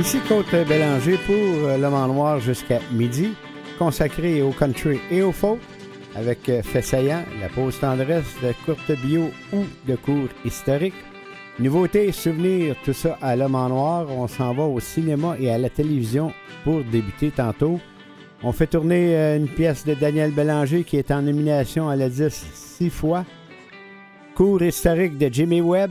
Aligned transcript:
Ici 0.00 0.18
Côte 0.26 0.50
Bélanger 0.66 1.18
pour 1.26 1.34
euh, 1.36 1.76
Le 1.76 1.86
en 1.86 2.06
Noir 2.08 2.40
jusqu'à 2.40 2.78
midi, 2.90 3.34
consacré 3.78 4.40
au 4.40 4.48
country 4.50 4.98
et 5.10 5.20
au 5.20 5.30
folk, 5.30 5.60
avec 6.16 6.48
euh, 6.48 6.62
Fessayant, 6.62 7.22
La 7.38 7.50
pause 7.50 7.78
tendresse 7.78 8.24
de 8.42 8.54
courte 8.64 8.90
bio 9.04 9.30
ou 9.52 9.58
de 9.86 9.96
cours 9.96 10.28
historique. 10.46 10.94
Nouveautés, 11.58 12.12
souvenirs, 12.12 12.76
tout 12.82 12.94
ça 12.94 13.18
à 13.20 13.36
L'Homme 13.36 13.56
en 13.56 13.68
Noir. 13.68 14.06
On 14.08 14.26
s'en 14.26 14.54
va 14.54 14.62
au 14.62 14.80
cinéma 14.80 15.36
et 15.38 15.50
à 15.50 15.58
la 15.58 15.68
télévision 15.68 16.32
pour 16.64 16.82
débuter 16.82 17.30
tantôt. 17.30 17.78
On 18.42 18.52
fait 18.52 18.68
tourner 18.68 19.14
euh, 19.14 19.36
une 19.36 19.48
pièce 19.48 19.84
de 19.84 19.92
Daniel 19.92 20.30
Bélanger 20.32 20.82
qui 20.82 20.96
est 20.96 21.10
en 21.10 21.20
nomination 21.20 21.90
à 21.90 21.96
la 21.96 22.08
10 22.08 22.46
six 22.54 22.88
fois. 22.88 23.26
Cours 24.34 24.62
historique 24.62 25.18
de 25.18 25.28
Jimmy 25.30 25.60
Webb. 25.60 25.90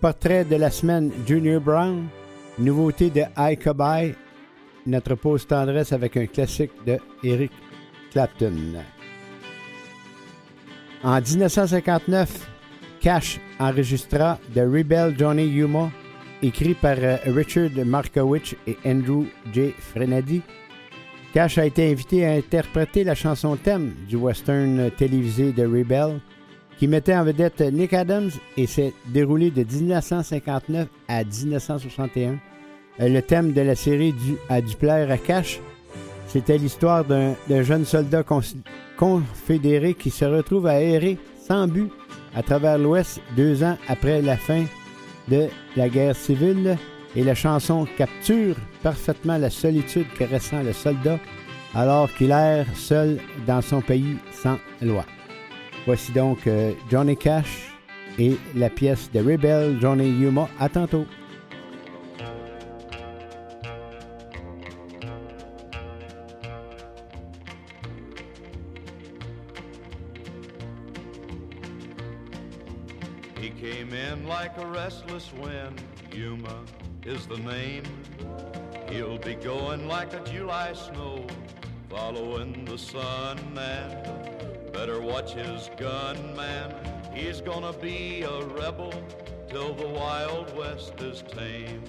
Portrait 0.00 0.44
de 0.44 0.54
la 0.54 0.70
semaine 0.70 1.10
Junior 1.26 1.60
Brown. 1.60 2.04
Nouveauté 2.58 3.10
de 3.10 3.24
Icobye, 3.52 4.14
notre 4.86 5.14
pause 5.14 5.46
tendresse 5.46 5.92
avec 5.92 6.16
un 6.16 6.26
classique 6.26 6.72
de 6.86 6.98
Eric 7.22 7.52
Clapton. 8.12 8.52
En 11.02 11.20
1959, 11.20 12.48
Cash 13.00 13.40
enregistra 13.58 14.38
The 14.54 14.58
Rebel 14.60 15.16
Johnny 15.16 15.46
Yuma, 15.46 15.90
écrit 16.42 16.74
par 16.74 16.96
euh, 16.98 17.16
Richard 17.28 17.70
Markowitz 17.86 18.54
et 18.66 18.76
Andrew 18.84 19.24
J. 19.52 19.72
Frenady. 19.78 20.42
Cash 21.32 21.56
a 21.58 21.64
été 21.64 21.90
invité 21.90 22.26
à 22.26 22.32
interpréter 22.32 23.04
la 23.04 23.14
chanson 23.14 23.56
thème 23.56 23.94
du 24.08 24.16
western 24.16 24.90
télévisé 24.98 25.52
The 25.52 25.60
Rebel 25.62 26.20
qui 26.80 26.88
mettait 26.88 27.14
en 27.14 27.24
vedette 27.24 27.60
Nick 27.60 27.92
Adams 27.92 28.30
et 28.56 28.66
s'est 28.66 28.94
déroulé 29.08 29.50
de 29.50 29.64
1959 29.70 30.88
à 31.08 31.22
1961. 31.24 32.38
Euh, 33.00 33.08
le 33.10 33.20
thème 33.20 33.52
de 33.52 33.60
la 33.60 33.74
série 33.74 34.14
du, 34.14 34.36
a 34.48 34.62
dû 34.62 34.74
plaire 34.76 35.10
à 35.10 35.18
Cash. 35.18 35.60
C'était 36.26 36.56
l'histoire 36.56 37.04
d'un, 37.04 37.34
jeune 37.62 37.84
soldat 37.84 38.22
confédéré 38.96 39.92
qui 39.92 40.10
se 40.10 40.24
retrouve 40.24 40.68
à 40.68 40.80
errer 40.80 41.18
sans 41.46 41.66
but 41.68 41.92
à 42.34 42.42
travers 42.42 42.78
l'Ouest 42.78 43.20
deux 43.36 43.62
ans 43.62 43.76
après 43.86 44.22
la 44.22 44.38
fin 44.38 44.64
de 45.28 45.48
la 45.76 45.88
guerre 45.90 46.16
civile 46.16 46.78
et 47.14 47.24
la 47.24 47.34
chanson 47.34 47.86
capture 47.98 48.54
parfaitement 48.82 49.36
la 49.36 49.50
solitude 49.50 50.06
que 50.18 50.24
ressent 50.24 50.62
le 50.62 50.72
soldat 50.72 51.18
alors 51.74 52.10
qu'il 52.14 52.30
erre 52.30 52.64
seul 52.74 53.18
dans 53.46 53.60
son 53.60 53.82
pays 53.82 54.16
sans 54.32 54.56
loi. 54.80 55.04
Voici 55.86 56.12
donc 56.12 56.46
euh, 56.46 56.72
Johnny 56.90 57.16
Cash 57.16 57.72
et 58.18 58.36
la 58.54 58.68
pièce 58.68 59.10
de 59.12 59.20
Rebel 59.20 59.78
Johnny 59.80 60.08
Yuma. 60.10 60.48
À 60.58 60.68
tantôt. 60.68 61.06
He 73.40 73.48
came 73.58 73.94
in 73.94 74.26
like 74.28 74.52
a 74.58 74.66
restless 74.66 75.32
wind. 75.40 75.80
Yuma 76.12 76.62
is 77.06 77.26
the 77.26 77.38
name. 77.38 77.84
He'll 78.90 79.18
be 79.18 79.34
going 79.36 79.88
like 79.88 80.12
a 80.12 80.20
July 80.30 80.72
snow, 80.74 81.24
following 81.88 82.66
the 82.66 82.76
sun 82.76 83.38
and 83.56 84.59
Better 84.72 85.00
watch 85.00 85.32
his 85.32 85.68
gun, 85.76 86.34
man. 86.36 86.72
He's 87.12 87.40
gonna 87.40 87.72
be 87.72 88.22
a 88.22 88.44
rebel 88.44 88.94
till 89.50 89.74
the 89.74 89.88
Wild 89.88 90.56
West 90.56 90.98
is 91.00 91.22
tame. 91.22 91.82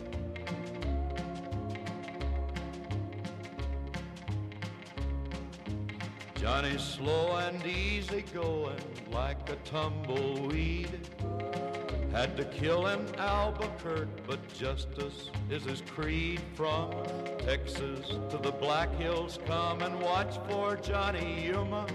Johnny's 6.36 6.82
slow 6.82 7.36
and 7.38 7.64
easy 7.68 8.24
going 8.34 8.80
like 9.12 9.48
a 9.52 9.56
tumbleweed. 9.58 11.08
Had 12.12 12.36
to 12.36 12.46
kill 12.46 12.88
an 12.88 13.06
Albuquerque, 13.20 14.12
but 14.26 14.40
justice 14.56 15.30
is 15.52 15.64
his 15.66 15.82
creed. 15.82 16.42
From 16.56 16.92
Texas 17.38 18.08
to 18.32 18.40
the 18.42 18.52
Black 18.52 18.92
Hills, 18.96 19.38
come 19.46 19.84
and 19.84 20.02
watch 20.02 20.36
for 20.50 20.76
Johnny 20.78 21.46
Yuma 21.46 21.86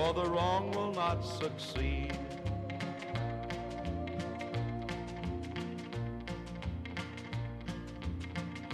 for 0.00 0.14
the 0.14 0.24
wrong 0.30 0.70
will 0.72 0.92
not 0.92 1.22
succeed. 1.22 2.16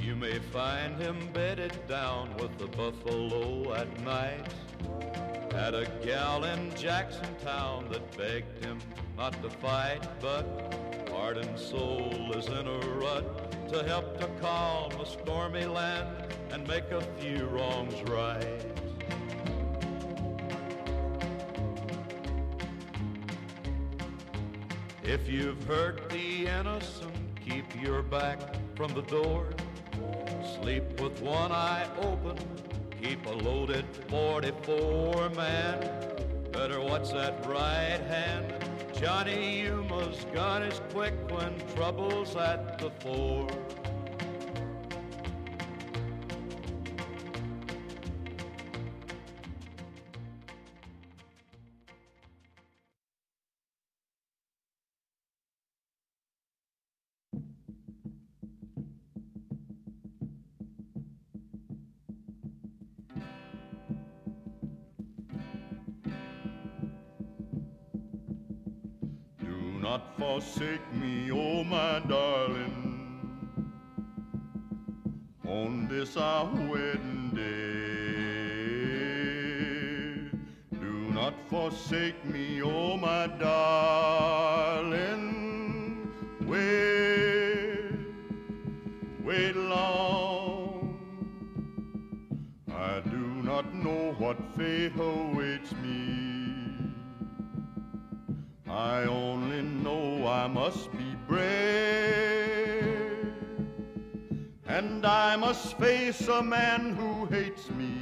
You 0.00 0.14
may 0.14 0.38
find 0.38 1.02
him 1.02 1.18
bedded 1.32 1.76
down 1.88 2.32
with 2.36 2.56
the 2.58 2.68
buffalo 2.68 3.74
at 3.74 3.88
night. 4.04 4.46
Had 5.50 5.74
a 5.74 5.86
gal 6.04 6.44
in 6.44 6.72
Jackson 6.76 7.34
Town 7.44 7.88
that 7.90 8.04
begged 8.16 8.64
him 8.64 8.78
not 9.16 9.32
to 9.42 9.50
fight, 9.50 10.06
but 10.20 10.44
heart 11.10 11.38
and 11.38 11.58
soul 11.58 12.32
is 12.36 12.46
in 12.46 12.68
a 12.68 12.78
rut 13.04 13.26
to 13.72 13.82
help 13.82 14.20
to 14.20 14.28
calm 14.40 14.92
a 14.92 15.04
stormy 15.06 15.64
land 15.66 16.08
and 16.52 16.68
make 16.68 16.88
a 16.92 17.00
few 17.18 17.46
wrongs 17.46 17.96
right. 18.10 18.62
If 25.08 25.28
you've 25.28 25.62
hurt 25.66 26.10
the 26.10 26.48
innocent, 26.48 27.14
keep 27.40 27.64
your 27.80 28.02
back 28.02 28.40
from 28.74 28.92
the 28.92 29.02
door. 29.02 29.46
Sleep 30.60 30.82
with 31.00 31.20
one 31.22 31.52
eye 31.52 31.86
open, 32.00 32.36
keep 33.00 33.24
a 33.26 33.30
loaded 33.30 33.84
44 34.08 35.28
man. 35.30 35.78
Better 36.50 36.80
what's 36.80 37.12
that 37.12 37.46
right 37.46 38.00
hand. 38.08 38.52
Johnny, 39.00 39.60
Yuma's 39.60 40.26
gun 40.34 40.64
is 40.64 40.80
quick 40.92 41.14
when 41.30 41.54
trouble's 41.76 42.34
at 42.34 42.76
the 42.80 42.90
fore. 42.98 43.46
not 69.90 70.02
forsake 70.18 70.86
me, 71.00 71.30
oh 71.30 71.62
my 71.62 72.00
darling, 72.08 73.20
on 75.46 75.86
this 75.88 76.16
our 76.16 76.46
wedding 76.72 77.24
day. 77.42 78.38
Do 80.84 80.92
not 81.20 81.34
forsake 81.48 82.20
me, 82.24 82.62
oh 82.62 82.96
my 82.96 83.26
darling, 83.48 86.10
wait, 86.40 87.96
wait 89.28 89.54
long. 89.56 90.94
I 92.72 92.94
do 93.08 93.24
not 93.50 93.66
know 93.72 94.04
what 94.18 94.36
fate 94.56 94.96
awaits 94.98 95.70
me. 95.84 96.04
I 98.68 99.04
only 99.04 99.45
I 100.46 100.48
must 100.48 100.92
be 100.96 101.06
brave. 101.26 101.44
And 104.68 105.04
I 105.04 105.34
must 105.34 105.76
face 105.76 106.28
a 106.28 106.40
man 106.40 106.94
who 106.94 107.26
hates 107.26 107.68
me. 107.72 107.94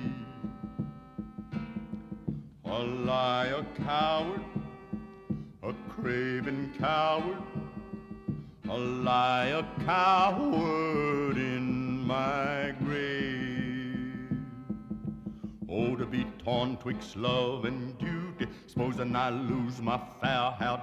A 2.67 2.79
lie, 2.81 3.47
a 3.47 3.65
coward, 3.85 4.45
a 5.63 5.73
craven 5.89 6.75
coward. 6.79 7.43
A 8.69 8.77
lie, 8.79 9.53
a 9.65 9.65
coward 9.87 11.39
in 11.39 12.05
my 12.07 12.75
grave. 12.85 14.37
Oh, 15.67 15.97
to 15.97 16.05
be 16.05 16.27
torn 16.45 16.77
twixt 16.77 17.17
love 17.17 17.65
and 17.65 17.97
duty, 17.97 18.53
supposing 18.67 19.17
I 19.17 19.31
lose 19.31 19.81
my 19.81 19.99
fair 20.21 20.51
haired 20.59 20.81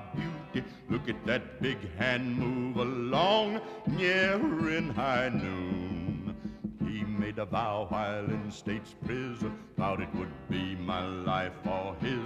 Look 1.04 1.16
at 1.18 1.26
that 1.26 1.60
big 1.64 1.80
hand 1.98 2.38
move 2.38 2.78
along, 2.78 3.60
in 4.00 4.92
high 4.96 5.30
noon. 5.30 6.36
He 6.88 7.04
made 7.04 7.40
a 7.40 7.46
vow 7.48 7.88
while 7.90 8.24
in 8.26 8.52
state's 8.52 8.94
prison, 9.04 9.58
vowed 9.80 10.02
it 10.04 10.14
would 10.14 10.32
be 10.48 10.76
my 10.76 11.04
life 11.24 11.58
or 11.66 11.96
his. 12.02 12.20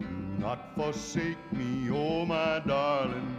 Do 0.00 0.06
not 0.38 0.74
forsake 0.74 1.40
me, 1.52 1.88
oh 1.92 2.24
my 2.24 2.62
darling 2.66 3.33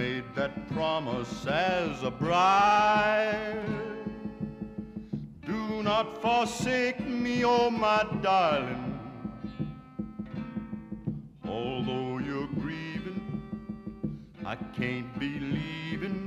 made 0.00 0.24
that 0.34 0.52
promise 0.72 1.44
as 1.46 2.02
a 2.04 2.10
bride. 2.10 3.62
Do 5.44 5.82
not 5.82 6.22
forsake 6.22 6.98
me, 7.06 7.44
oh 7.44 7.68
my 7.68 8.06
darling. 8.22 8.98
Although 11.46 12.16
you're 12.26 12.48
grieving, 12.64 13.42
I 14.46 14.54
can't 14.78 15.12
be 15.18 15.38
leaving 15.38 16.18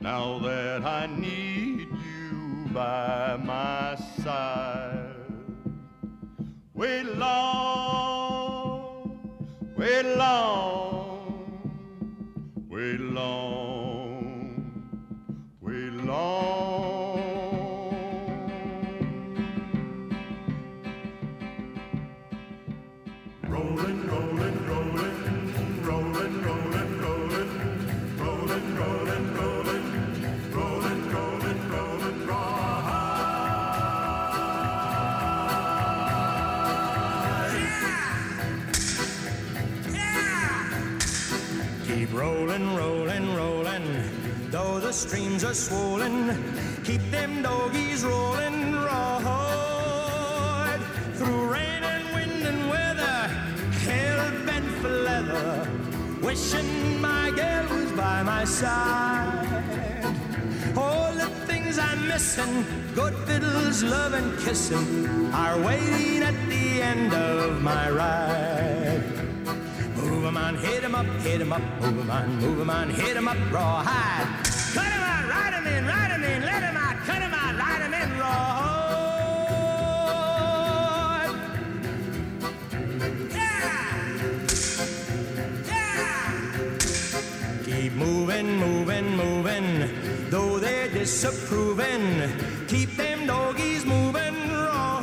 now 0.00 0.38
that 0.38 0.86
I 0.86 1.04
need 1.04 1.80
you 2.12 2.30
by 2.72 3.38
my 3.52 3.94
side. 4.22 5.16
Wait 6.72 7.04
long, 7.26 9.20
wait 9.76 10.06
long 10.16 11.03
way 12.84 12.98
long, 12.98 14.44
way 15.62 15.86
long. 16.06 16.73
streams 45.08 45.42
are 45.44 45.54
swollen. 45.66 46.16
Keep 46.86 47.02
them 47.16 47.42
doggies 47.42 48.02
rolling, 48.10 48.72
rawhide. 48.88 50.80
Through 51.18 51.44
rain 51.54 51.82
and 51.94 52.04
wind 52.16 52.42
and 52.52 52.62
weather, 52.74 53.16
hell 53.86 54.20
bent 54.48 54.68
for 54.80 54.94
leather. 55.08 55.48
Wishing 56.26 56.72
my 57.08 57.26
girl 57.40 57.66
was 57.76 57.90
by 58.04 58.22
my 58.32 58.44
side. 58.44 59.48
All 60.84 61.10
the 61.22 61.30
things 61.48 61.74
I'm 61.88 62.00
missing, 62.12 62.52
good 62.98 63.14
fiddles, 63.26 63.82
love 63.82 64.12
and 64.20 64.28
kissing, 64.44 64.86
are 65.42 65.56
waiting 65.68 66.22
at 66.30 66.36
the 66.52 66.66
end 66.92 67.12
of 67.28 67.42
my 67.70 67.84
ride. 67.90 69.02
Move 69.98 70.24
'em 70.30 70.36
on, 70.46 70.54
hit 70.66 70.82
'em 70.88 70.94
up, 71.00 71.08
hit 71.26 71.40
'em 71.46 71.52
up, 71.58 71.62
move 71.82 71.98
'em 72.04 72.10
on, 72.18 72.26
move 72.42 72.58
'em 72.62 72.70
on, 72.78 72.86
hit 73.02 73.14
'em 73.20 73.28
up, 73.32 73.38
rawhide. 73.52 74.52
Cut 74.74 74.86
him 74.86 75.02
out, 75.02 75.28
ride 75.28 75.52
him 75.52 75.66
in, 75.68 75.86
ride 75.86 76.10
him 76.10 76.24
in, 76.24 76.42
let 76.44 76.60
him 76.64 76.76
out, 76.76 76.96
cut 77.06 77.22
him 77.22 77.32
out, 77.32 77.56
ride 77.56 77.82
him 77.86 77.94
in, 77.94 78.10
roar. 78.18 78.80
Yeah! 83.36 84.18
Yeah! 85.68 87.60
Keep 87.64 87.92
moving, 87.92 88.56
moving, 88.56 89.10
moving, 89.16 89.88
though 90.30 90.58
they're 90.58 90.88
disapproving. 90.88 92.32
Keep 92.66 92.96
them 92.96 93.26
doggies 93.28 93.84
moving, 93.86 94.38
roar. 94.50 95.02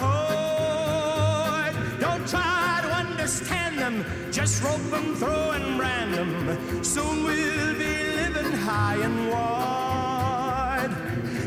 Don't 2.01 2.27
try 2.27 2.81
to 2.85 2.89
understand 3.03 3.79
them, 3.79 4.03
just 4.33 4.61
rope 4.65 4.85
them, 4.91 5.15
throw 5.15 5.51
and 5.51 5.77
brand 5.77 6.13
them. 6.13 6.83
Soon 6.83 7.23
we'll 7.23 7.79
be 7.79 8.10
open 8.43 8.53
high 8.59 8.95
and 9.05 9.29
wide. 9.29 10.93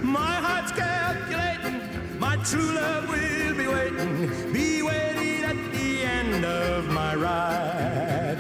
My 0.04 0.34
heart's 0.46 0.72
calculating, 0.72 1.80
my 2.18 2.36
true 2.44 2.70
love 2.78 3.08
will 3.08 3.54
be 3.60 3.66
waiting, 3.66 4.52
be 4.52 4.82
waiting 4.82 5.42
at 5.44 5.58
the 5.72 6.02
end 6.02 6.44
of 6.44 6.88
my 6.92 7.14
ride. 7.14 8.38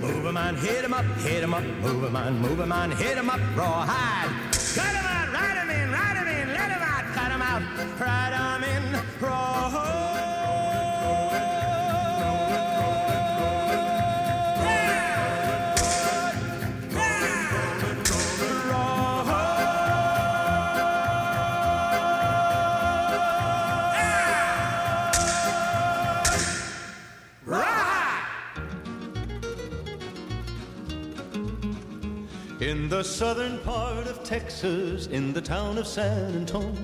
Move 0.00 0.24
a 0.26 0.32
man, 0.32 0.56
hit 0.56 0.84
him 0.84 0.94
up, 0.94 1.04
hit 1.20 1.42
him 1.42 1.54
up, 1.54 1.64
move 1.86 2.04
a 2.04 2.10
man, 2.10 2.38
move 2.38 2.60
a 2.60 2.66
man, 2.66 2.90
hit 2.92 3.16
him 3.18 3.28
up, 3.30 3.40
rawhide. 3.56 4.30
Cut 4.74 4.92
him 4.98 5.06
out, 5.14 5.28
ride 5.32 5.58
him 5.62 5.70
in, 5.78 5.90
ride 5.92 6.16
him 6.20 6.28
in, 6.40 6.48
let 6.60 6.70
him 6.74 6.82
out, 6.82 7.04
cut 7.18 7.30
him 7.30 7.42
out, 7.42 7.62
ride 8.00 8.34
him 8.36 8.64
in, 8.76 9.24
rawhide. 9.24 9.85
In 32.86 32.90
the 32.90 33.02
southern 33.02 33.58
part 33.64 34.06
of 34.06 34.22
Texas, 34.22 35.08
in 35.08 35.32
the 35.32 35.40
town 35.40 35.76
of 35.76 35.88
San 35.88 36.32
Antonio, 36.36 36.78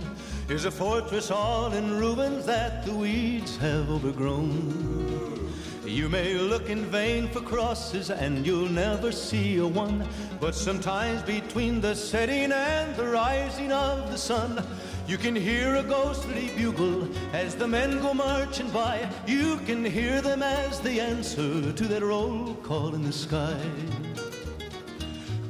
is 0.48 0.64
a 0.64 0.70
fortress 0.70 1.30
all 1.30 1.72
in 1.74 1.96
ruins 1.96 2.44
that 2.44 2.84
the 2.84 2.92
weeds 2.92 3.56
have 3.58 3.88
overgrown. 3.88 5.48
You 5.86 6.08
may 6.08 6.34
look 6.34 6.68
in 6.68 6.86
vain 6.86 7.28
for 7.28 7.40
crosses 7.40 8.10
and 8.10 8.44
you'll 8.44 8.68
never 8.68 9.12
see 9.12 9.58
a 9.58 9.64
one, 9.64 10.04
but 10.40 10.56
sometimes 10.56 11.22
between 11.22 11.80
the 11.80 11.94
setting 11.94 12.50
and 12.50 12.96
the 12.96 13.06
rising 13.06 13.70
of 13.70 14.10
the 14.10 14.18
sun, 14.18 14.60
you 15.06 15.16
can 15.16 15.36
hear 15.36 15.76
a 15.76 15.84
ghostly 15.84 16.48
bugle 16.56 17.08
as 17.32 17.54
the 17.54 17.68
men 17.68 18.00
go 18.02 18.12
marching 18.12 18.68
by. 18.70 19.08
You 19.24 19.58
can 19.66 19.84
hear 19.84 20.20
them 20.20 20.42
as 20.42 20.80
they 20.80 20.98
answer 20.98 21.70
to 21.72 21.84
that 21.84 22.02
roll 22.02 22.54
call 22.64 22.92
in 22.96 23.04
the 23.04 23.12
sky. 23.12 23.56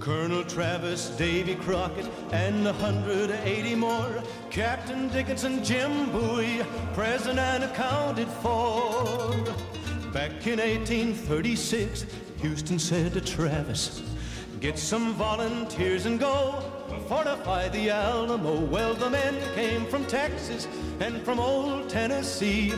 Colonel 0.02 0.43
Travis, 0.43 1.10
Davy 1.10 1.54
Crockett, 1.54 2.08
and 2.32 2.64
180 2.64 3.75
more. 3.76 4.20
Captain 4.50 5.06
Dickinson, 5.10 5.62
Jim 5.62 6.10
Bowie, 6.10 6.60
present 6.93 7.38
and 7.38 7.62
accounted 7.62 8.27
for. 8.43 9.31
Back 10.12 10.32
in 10.48 10.58
1836, 10.58 12.06
Houston 12.41 12.81
said 12.81 13.12
to 13.12 13.20
Travis, 13.20 14.03
Get 14.58 14.77
some 14.77 15.15
volunteers 15.15 16.06
and 16.06 16.19
go 16.19 16.53
fortify 17.08 17.69
the 17.69 17.91
Alamo. 17.91 18.56
Well, 18.58 18.94
the 18.94 19.08
men 19.08 19.38
came 19.55 19.86
from 19.86 20.05
Texas 20.06 20.67
and 20.98 21.22
from 21.22 21.38
old 21.38 21.88
Tennessee, 21.88 22.72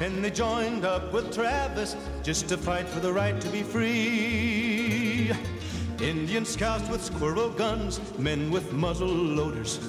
and 0.00 0.22
they 0.24 0.30
joined 0.30 0.84
up 0.84 1.12
with 1.12 1.34
Travis 1.34 1.96
just 2.22 2.48
to 2.50 2.56
fight 2.56 2.88
for 2.88 3.00
the 3.00 3.12
right 3.12 3.40
to 3.40 3.48
be 3.48 3.64
free. 3.64 5.32
Indian 6.00 6.44
scouts 6.44 6.88
with 6.88 7.02
squirrel 7.02 7.50
guns, 7.50 8.00
men 8.18 8.52
with 8.52 8.72
muzzle 8.72 9.08
loaders, 9.08 9.80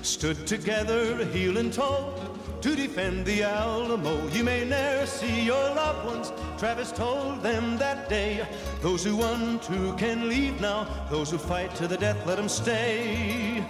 stood 0.00 0.46
together 0.46 1.24
heel 1.26 1.58
and 1.58 1.70
toe 1.72 2.14
to 2.62 2.74
defend 2.74 3.26
the 3.26 3.42
Alamo. 3.42 4.26
You 4.28 4.44
may 4.44 4.64
ne'er 4.64 5.04
see 5.04 5.42
your 5.44 5.62
loved 5.74 6.06
ones, 6.06 6.32
Travis 6.58 6.90
told 6.90 7.42
them 7.42 7.76
that 7.76 8.08
day. 8.08 8.48
Those 8.80 9.04
who 9.04 9.16
want 9.16 9.62
to 9.64 9.92
can 9.98 10.26
leave 10.28 10.58
now, 10.60 10.86
those 11.10 11.30
who 11.30 11.36
fight 11.38 11.74
to 11.76 11.86
the 11.86 11.98
death, 11.98 12.26
let 12.26 12.38
them 12.38 12.48
stay. 12.48 13.62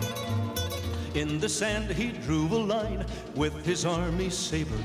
In 1.14 1.40
the 1.40 1.48
sand 1.48 1.90
he 1.90 2.12
drew 2.12 2.46
a 2.46 2.62
line 2.74 3.04
with 3.34 3.66
his 3.66 3.84
army 3.84 4.30
saber. 4.30 4.76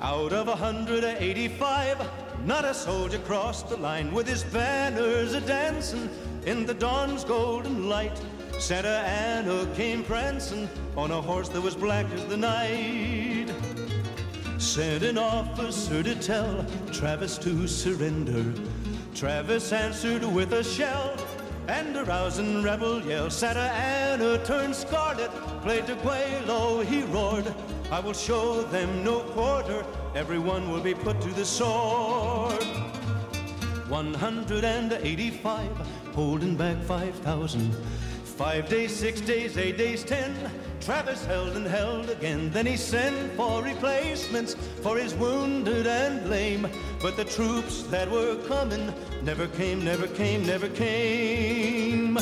Out 0.00 0.32
of 0.32 0.46
185, 0.46 2.10
not 2.46 2.64
a 2.64 2.72
soldier 2.72 3.18
crossed 3.18 3.68
the 3.68 3.76
line 3.76 4.12
with 4.12 4.26
his 4.26 4.44
banners 4.44 5.34
a 5.34 5.40
dancing 5.40 6.08
in 6.46 6.64
the 6.66 6.72
dawn's 6.74 7.24
golden 7.24 7.88
light. 7.88 8.16
Santa 8.58 9.00
Anna 9.06 9.66
came 9.74 10.02
prancing 10.02 10.68
on 10.96 11.10
a 11.10 11.20
horse 11.20 11.48
that 11.50 11.60
was 11.60 11.74
black 11.74 12.06
as 12.14 12.24
the 12.26 12.36
night. 12.36 13.48
Sent 14.58 15.04
an 15.04 15.18
officer 15.18 16.02
to 16.02 16.14
tell 16.16 16.64
Travis 16.92 17.38
to 17.38 17.66
surrender. 17.68 18.44
Travis 19.14 19.72
answered 19.72 20.24
with 20.24 20.52
a 20.52 20.64
shell 20.64 21.14
and 21.66 21.96
a 21.96 22.04
rousing 22.04 22.62
rebel 22.62 23.00
yell. 23.04 23.30
Santa 23.30 23.60
Anna 23.60 24.42
turned 24.44 24.74
scarlet, 24.74 25.30
played 25.62 25.86
the 25.86 25.96
quail, 25.96 26.80
he 26.80 27.02
roared. 27.02 27.52
I 27.90 28.00
will 28.00 28.12
show 28.14 28.62
them 28.62 29.04
no 29.04 29.20
quarter 29.20 29.84
everyone 30.14 30.70
will 30.72 30.80
be 30.80 30.94
put 30.94 31.20
to 31.20 31.28
the 31.30 31.44
sword. 31.44 32.62
185, 33.88 35.70
holding 36.12 36.56
back 36.56 36.78
5,000. 36.82 37.72
Five 38.24 38.68
days, 38.68 38.94
six 38.94 39.20
days, 39.20 39.56
eight 39.58 39.76
days, 39.78 40.04
ten. 40.04 40.34
Travis 40.80 41.24
held 41.24 41.56
and 41.56 41.66
held 41.66 42.08
again. 42.08 42.50
Then 42.50 42.66
he 42.66 42.76
sent 42.76 43.32
for 43.32 43.62
replacements 43.64 44.54
for 44.80 44.96
his 44.96 45.12
wounded 45.14 45.88
and 45.88 46.30
lame. 46.30 46.68
But 47.02 47.16
the 47.16 47.24
troops 47.24 47.82
that 47.84 48.08
were 48.08 48.36
coming 48.46 48.92
never 49.24 49.48
came, 49.48 49.84
never 49.84 50.06
came, 50.06 50.46
never 50.46 50.68
came. 50.68 52.16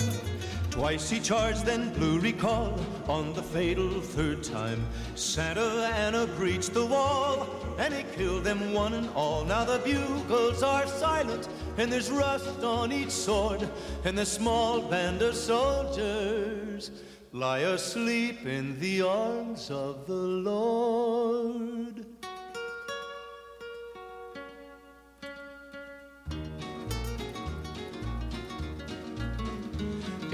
Twice 0.77 1.09
he 1.09 1.21
charged, 1.21 1.65
then 1.65 1.91
blew 1.95 2.19
recall. 2.19 2.79
On 3.09 3.33
the 3.33 3.43
fatal 3.43 3.89
third 3.99 4.43
time, 4.45 4.87
Santa 5.15 5.91
Anna 5.97 6.27
breached 6.27 6.75
the 6.75 6.85
wall, 6.85 7.49
and 7.79 7.95
he 7.95 8.05
killed 8.15 8.45
them 8.45 8.75
one 8.75 8.93
and 8.93 9.09
all. 9.15 9.43
Now 9.47 9.65
the 9.65 9.79
bugles 9.79 10.63
are 10.63 10.87
silent, 10.87 11.49
and 11.79 11.91
there's 11.91 12.11
rust 12.11 12.61
on 12.63 12.93
each 12.93 13.09
sword, 13.11 13.67
and 14.05 14.19
the 14.19 14.27
small 14.27 14.83
band 14.83 15.23
of 15.23 15.35
soldiers 15.35 16.91
lie 17.33 17.61
asleep 17.61 18.45
in 18.45 18.79
the 18.79 19.01
arms 19.01 19.71
of 19.71 20.07
the 20.07 20.13
Lord. 20.13 22.05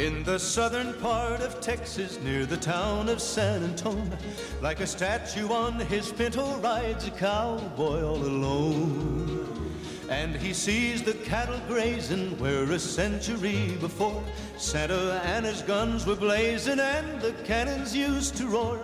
In 0.03 0.25
the 0.25 0.37
southern 0.41 0.95
part 0.95 1.43
of 1.43 1.61
Texas, 1.61 2.19
near 2.25 2.45
the 2.45 2.57
town 2.57 3.09
of 3.09 3.23
San 3.23 3.63
Antonio, 3.63 4.19
like 4.61 4.81
a 4.81 4.87
statue 4.87 5.49
on 5.51 5.75
his 5.79 6.11
pinto 6.11 6.57
rides 6.59 7.07
a 7.07 7.11
cowboy 7.13 8.03
all 8.03 8.17
alone. 8.17 9.79
And 10.11 10.35
he 10.35 10.53
sees 10.55 11.05
the 11.05 11.13
cattle 11.15 11.61
grazing 11.69 12.37
where 12.41 12.65
a 12.65 12.81
century 12.81 13.77
before 13.79 14.25
Santa 14.59 15.23
Anna's 15.25 15.63
guns 15.63 16.05
were 16.05 16.17
blazing 16.17 16.81
and 16.81 17.21
the 17.21 17.31
cannons 17.45 17.95
used 17.97 18.35
to 18.39 18.49
roar. 18.49 18.83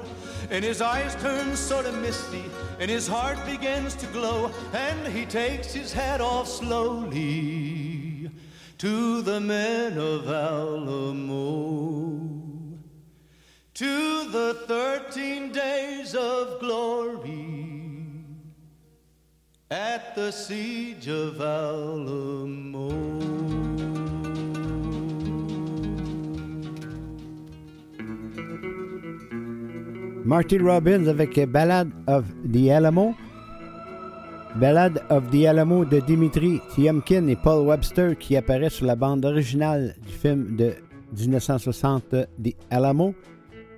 And 0.53 0.65
his 0.65 0.81
eyes 0.81 1.17
turn 1.17 1.57
sort 1.57 1.87
of 1.87 2.01
misty, 2.01 2.45
and 2.79 2.89
his 2.89 3.09
heart 3.09 3.45
begins 3.45 3.97
to 3.97 4.07
glow, 4.19 4.53
and 4.73 5.05
he 5.13 5.27
takes 5.27 5.75
his 5.75 5.93
hat 5.93 6.21
off 6.21 6.47
slowly 6.47 7.78
to 8.79 9.23
the 9.23 9.41
men 9.41 9.99
of 9.99 10.23
Alamo, 10.29 12.21
to 13.75 13.95
the 14.31 14.55
13 14.71 15.51
days 15.51 16.15
of 16.15 16.61
glory 16.61 17.75
at 19.71 20.15
the 20.15 20.31
siege 20.31 21.09
of 21.09 21.41
Alamo. 21.41 22.89
Marty 30.25 30.59
Robbins 30.59 31.09
avec 31.09 31.35
Ballad 31.51 31.91
of 32.07 32.27
the 32.53 32.71
Alamo. 32.71 33.17
Ballad 34.61 34.99
of 35.09 35.31
the 35.31 35.47
Alamo 35.47 35.85
de 35.85 36.00
Dimitri 36.00 36.61
Tiomkin 36.75 37.29
et 37.29 37.37
Paul 37.37 37.65
Webster 37.69 38.17
qui 38.19 38.35
apparaît 38.37 38.71
sur 38.71 38.87
la 38.87 38.97
bande 38.97 39.25
originale 39.25 39.95
du 40.05 40.12
film 40.12 40.57
de 40.57 40.73
1960 41.17 42.03
The 42.43 42.55
Alamo. 42.71 43.15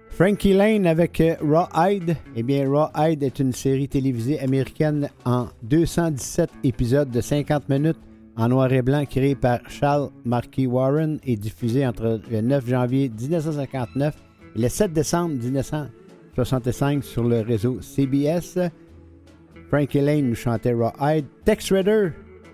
Frankie 0.09 0.55
Lane 0.55 0.87
avec 0.87 1.21
euh, 1.21 1.35
Rawhide. 1.47 2.17
Eh 2.35 2.43
bien, 2.43 2.67
Rawhide 2.71 3.23
est 3.23 3.39
une 3.41 3.53
série 3.53 3.89
télévisée 3.89 4.41
américaine 4.41 5.11
en 5.27 5.49
217 5.65 6.49
épisodes 6.65 7.11
de 7.11 7.21
50 7.21 7.69
minutes 7.69 7.99
en 8.37 8.49
noir 8.49 8.73
et 8.73 8.81
blanc 8.81 9.05
créée 9.05 9.35
par 9.35 9.59
Charles 9.69 10.09
Marquis 10.25 10.67
Warren 10.67 11.19
et 11.27 11.37
diffusée 11.37 11.87
entre 11.87 12.23
le 12.31 12.41
9 12.41 12.67
janvier 12.67 13.11
1959 13.21 14.15
et 14.57 14.59
le 14.59 14.69
7 14.69 14.95
décembre 14.95 15.35
1965 15.45 17.05
sur 17.05 17.25
le 17.25 17.41
réseau 17.41 17.83
CBS. 17.83 18.59
Frankie 19.71 20.01
Lane 20.01 20.31
nous 20.31 20.35
chantait 20.35 20.73
Rawhide. 20.73 21.27
Tex 21.45 21.71
Rider 21.73 22.09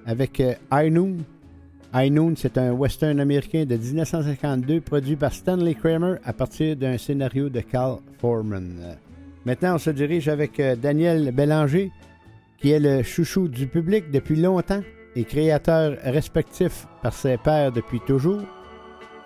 avec 0.04 0.38
euh, 0.40 0.52
High 0.70 0.94
c'est 2.36 2.58
un 2.58 2.72
western 2.72 3.18
américain 3.20 3.64
de 3.64 3.74
1952 3.74 4.82
produit 4.82 5.16
par 5.16 5.32
Stanley 5.32 5.74
Kramer 5.74 6.16
à 6.26 6.34
partir 6.34 6.76
d'un 6.76 6.98
scénario 6.98 7.48
de 7.48 7.60
Carl 7.60 8.00
Foreman. 8.18 8.96
maintenant, 9.46 9.76
on 9.76 9.78
se 9.78 9.90
dirige 9.90 10.28
avec 10.28 10.60
euh, 10.60 10.76
Daniel 10.76 11.32
Bélanger, 11.32 11.90
qui 12.58 12.72
est 12.72 12.80
le 12.80 13.02
chouchou 13.02 13.48
du 13.48 13.66
public 13.66 14.10
depuis 14.10 14.36
longtemps 14.36 14.82
et 15.14 15.24
créateur 15.24 15.96
respectif 16.04 16.86
par 17.02 17.14
ses 17.14 17.38
pairs 17.38 17.72
depuis 17.72 18.00
toujours. 18.00 18.42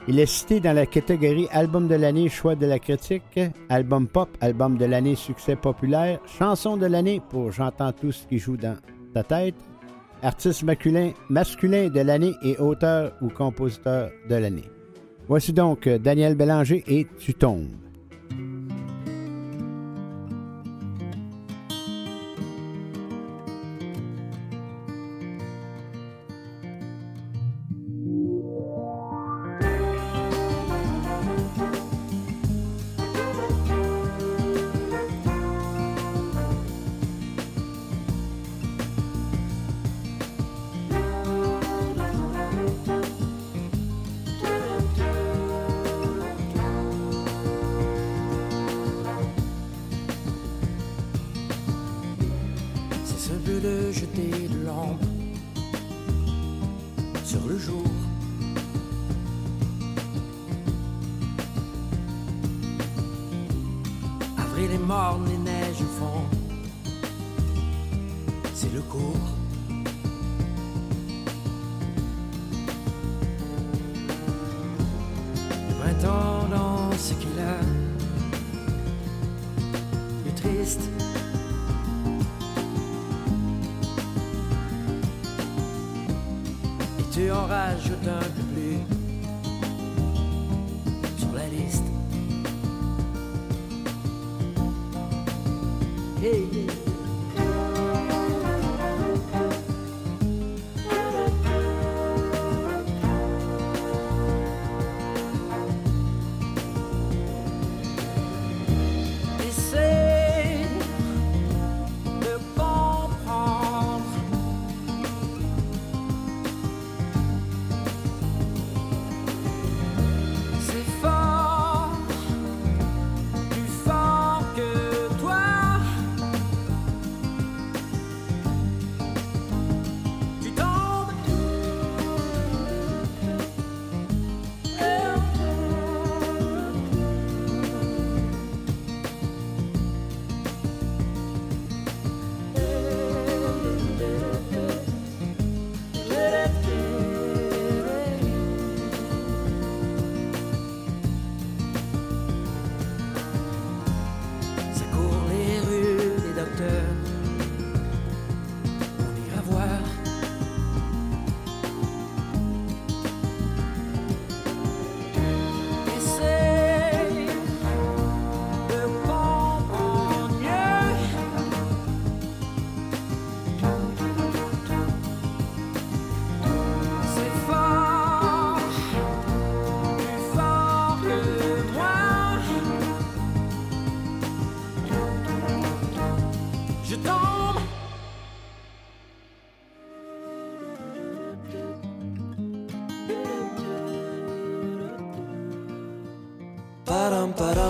Il 0.08 0.18
est 0.18 0.26
cité 0.26 0.60
dans 0.60 0.74
la 0.74 0.86
catégorie 0.86 1.46
Album 1.52 1.86
de 1.86 1.94
l'année, 1.94 2.30
choix 2.30 2.54
de 2.56 2.64
la 2.64 2.78
critique, 2.78 3.38
Album 3.68 4.08
pop, 4.08 4.30
Album 4.40 4.78
de 4.78 4.86
l'année, 4.86 5.14
succès 5.14 5.56
populaire, 5.56 6.18
Chanson 6.38 6.78
de 6.78 6.86
l'année 6.86 7.20
pour 7.28 7.52
J'entends 7.52 7.92
tout 7.92 8.10
ce 8.10 8.26
qui 8.26 8.38
joue 8.38 8.56
dans 8.56 8.76
ta 9.12 9.22
tête, 9.22 9.54
Artiste 10.22 10.62
masculin, 10.62 11.10
masculin 11.28 11.88
de 11.88 12.00
l'année 12.00 12.32
et 12.42 12.56
auteur 12.58 13.12
ou 13.20 13.28
compositeur 13.28 14.10
de 14.28 14.34
l'année. 14.36 14.64
Voici 15.28 15.52
donc 15.52 15.86
euh, 15.86 15.98
Daniel 15.98 16.34
Bélanger 16.34 16.82
et 16.88 17.06
Tu 17.18 17.34
tombes. 17.34 17.68
hey. 96.20 96.89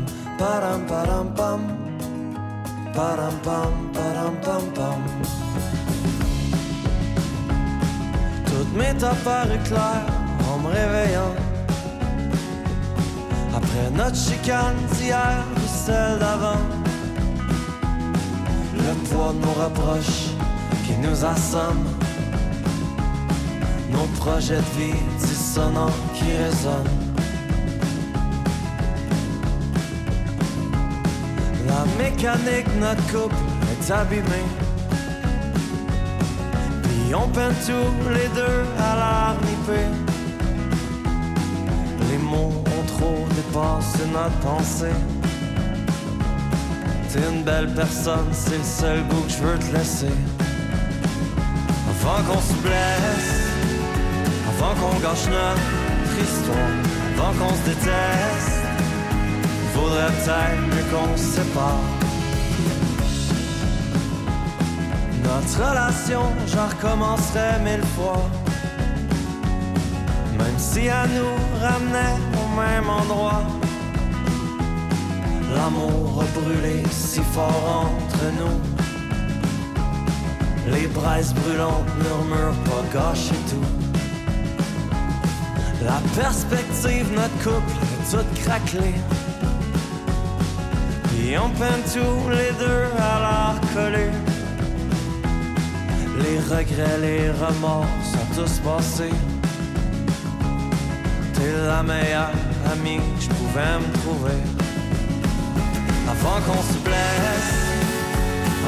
pam 2.95 2.95
pam 2.95 3.43
pam 3.43 4.73
pam 4.75 5.01
Toutes 8.47 8.73
mes 8.75 9.03
apparu 9.05 9.59
clair 9.69 10.05
en 10.49 10.59
me 10.63 10.69
réveillant 10.71 11.35
Après 13.57 13.91
notre 13.93 14.17
chicane 14.17 14.77
d'hier 14.93 15.43
et 15.63 15.69
celle 15.69 16.19
d'avant 16.21 16.65
Le 18.75 18.93
poids 19.11 19.35
nous 19.43 19.55
rapproche 19.61 20.25
qui 20.87 20.97
nous 20.99 21.25
assomme 21.25 21.85
Nos 23.93 24.07
projets 24.21 24.57
de 24.61 24.79
vie 24.81 25.01
qui 26.15 26.37
résonne. 26.45 26.87
La 31.67 31.87
mécanique, 32.05 32.67
notre 32.79 33.03
couple 33.11 33.37
est 33.73 33.91
abîmée. 33.91 34.47
Puis 36.83 37.15
on 37.15 37.27
peint 37.29 37.53
tous 37.65 38.11
les 38.13 38.29
deux 38.35 38.65
à 38.79 38.97
l'arnipée. 38.97 39.87
Les 42.11 42.19
mots 42.19 42.53
ont 42.67 42.87
trop 42.99 43.17
dépassé 43.35 44.05
notre 44.13 44.37
pensée. 44.41 44.97
T'es 47.11 47.21
une 47.33 47.45
belle 47.45 47.73
personne, 47.75 48.29
c'est 48.33 48.59
le 48.59 48.63
seul 48.63 49.03
bout 49.05 49.23
que 49.23 49.31
je 49.33 49.37
veux 49.39 49.59
te 49.59 49.75
laisser. 49.75 50.13
Avant 51.89 52.23
qu'on 52.25 52.41
se 52.41 52.53
blesse. 52.61 53.36
Tant 54.69 54.75
qu'on 54.81 54.97
gâche 54.99 55.27
notre 55.29 56.17
histoire, 56.21 56.73
Tant 57.17 57.33
qu'on 57.39 57.55
se 57.55 57.63
déteste, 57.69 58.65
vaudrait 59.75 60.13
peut-être 60.19 60.63
mieux 60.71 60.87
qu'on 60.91 61.13
se 61.17 61.29
sépare. 61.37 61.91
Notre 65.23 65.55
relation, 65.71 66.23
j'en 66.49 66.67
recommencerai 66.67 67.49
mille 67.63 67.87
fois. 67.97 68.25
Même 70.37 70.59
si 70.59 70.81
elle 70.81 71.11
nous 71.21 71.39
ramenait 71.63 72.19
au 72.43 72.47
même 72.61 72.89
endroit. 72.91 73.45
L'amour 75.55 76.07
a 76.23 76.25
brûlé 76.41 76.77
si 76.91 77.21
fort 77.23 77.65
entre 77.87 78.25
nous. 78.41 78.59
Les 80.75 80.87
braises 80.89 81.33
brûlantes 81.35 81.93
murmurent 82.01 82.63
pas 82.65 82.85
gâcher 82.93 83.37
tout. 83.49 83.69
La 85.87 86.01
perspective, 86.21 87.07
notre 87.15 87.39
couple 87.45 87.71
est 87.85 88.11
toute 88.11 88.43
craquelé. 88.43 88.93
Et 91.23 91.39
on 91.39 91.49
peint 91.51 91.79
tous 91.95 92.29
les 92.29 92.51
deux 92.59 92.83
à 92.99 93.21
l'art 93.21 93.61
collé. 93.73 94.11
Les 96.19 96.41
regrets, 96.41 96.99
les 97.01 97.31
remords 97.31 97.87
sont 98.13 98.41
tous 98.43 98.59
passés. 98.65 99.15
T'es 101.35 101.53
la 101.69 101.85
meilleure 101.85 102.33
amie 102.73 102.97
que 103.17 103.23
je 103.23 103.29
pouvais 103.29 103.79
me 103.79 103.93
trouver. 104.01 104.41
Avant 106.11 106.41
qu'on 106.47 106.63
se 106.63 106.79
blesse, 106.85 107.61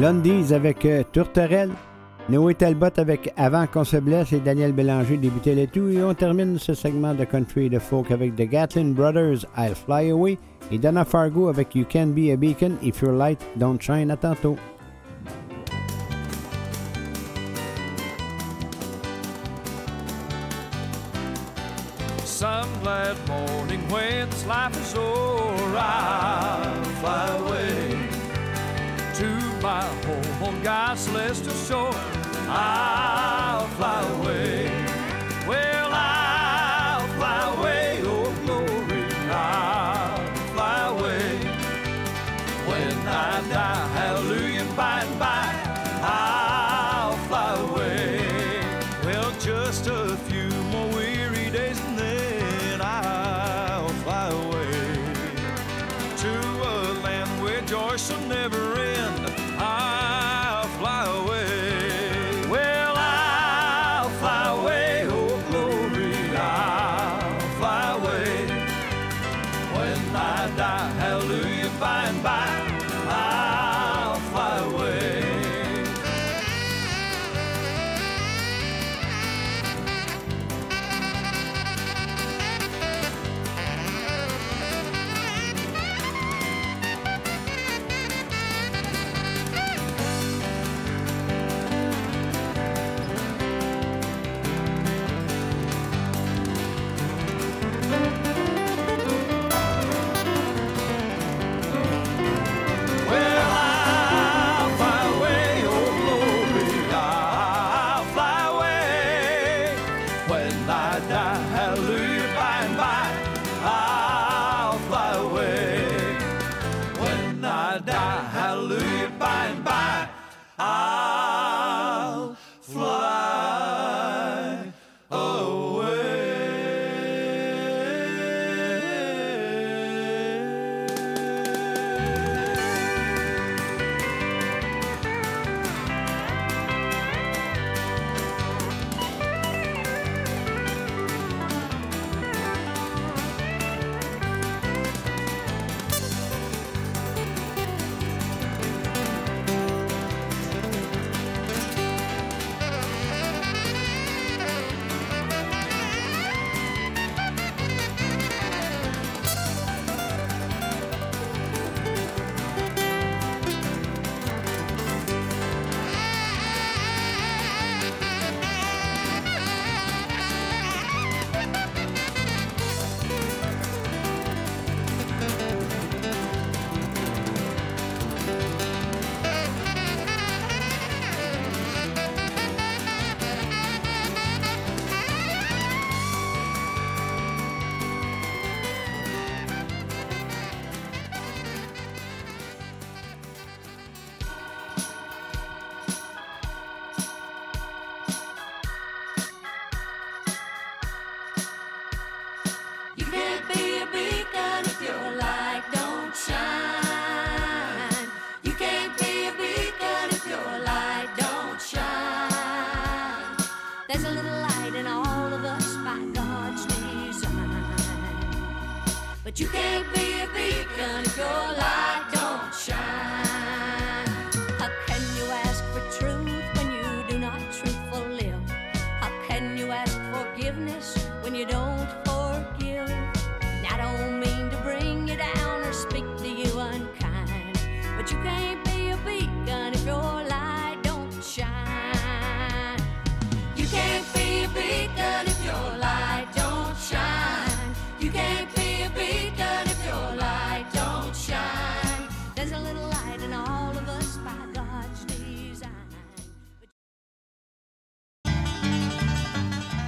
Lundy's 0.00 0.54
avec 0.54 0.86
euh, 0.86 1.02
Tourterelle. 1.12 1.68
Noé 2.30 2.54
Talbot 2.54 2.86
avec 2.96 3.34
Avant 3.36 3.66
qu'on 3.66 3.84
se 3.84 3.98
blesse 3.98 4.32
et 4.32 4.40
Daniel 4.40 4.72
Bélanger 4.72 5.18
débutait 5.18 5.54
le 5.54 5.66
tout. 5.66 5.88
Et 5.90 6.02
on 6.02 6.14
termine 6.14 6.58
ce 6.58 6.72
segment 6.72 7.12
de 7.12 7.24
country 7.24 7.68
de 7.68 7.78
folk 7.78 8.10
avec 8.10 8.34
The 8.34 8.48
Gatlin 8.48 8.92
Brothers, 8.92 9.44
I'll 9.58 9.74
Fly 9.74 10.10
Away 10.10 10.38
et 10.72 10.78
Donna 10.78 11.04
Fargo 11.04 11.48
avec 11.48 11.74
You 11.74 11.84
Can 11.92 12.08
Be 12.16 12.30
a 12.32 12.36
Beacon 12.36 12.78
If 12.82 13.02
Your 13.02 13.12
Light 13.12 13.40
Don't 13.58 13.78
Shine. 13.78 14.10
À 14.10 14.16
tantôt. 14.16 14.56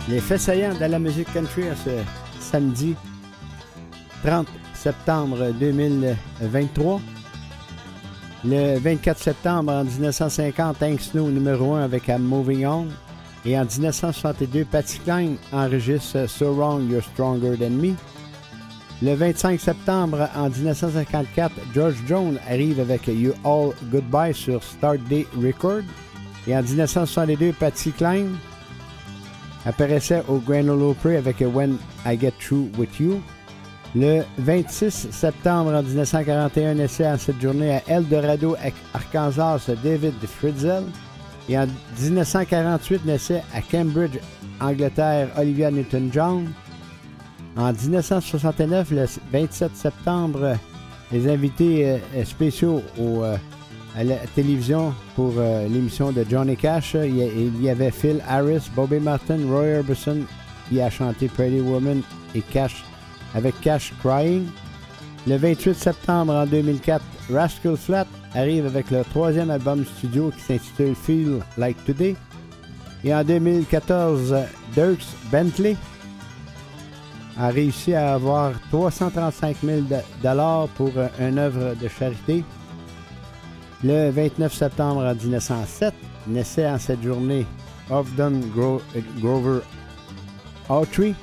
Les 0.09 0.19
faits 0.19 0.41
saillants 0.41 0.75
de 0.75 0.85
la 0.85 0.99
musique 0.99 1.33
country 1.33 1.63
ce 1.85 1.91
samedi 2.41 2.95
30 4.27 4.49
septembre 4.75 5.53
2023. 5.61 7.01
Le 8.45 8.79
24 8.81 9.17
septembre 9.19 9.71
en 9.71 9.85
1950, 9.85 10.83
Hank 10.83 11.01
Snow 11.01 11.29
numéro 11.31 11.75
1 11.75 11.83
avec 11.83 12.09
Moving 12.09 12.67
On. 12.67 12.89
Et 13.45 13.57
en 13.57 13.65
1962, 13.65 14.65
Patty 14.65 14.99
Klein 14.99 15.35
enregistre 15.53 16.27
So 16.29 16.53
Wrong 16.53 16.83
You're 16.91 17.03
Stronger 17.05 17.57
Than 17.57 17.71
Me. 17.71 17.95
Le 19.03 19.15
25 19.15 19.61
septembre 19.61 20.29
en 20.35 20.49
1954, 20.51 21.53
George 21.73 21.97
Jones 22.09 22.39
arrive 22.49 22.81
avec 22.81 23.07
You 23.07 23.35
All 23.45 23.71
Goodbye 23.93 24.35
sur 24.35 24.65
Start 24.65 24.99
Day 25.09 25.29
Record. 25.41 25.83
Et 26.49 26.57
en 26.57 26.63
1962, 26.63 27.53
Patty 27.53 27.93
Klein 27.93 28.27
apparaissait 29.67 30.23
au 30.29 30.37
Grand 30.39 30.67
Ole 30.69 30.83
Opry 30.83 31.17
avec 31.17 31.37
When 31.41 31.77
I 32.07 32.17
Get 32.19 32.33
Through 32.41 32.71
With 32.79 32.99
You. 32.99 33.21
Le 33.95 34.23
26 34.39 35.09
septembre 35.11 35.71
1941 35.83 36.75
naissait 36.75 37.07
en 37.09 37.19
cette 37.19 37.41
journée 37.41 37.75
à 37.77 37.83
El 37.87 38.05
Eldorado, 38.05 38.57
Arkansas, 38.95 39.69
David 39.83 40.15
Fritzel. 40.27 40.85
Et 41.49 41.59
en 41.59 41.67
1948 42.01 43.05
naissait 43.05 43.43
à 43.55 43.61
Cambridge, 43.61 44.17
Angleterre, 44.61 45.29
Olivia 45.37 45.71
Newton-John. 45.71 46.51
En 47.57 47.73
1969, 47.73 48.91
le 48.93 49.05
27 49.31 49.77
septembre, 49.77 50.57
les 51.11 51.29
invités 51.29 51.91
euh, 52.13 52.25
spéciaux 52.25 52.83
au 52.99 53.23
euh, 53.23 53.37
à 53.97 54.05
la 54.05 54.17
télévision 54.35 54.93
pour 55.15 55.35
euh, 55.37 55.69
l'émission 55.69 56.13
de 56.13 56.25
Johnny 56.29 56.57
Cash. 56.57 56.95
Il 56.95 57.63
y, 57.63 57.69
avait 57.69 57.91
Phil 57.91 58.23
Harris, 58.29 58.71
Bobby 58.75 58.99
Martin, 58.99 59.39
Roy 59.49 59.79
Orbison 59.79 60.19
qui 60.69 60.81
a 60.81 60.89
chanté 60.89 61.29
Pretty 61.29 61.61
Woman 61.61 62.01
et 62.35 62.41
Cash 62.41 62.85
avec 63.35 63.59
Cash 63.61 63.93
Crying. 64.03 64.47
Le 65.27 65.37
28 65.37 65.75
septembre 65.75 66.33
en 66.33 66.47
2004, 66.47 67.05
Rascal 67.33 67.77
Flat 67.77 68.07
arrive 68.35 68.67
avec 68.67 68.91
leur 68.91 69.05
troisième 69.07 69.51
album 69.51 69.85
studio 69.99 70.31
qui 70.35 70.41
s'intitule 70.41 70.95
Feel 70.95 71.39
Like 71.59 71.85
Today. 71.85 72.17
Et 73.05 73.15
en 73.15 73.23
2014, 73.23 74.35
Dirks 74.75 75.07
Bentley 75.31 75.77
a 77.39 77.49
réussi 77.49 77.95
à 77.95 78.15
avoir 78.15 78.53
335 78.71 79.57
000 79.65 79.83
pour 80.77 80.91
euh, 80.97 81.09
une 81.21 81.39
œuvre 81.39 81.75
de 81.81 81.89
charité. 81.89 82.45
Le 83.85 84.11
29 84.11 84.53
septembre 84.55 85.13
1907, 85.23 85.93
naissait 86.29 86.69
en 86.69 86.79
cette 86.79 87.03
journée 87.03 87.45
Ogden 87.91 88.41
Grover 89.21 89.59
Autry, 90.69 91.15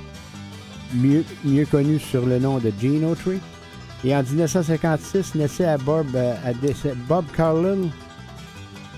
mieux, 0.94 1.24
connu 1.72 2.00
sur 2.00 2.26
le 2.26 2.38
nom 2.38 2.58
de 2.58 2.72
Gene 2.82 3.06
Autry. 3.06 3.40
Et 4.04 4.14
en 4.16 4.24
1956, 4.24 5.36
naissait 5.36 5.66
à 5.66 5.78
Bob, 5.78 6.08
euh, 6.16 6.34
Bob 7.08 7.24
Carlin, 7.36 7.88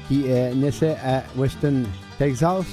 qui 0.08 0.24
euh, 0.28 0.56
naissait 0.56 0.98
à 1.06 1.24
Weston, 1.36 1.84
Texas. 2.18 2.66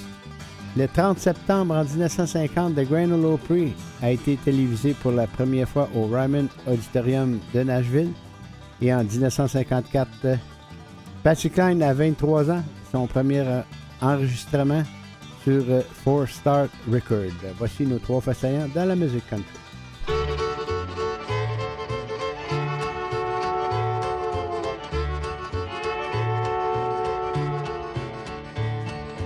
Le 0.76 0.86
30 0.88 1.18
septembre 1.18 1.74
en 1.74 1.84
1950, 1.84 2.74
The 2.74 2.90
Ole 2.90 3.36
Prix 3.46 3.74
a 4.02 4.10
été 4.12 4.38
télévisé 4.42 4.94
pour 5.02 5.12
la 5.12 5.26
première 5.26 5.68
fois 5.68 5.86
au 5.94 6.04
Ryman 6.06 6.48
Auditorium 6.66 7.38
de 7.54 7.62
Nashville. 7.62 8.12
Et 8.80 8.94
en 8.94 9.02
1954, 9.04 10.38
Patsy 11.22 11.48
Klein 11.50 11.82
a 11.82 11.92
23 11.92 12.48
ans, 12.50 12.62
son 12.92 13.06
premier 13.06 13.40
euh, 13.40 13.60
enregistrement 14.00 14.82
sur 15.42 15.64
euh, 15.68 15.82
Four 16.04 16.28
Star 16.28 16.68
Record. 16.90 17.32
Voici 17.58 17.84
nos 17.86 17.98
trois 17.98 18.20
façaillants 18.20 18.68
dans 18.74 18.86
la 18.86 18.94
musique 18.94 19.28
country. 19.28 19.46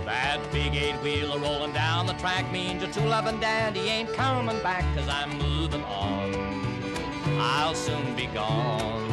That 0.06 0.38
big 0.50 0.74
eight-wheeler 0.74 1.38
rolling 1.42 1.72
down 1.74 2.06
the 2.06 2.14
track 2.14 2.50
means 2.52 2.82
your 2.82 2.90
true 2.90 3.08
loving 3.08 3.38
dandy 3.38 3.80
ain't 3.90 4.10
coming 4.14 4.58
back 4.62 4.84
cause 4.96 5.08
I'm 5.10 5.36
moving 5.38 5.84
on. 5.84 6.32
I'll 7.38 7.74
soon 7.74 8.14
be 8.16 8.26
gone. 8.32 9.11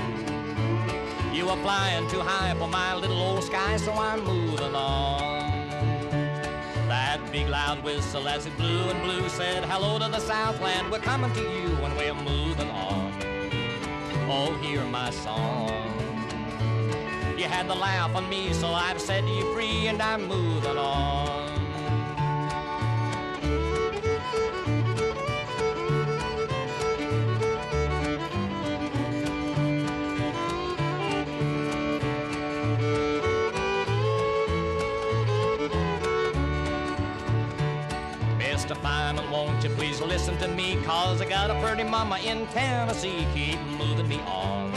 You 1.39 1.45
were 1.45 1.55
flying 1.61 2.05
too 2.09 2.19
high 2.19 2.53
for 2.55 2.67
my 2.67 2.93
little 2.95 3.17
old 3.21 3.45
sky, 3.45 3.77
so 3.77 3.93
I'm 3.93 4.25
moving 4.25 4.75
on. 4.75 5.69
That 6.89 7.31
big 7.31 7.47
loud 7.47 7.81
whistle 7.81 8.27
as 8.27 8.45
it 8.45 8.57
blew 8.57 8.89
and 8.89 9.01
blew 9.03 9.29
said, 9.29 9.63
Hello 9.63 9.97
to 9.99 10.09
the 10.09 10.19
Southland, 10.19 10.91
we're 10.91 10.99
coming 10.99 11.31
to 11.31 11.39
you 11.39 11.69
and 11.77 11.95
we're 11.95 12.13
moving 12.13 12.67
on. 12.69 13.13
Oh, 14.29 14.53
hear 14.61 14.83
my 14.83 15.11
song. 15.11 15.71
You 17.37 17.45
had 17.45 17.69
the 17.69 17.75
laugh 17.75 18.13
on 18.17 18.29
me, 18.29 18.51
so 18.51 18.67
I've 18.73 18.99
set 18.99 19.23
you 19.25 19.53
free 19.53 19.87
and 19.87 20.01
I'm 20.01 20.27
moving 20.27 20.77
on. 20.77 21.48
won't 39.45 39.63
you 39.63 39.69
please 39.71 39.99
listen 40.01 40.37
to 40.39 40.47
me? 40.49 40.75
Cause 40.83 41.21
I 41.21 41.29
got 41.29 41.49
a 41.49 41.55
pretty 41.65 41.83
mama 41.83 42.17
in 42.19 42.45
Tennessee. 42.47 43.25
Keep 43.33 43.59
moving 43.79 44.07
me 44.09 44.19
on, 44.21 44.69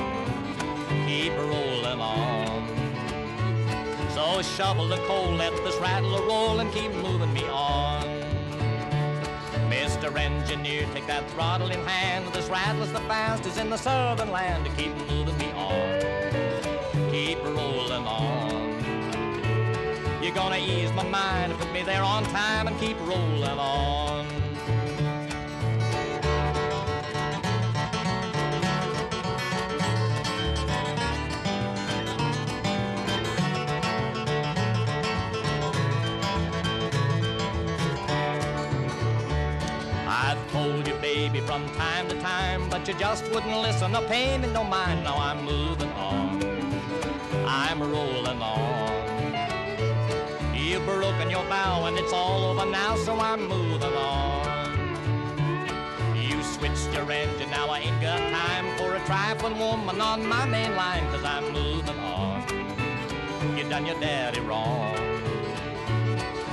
keep 1.06 1.32
rolling 1.36 2.00
on. 2.00 2.66
So 4.14 4.40
shovel 4.56 4.86
the 4.88 4.96
coal, 5.08 5.32
let 5.34 5.52
this 5.64 5.74
rattle 5.76 6.14
a 6.16 6.26
roll, 6.26 6.60
and 6.60 6.72
keep 6.72 6.92
moving 6.92 7.32
me 7.34 7.44
on. 7.48 8.04
Mr. 9.72 10.16
Engineer, 10.16 10.86
take 10.94 11.06
that 11.08 11.28
throttle 11.32 11.70
in 11.70 11.80
hand. 11.84 12.32
This 12.32 12.48
rattle's 12.48 12.90
the 12.92 13.00
fastest 13.10 13.58
in 13.58 13.68
the 13.68 13.76
southern 13.76 14.30
land. 14.30 14.66
Keep 14.76 14.94
moving 15.10 15.36
me 15.38 15.50
on, 15.52 16.00
keep 17.10 17.42
rolling 17.42 18.06
on. 18.06 18.52
You're 20.22 20.34
gonna 20.36 20.58
ease 20.58 20.92
my 20.92 21.02
mind, 21.04 21.50
and 21.50 21.60
put 21.60 21.70
me 21.72 21.82
there 21.82 22.04
on 22.04 22.22
time, 22.26 22.68
and 22.68 22.78
keep 22.78 22.96
rolling 23.00 23.42
on. 23.58 24.01
but 42.84 42.92
you 42.94 42.98
just 42.98 43.24
wouldn't 43.30 43.56
listen. 43.60 43.94
A 43.94 44.02
pain 44.02 44.42
in 44.42 44.52
your 44.52 44.64
mind. 44.64 45.04
Now 45.04 45.16
I'm 45.16 45.44
moving 45.44 45.92
on. 45.92 46.42
I'm 47.46 47.80
rolling 47.80 48.42
on. 48.42 49.02
You've 50.56 50.84
broken 50.84 51.30
your 51.30 51.44
vow 51.44 51.84
and 51.86 51.96
it's 51.98 52.12
all 52.12 52.44
over 52.46 52.68
now, 52.68 52.96
so 52.96 53.16
I'm 53.18 53.46
moving 53.46 53.94
on. 53.94 54.80
You 56.16 56.42
switched 56.42 56.92
your 56.94 57.10
engine, 57.12 57.50
now 57.50 57.68
I 57.70 57.80
ain't 57.80 58.00
got 58.00 58.18
time 58.32 58.66
for 58.78 58.94
a 58.96 59.00
trifling 59.06 59.58
woman 59.60 60.00
on 60.00 60.26
my 60.26 60.44
main 60.46 60.74
line, 60.74 61.06
cause 61.10 61.24
I'm 61.24 61.52
moving 61.52 61.98
on. 62.00 63.56
You 63.58 63.62
done 63.68 63.86
your 63.86 64.00
daddy 64.00 64.40
wrong. 64.40 64.96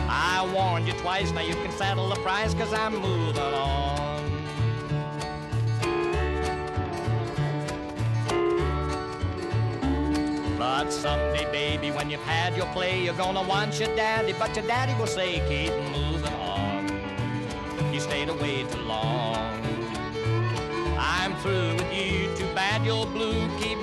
I 0.10 0.48
warned 0.54 0.86
you 0.88 0.94
twice, 0.96 1.32
now 1.32 1.42
you 1.42 1.54
can 1.56 1.72
settle 1.72 2.10
the 2.10 2.18
price, 2.18 2.54
cause 2.54 2.74
I'm 2.74 2.98
moving 2.98 3.40
on. 3.42 3.89
But 10.60 10.92
someday, 10.92 11.50
baby, 11.54 11.90
when 11.90 12.10
you've 12.10 12.20
had 12.24 12.54
your 12.58 12.66
play, 12.74 13.02
you're 13.02 13.14
gonna 13.14 13.42
want 13.48 13.80
your 13.80 13.88
daddy, 13.96 14.34
but 14.38 14.54
your 14.58 14.68
daddy 14.68 14.94
will 15.00 15.08
say, 15.08 15.40
keep 15.48 15.72
moving 15.98 16.34
on. 16.34 17.94
You 17.94 18.00
stayed 18.02 18.28
away 18.28 18.66
too 18.70 18.80
long. 18.80 19.64
I'm 21.00 21.34
through 21.38 21.76
with 21.76 21.94
you, 21.94 22.28
too 22.36 22.44
bad 22.54 22.86
you're 22.86 23.06
blue, 23.06 23.48
keep 23.60 23.78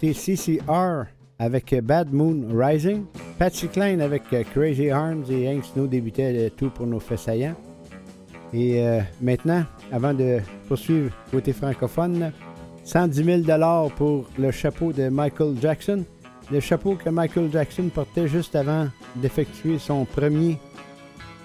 CCR 0.00 1.06
avec 1.38 1.74
Bad 1.82 2.12
Moon 2.12 2.46
Rising, 2.54 3.04
Patsy 3.38 3.68
Klein 3.68 4.00
avec 4.00 4.22
Crazy 4.52 4.90
Arms 4.90 5.24
et 5.30 5.48
Hank 5.48 5.64
Snow 5.64 5.86
débutait 5.86 6.32
euh, 6.36 6.50
tout 6.56 6.70
pour 6.70 6.86
nos 6.86 7.00
faits 7.00 7.20
Et 7.28 7.54
euh, 8.80 9.00
maintenant, 9.20 9.64
avant 9.90 10.14
de 10.14 10.38
poursuivre 10.68 11.12
côté 11.30 11.52
francophone, 11.52 12.32
110 12.84 13.44
000 13.46 13.90
pour 13.96 14.26
le 14.38 14.50
chapeau 14.50 14.92
de 14.92 15.08
Michael 15.08 15.56
Jackson, 15.60 16.04
le 16.52 16.60
chapeau 16.60 16.94
que 16.94 17.10
Michael 17.10 17.50
Jackson 17.52 17.88
portait 17.92 18.28
juste 18.28 18.54
avant 18.54 18.88
d'effectuer 19.16 19.78
son 19.78 20.04
premier 20.04 20.58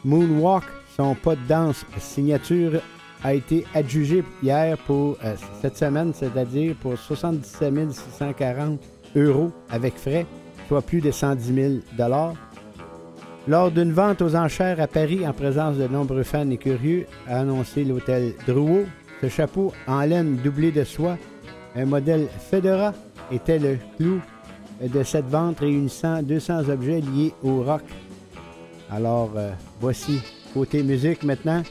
moonwalk, 0.06 0.66
son 0.96 1.16
pas 1.16 1.36
de 1.36 1.48
danse 1.48 1.86
signature 1.98 2.80
a 3.24 3.34
été 3.34 3.66
adjugé 3.74 4.24
hier 4.42 4.78
pour 4.80 5.18
euh, 5.24 5.36
cette 5.62 5.78
semaine, 5.78 6.14
c'est-à-dire 6.14 6.76
pour 6.82 6.98
77 6.98 7.92
640 7.92 8.80
euros 9.16 9.52
avec 9.70 9.96
frais, 9.96 10.26
soit 10.68 10.82
plus 10.82 11.02
de 11.02 11.12
110 11.12 11.54
000 11.54 11.74
dollars. 11.98 12.34
Lors 13.48 13.72
d'une 13.72 13.92
vente 13.92 14.22
aux 14.22 14.36
enchères 14.36 14.80
à 14.80 14.88
Paris 14.88 15.28
en 15.28 15.34
présence 15.34 15.78
de 15.78 15.88
nombreux 15.88 16.24
fans 16.24 16.50
et 16.50 16.58
curieux, 16.58 17.06
a 17.28 17.40
annoncé 17.40 17.84
l'hôtel 17.84 18.34
Drouot, 18.48 18.86
ce 19.22 19.28
chapeau 19.30 19.74
en 19.88 20.02
laine 20.02 20.38
doublé 20.38 20.72
de 20.72 20.84
soie, 20.84 21.18
un 21.76 21.86
modèle 21.86 22.28
Fedora, 22.50 22.94
était 23.32 23.60
le 23.60 23.78
clou 23.98 24.22
de 24.82 25.04
cette 25.04 25.26
vente 25.28 25.60
réunissant 25.60 26.24
200 26.24 26.70
objets 26.70 27.02
liés 27.02 27.34
au 27.44 27.62
rock. 27.64 27.84
Alors, 28.92 29.30
euh, 29.36 29.52
voici 29.82 30.20
côté 30.54 30.82
musique 30.84 31.24
maintenant 31.24 31.62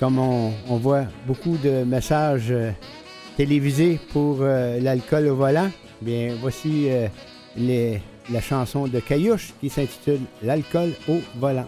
comme 0.00 0.18
on, 0.18 0.52
voit 0.78 1.04
beaucoup 1.26 1.58
de 1.62 1.84
messages 1.84 2.50
euh, 2.50 2.70
télévisés 3.36 4.00
pour 4.12 4.38
euh, 4.40 4.80
l'alcool 4.80 5.26
au 5.28 5.36
volant, 5.36 5.70
bien 6.00 6.34
voici 6.40 6.86
euh, 6.88 7.00
la 7.58 8.40
chanson 8.40 8.88
de 8.88 8.98
Caillouche 8.98 9.52
qui 9.60 9.68
s'intitule 9.68 10.20
L'alcool 10.42 10.92
au 11.06 11.18
volant. 11.38 11.66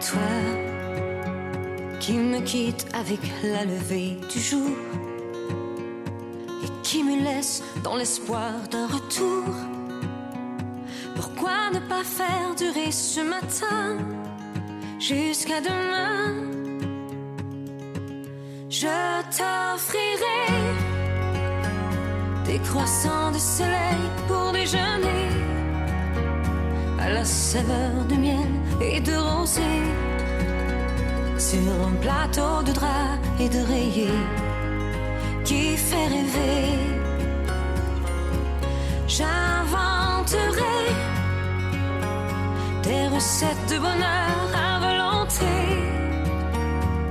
Toi 0.00 0.30
qui 2.00 2.14
me 2.14 2.40
quitte 2.40 2.86
avec 2.94 3.18
la 3.42 3.66
levée 3.66 4.16
du 4.32 4.40
jour 4.40 4.70
et 6.64 6.68
qui 6.82 7.04
me 7.04 7.22
laisse 7.22 7.62
dans 7.84 7.96
l'espoir 7.96 8.52
d'un 8.70 8.86
retour. 8.86 9.44
Pourquoi 11.14 11.68
ne 11.74 11.80
pas 11.80 12.02
faire 12.02 12.54
durer 12.56 12.90
ce 12.90 13.20
matin 13.20 13.98
jusqu'à 14.98 15.60
demain 15.60 16.32
Je 18.70 18.96
t'offrirai 19.36 20.62
des 22.46 22.58
croissants 22.60 23.32
de 23.32 23.38
soleil 23.38 24.04
pour 24.28 24.52
déjeuner 24.52 25.28
à 26.98 27.10
la 27.10 27.24
saveur 27.26 28.06
de 28.08 28.14
miel 28.14 28.59
et 28.80 29.00
de 29.00 29.12
rosée 29.12 29.82
sur 31.36 31.70
un 31.86 31.92
plateau 32.00 32.62
de 32.66 32.72
drap 32.72 33.18
et 33.38 33.48
de 33.48 33.58
rayé 33.70 34.08
qui 35.44 35.76
fait 35.76 36.06
rêver. 36.06 36.72
J'inventerai 39.06 40.78
des 42.82 43.08
recettes 43.08 43.66
de 43.70 43.76
bonheur 43.78 44.38
à 44.54 44.78
volonté 44.88 45.56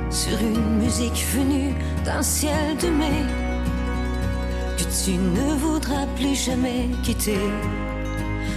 sur 0.09 0.39
une 0.41 0.79
musique 0.79 1.23
venue 1.35 1.73
d'un 2.03 2.23
ciel 2.23 2.77
de 2.81 2.89
mai 2.89 3.21
que 4.77 4.83
tu 5.05 5.17
ne 5.17 5.53
voudras 5.57 6.05
plus 6.15 6.35
jamais 6.35 6.89
quitter 7.03 7.47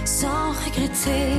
sans 0.03 0.51
regretter. 0.65 1.33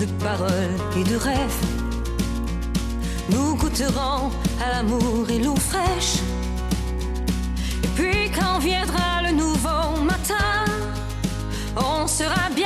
de 0.00 0.06
paroles 0.24 0.80
et 0.96 1.04
de 1.04 1.14
rêves. 1.16 1.66
Nous 3.30 3.54
goûterons 3.56 4.30
à 4.60 4.70
l'amour 4.72 5.30
et 5.30 5.38
l'eau 5.38 5.54
fraîche. 5.54 6.18
Et 7.84 7.88
puis 7.94 8.30
quand 8.32 8.58
viendra 8.58 9.22
le 9.22 9.30
nouveau 9.32 10.02
matin, 10.02 10.64
on 11.76 12.06
sera 12.08 12.48
bien. 12.56 12.65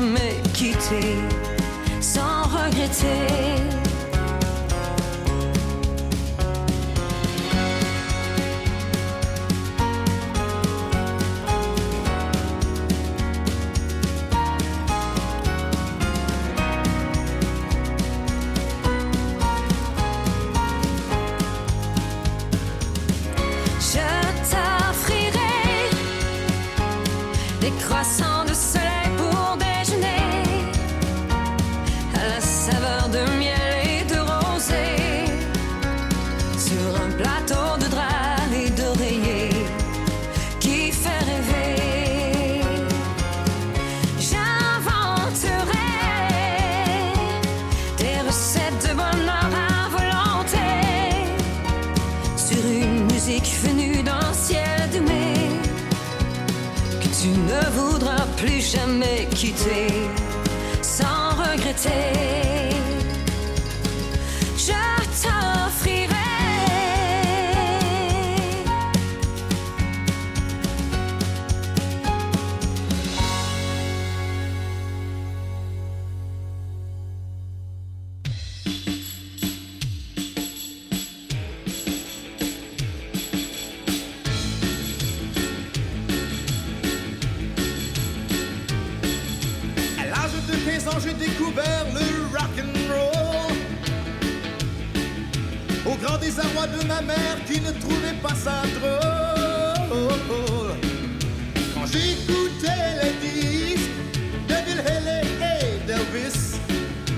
Me 0.00 0.40
quitter 0.52 1.16
sans 2.00 2.42
regretter. 2.48 3.63
quitter 59.34 59.88
sans 60.80 61.30
regretter. 61.42 62.43
désarroi 96.24 96.66
de 96.68 96.86
ma 96.86 97.02
mère 97.02 97.36
qui 97.46 97.60
ne 97.60 97.70
trouvait 97.82 98.18
pas 98.22 98.34
ça 98.34 98.62
drôle. 98.76 100.74
Quand 101.74 101.86
j'écoutais 101.92 102.86
les 103.02 103.14
disques 103.24 103.98
de 104.48 104.54
Bill 104.64 104.80
Haley 104.86 105.22
et 105.52 105.86
Delvis, 105.86 106.56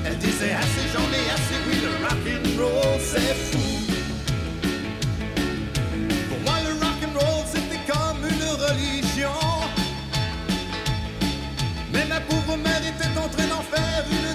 elle 0.04 0.18
disait 0.18 0.54
assez 0.62 0.84
j'en 0.92 1.08
ai 1.18 1.24
assez, 1.36 1.58
oui 1.68 1.76
le 1.82 1.84
rock 2.04 2.26
and 2.34 2.60
roll 2.60 3.00
c'est 3.00 3.34
fou. 3.48 3.66
Pour 6.28 6.40
moi 6.44 6.56
le 6.66 6.72
rock 6.84 6.98
and 7.06 7.14
roll 7.18 7.44
c'était 7.52 7.82
comme 7.92 8.20
une 8.22 8.48
religion, 8.64 9.40
mais 11.92 12.04
ma 12.06 12.20
pauvre 12.20 12.56
mère 12.56 12.82
était 12.94 13.18
en 13.24 13.28
train 13.28 13.46
d'en 13.54 13.62
faire 13.74 14.04
une 14.10 14.26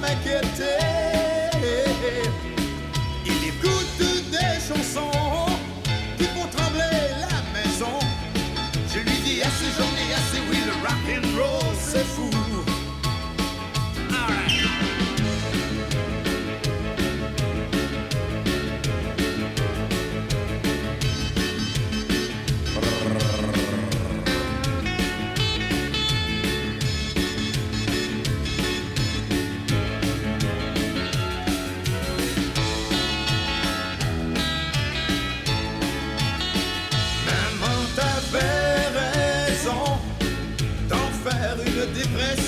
make 0.00 0.24
it 0.24 0.42
take. 0.56 0.89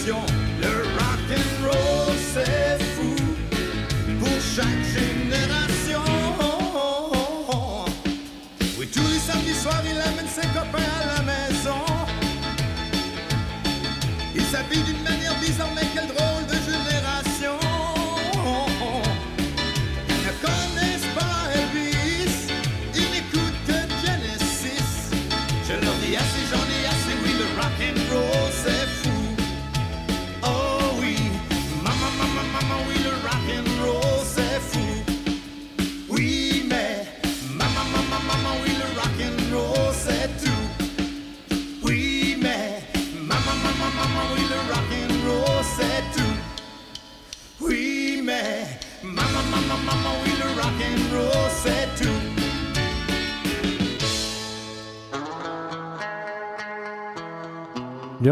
révolution. 0.04 0.41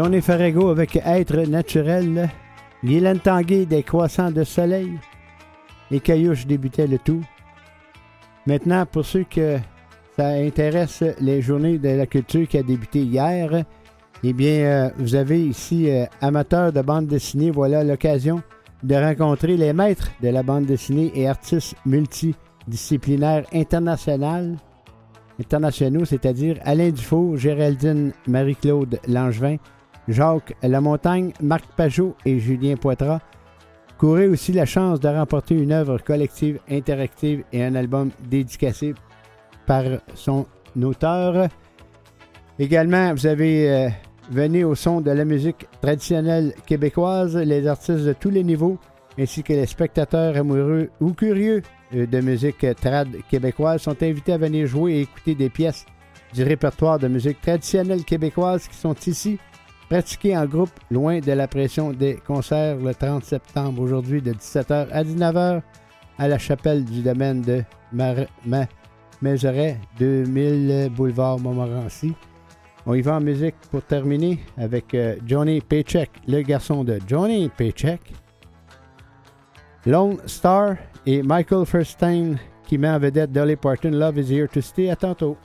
On 0.03 0.11
est 0.13 0.21
Farago 0.21 0.69
avec 0.69 0.95
Être 0.95 1.47
naturel. 1.47 2.27
Guylaine 2.83 3.19
Tanguay 3.19 3.67
des 3.67 3.83
Croissants 3.83 4.31
de 4.31 4.43
Soleil. 4.43 4.93
Les 5.91 5.99
Caillouches 5.99 6.47
débutaient 6.47 6.87
le 6.87 6.97
tout. 6.97 7.23
Maintenant, 8.47 8.87
pour 8.87 9.05
ceux 9.05 9.25
que 9.29 9.57
ça 10.17 10.29
intéresse 10.29 11.03
les 11.19 11.43
journées 11.43 11.77
de 11.77 11.89
la 11.89 12.07
culture 12.07 12.47
qui 12.47 12.57
a 12.57 12.63
débuté 12.63 13.03
hier, 13.03 13.63
eh 14.23 14.33
bien, 14.33 14.65
euh, 14.65 14.89
vous 14.97 15.13
avez 15.13 15.39
ici 15.39 15.87
euh, 15.91 16.05
amateurs 16.19 16.73
de 16.73 16.81
bande 16.81 17.05
dessinée. 17.05 17.51
Voilà 17.51 17.83
l'occasion 17.83 18.41
de 18.81 18.95
rencontrer 18.95 19.55
les 19.55 19.71
maîtres 19.71 20.09
de 20.23 20.29
la 20.29 20.41
bande 20.41 20.65
dessinée 20.65 21.11
et 21.13 21.29
artistes 21.29 21.75
multidisciplinaires 21.85 23.45
internationales, 23.53 24.57
internationaux, 25.39 26.05
c'est-à-dire 26.05 26.57
Alain 26.63 26.89
Dufour, 26.89 27.37
Géraldine 27.37 28.13
Marie-Claude 28.25 28.99
Langevin, 29.07 29.57
Jacques 30.11 30.53
Lamontagne, 30.61 31.31
Marc 31.41 31.65
Pajot 31.75 32.15
et 32.25 32.39
Julien 32.39 32.75
Poitras. 32.75 33.21
couraient 33.97 34.27
aussi 34.27 34.51
la 34.51 34.65
chance 34.65 34.99
de 34.99 35.07
remporter 35.07 35.55
une 35.55 35.71
œuvre 35.71 35.99
collective 35.99 36.59
interactive 36.69 37.43
et 37.53 37.63
un 37.63 37.75
album 37.75 38.09
dédicacé 38.29 38.95
par 39.67 39.83
son 40.15 40.47
auteur. 40.81 41.49
Également, 42.57 43.13
vous 43.13 43.27
avez 43.27 43.69
euh, 43.71 43.89
venu 44.31 44.63
au 44.63 44.73
son 44.73 45.01
de 45.01 45.11
la 45.11 45.23
musique 45.23 45.67
traditionnelle 45.81 46.53
québécoise, 46.65 47.35
les 47.37 47.67
artistes 47.67 47.99
de 48.05 48.13
tous 48.13 48.31
les 48.31 48.43
niveaux, 48.43 48.79
ainsi 49.19 49.43
que 49.43 49.53
les 49.53 49.67
spectateurs 49.67 50.35
amoureux 50.35 50.89
ou 50.99 51.13
curieux 51.13 51.61
euh, 51.93 52.07
de 52.07 52.21
musique 52.21 52.65
trad 52.81 53.07
québécoise 53.29 53.83
sont 53.83 54.01
invités 54.01 54.33
à 54.33 54.37
venir 54.39 54.65
jouer 54.65 54.93
et 54.93 55.01
écouter 55.01 55.35
des 55.35 55.49
pièces 55.51 55.85
du 56.33 56.41
répertoire 56.43 56.97
de 56.97 57.07
musique 57.07 57.39
traditionnelle 57.41 58.03
québécoise 58.03 58.67
qui 58.67 58.77
sont 58.77 58.95
ici 59.05 59.37
pratiquer 59.91 60.37
en 60.37 60.45
groupe 60.45 60.69
loin 60.89 61.19
de 61.19 61.33
la 61.33 61.49
pression 61.49 61.91
des 61.91 62.15
concerts 62.15 62.77
le 62.77 62.95
30 62.95 63.25
septembre 63.25 63.81
aujourd'hui 63.81 64.21
de 64.21 64.31
17h 64.31 64.87
à 64.89 65.03
19h 65.03 65.61
à 66.17 66.27
la 66.29 66.37
chapelle 66.37 66.85
du 66.85 67.01
domaine 67.01 67.41
de 67.41 67.61
Mar 67.91 68.15
2000 69.21 70.89
boulevard 70.95 71.39
Montmorency. 71.39 72.13
On 72.85 72.93
y 72.93 73.01
va 73.01 73.17
en 73.17 73.19
musique 73.19 73.55
pour 73.69 73.81
terminer 73.81 74.39
avec 74.57 74.93
euh, 74.93 75.17
Johnny 75.25 75.59
Paycheck, 75.59 76.09
le 76.25 76.41
garçon 76.41 76.85
de 76.85 76.97
Johnny 77.05 77.49
Paycheck. 77.49 77.99
Lone 79.85 80.19
Star 80.25 80.75
et 81.05 81.21
Michael 81.21 81.65
Firstein 81.65 82.35
qui 82.65 82.77
met 82.77 82.89
en 82.91 82.97
vedette 82.99 83.33
Dolly 83.33 83.57
Parton 83.57 83.89
Love 83.91 84.19
is 84.19 84.33
Here 84.33 84.47
to 84.47 84.61
Stay. 84.61 84.89
À 84.89 84.95
tantôt. 84.95 85.35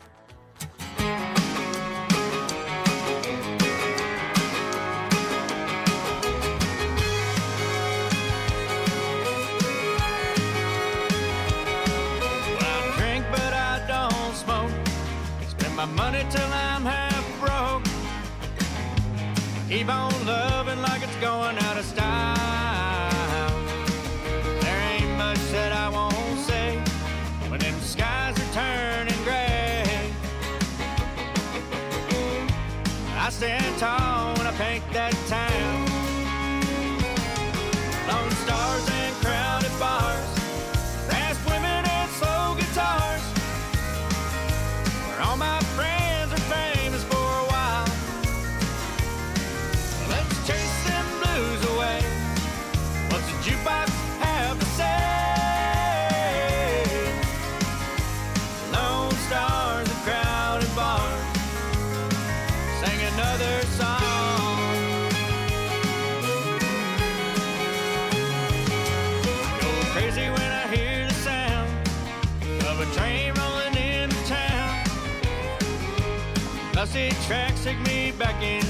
rusty 76.97 77.26
tracks 77.26 77.62
take 77.62 77.78
me 77.80 78.11
back 78.12 78.42
in 78.42 78.66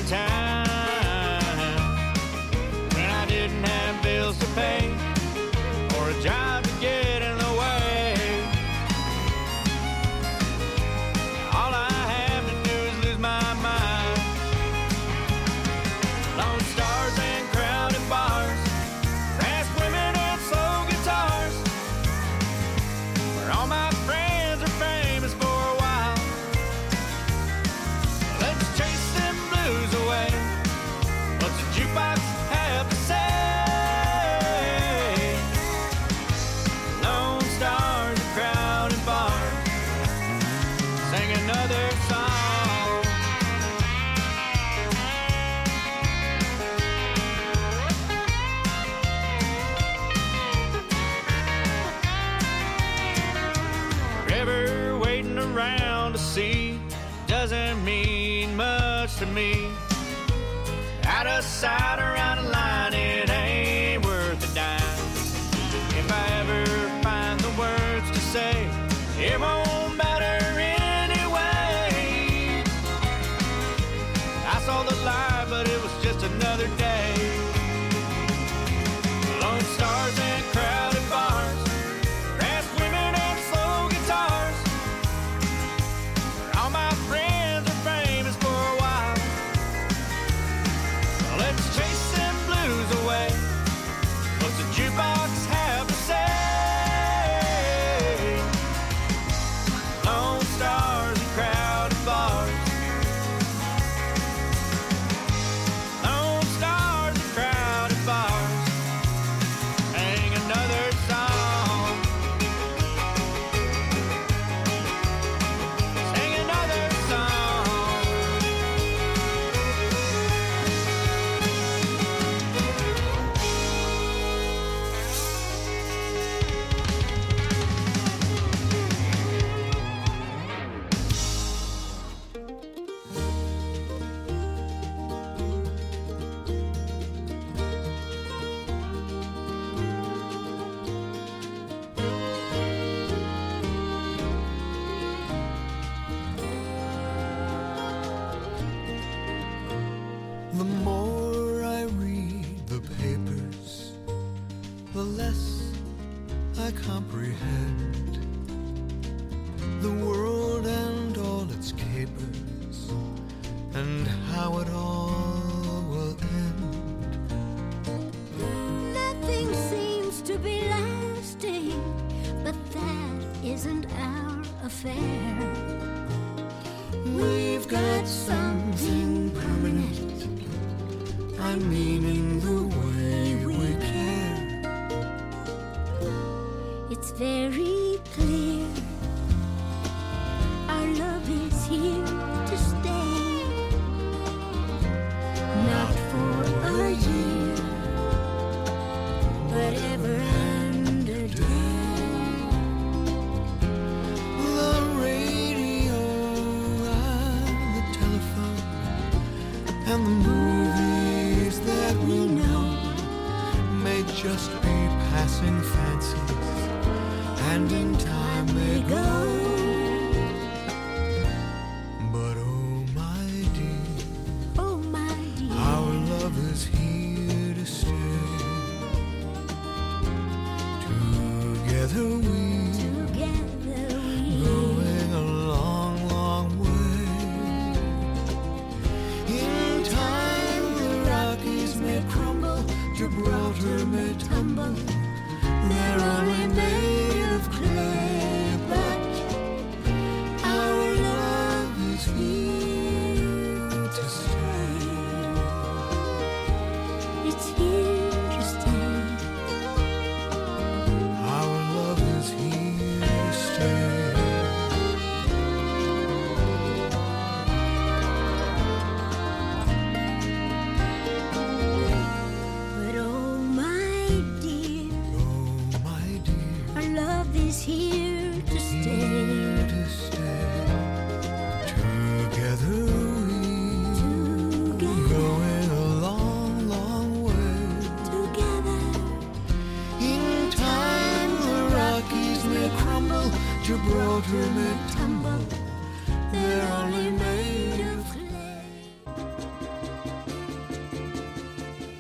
Saturday. 61.61 62.06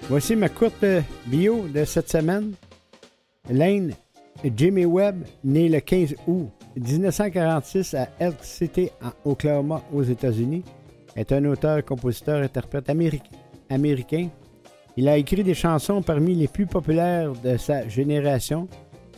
Voici 0.09 0.37
ma 0.37 0.49
courte 0.49 0.87
bio 1.27 1.67
de 1.67 1.85
cette 1.85 2.09
semaine. 2.09 2.53
Lane 3.51 3.93
Jimmy 4.57 4.85
Webb, 4.85 5.25
né 5.43 5.69
le 5.69 5.81
15 5.81 6.15
août 6.29 6.49
1946 6.77 7.95
à 7.95 8.09
Elk 8.21 8.37
City, 8.41 8.89
en 9.03 9.11
Oklahoma, 9.29 9.83
aux 9.93 10.05
États-Unis, 10.05 10.63
est 11.17 11.33
un 11.33 11.45
auteur, 11.47 11.85
compositeur, 11.85 12.41
interprète 12.43 12.89
américain. 12.89 14.29
Il 14.97 15.09
a 15.09 15.17
écrit 15.19 15.43
des 15.43 15.55
chansons 15.55 16.03
parmi 16.03 16.35
les 16.37 16.49
plus 16.49 16.67
populaires 16.67 17.33
de 17.45 17.57
sa 17.57 17.89
génération. 17.89 18.69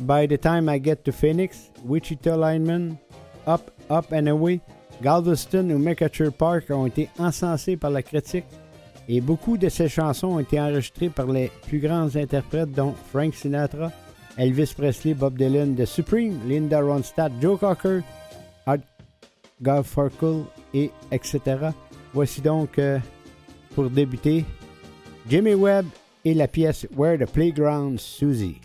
By 0.01 0.26
the 0.26 0.41
Time 0.41 0.70
I 0.74 0.82
Get 0.82 0.97
to 1.05 1.12
Phoenix, 1.12 1.70
Wichita 1.84 2.34
Lineman, 2.34 2.97
Up, 3.47 3.70
Up 3.91 4.07
and 4.12 4.26
Away, 4.28 4.61
Galveston 5.03 5.68
ou 5.70 5.78
Mercature 5.78 6.32
Park 6.32 6.70
ont 6.70 6.86
été 6.86 7.11
encensés 7.18 7.76
par 7.76 7.91
la 7.91 8.03
critique 8.03 8.45
et 9.09 9.20
beaucoup 9.20 9.56
de 9.56 9.68
ses 9.70 9.88
chansons 9.88 10.26
ont 10.28 10.38
été 10.38 10.61
enregistrées 10.61 11.09
par 11.09 11.26
les 11.26 11.50
plus 11.66 11.78
grands 11.80 12.14
interprètes 12.14 12.72
dont 12.72 12.94
Frank 13.11 13.34
Sinatra, 13.34 13.90
Elvis 14.36 14.74
Presley, 14.76 15.14
Bob 15.14 15.36
Dylan, 15.38 15.74
The 15.74 15.86
Supreme, 15.86 16.38
Linda 16.46 16.80
Ronstadt, 16.82 17.32
Joe 17.40 17.59
Cocker, 17.59 18.02
Art 18.66 18.76
Garfunkel 19.62 20.44
et 20.74 20.90
etc. 21.11 21.40
Voici 22.12 22.42
donc 22.42 22.78
euh, 22.78 22.98
pour 23.74 23.88
débuter 23.88 24.44
Jimmy 25.28 25.54
Webb 25.54 25.86
et 26.24 26.34
la 26.34 26.46
pièce 26.46 26.86
Where 26.94 27.16
the 27.18 27.28
Playground 27.30 27.98
Susie. 27.98 28.61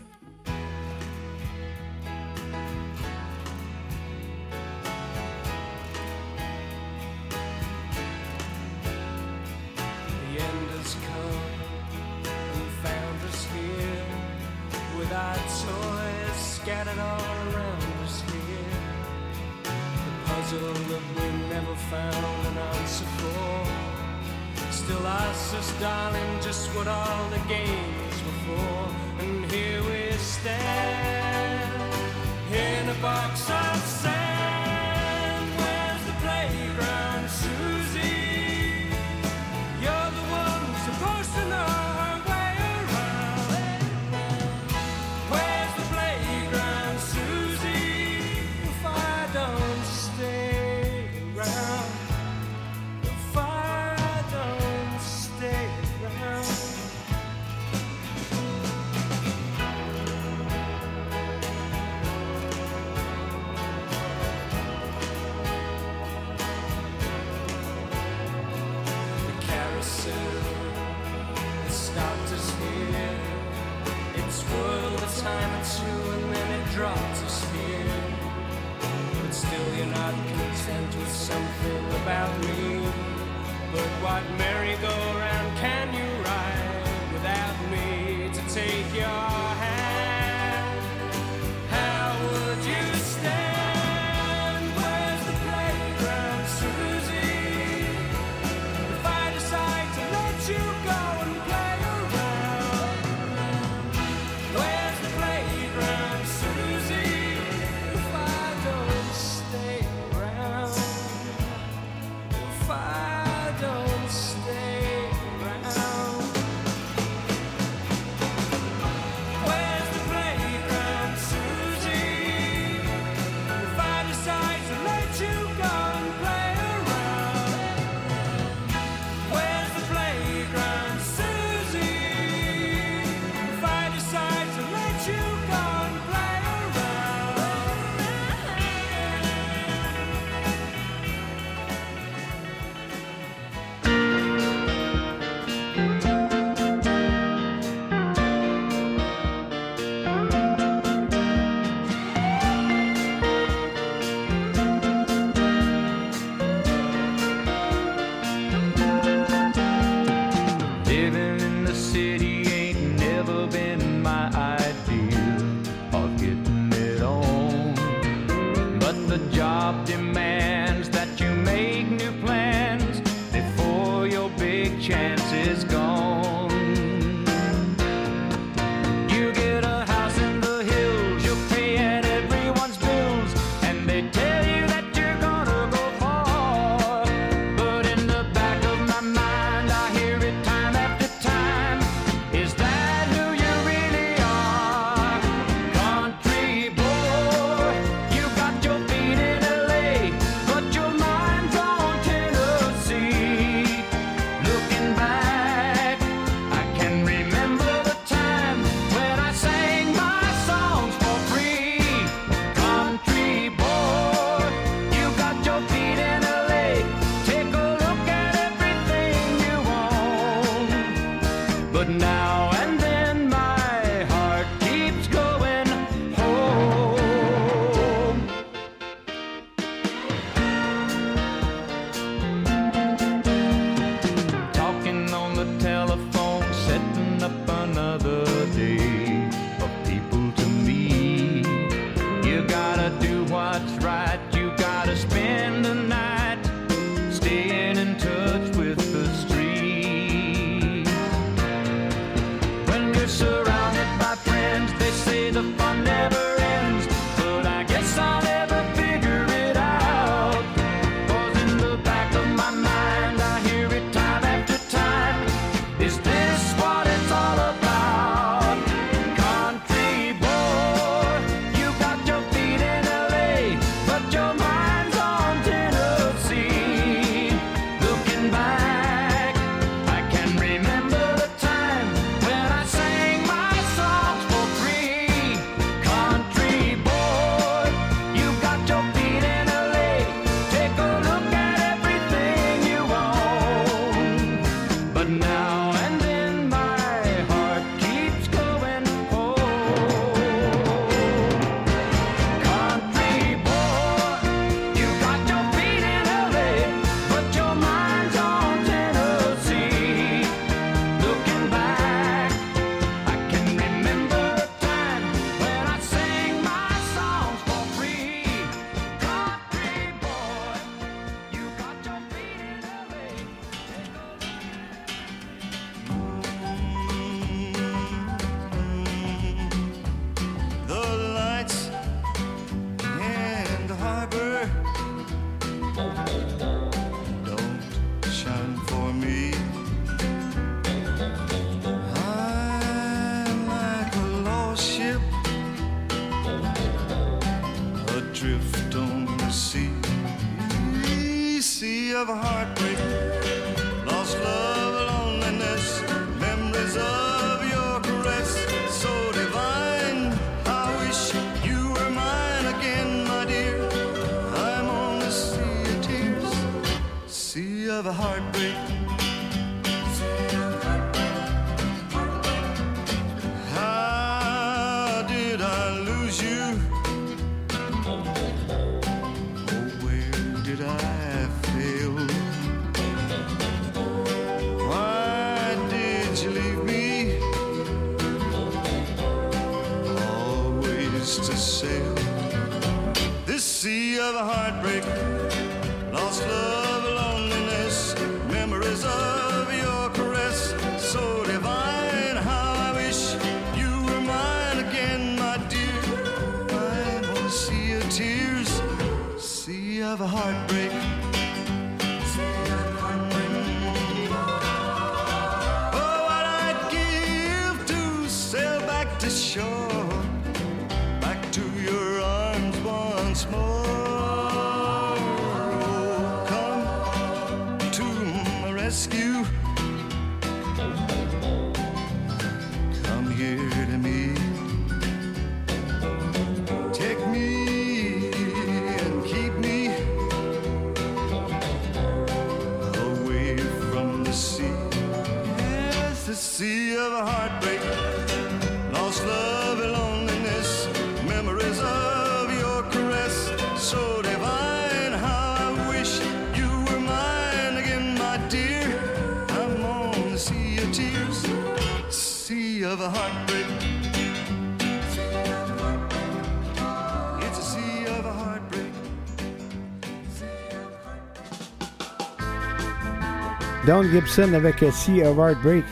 Don 473.66 473.82
Gibson 473.90 474.34
avec 474.34 474.62
Sea 474.72 475.04
of 475.04 475.16
Heartbreak, 475.18 475.64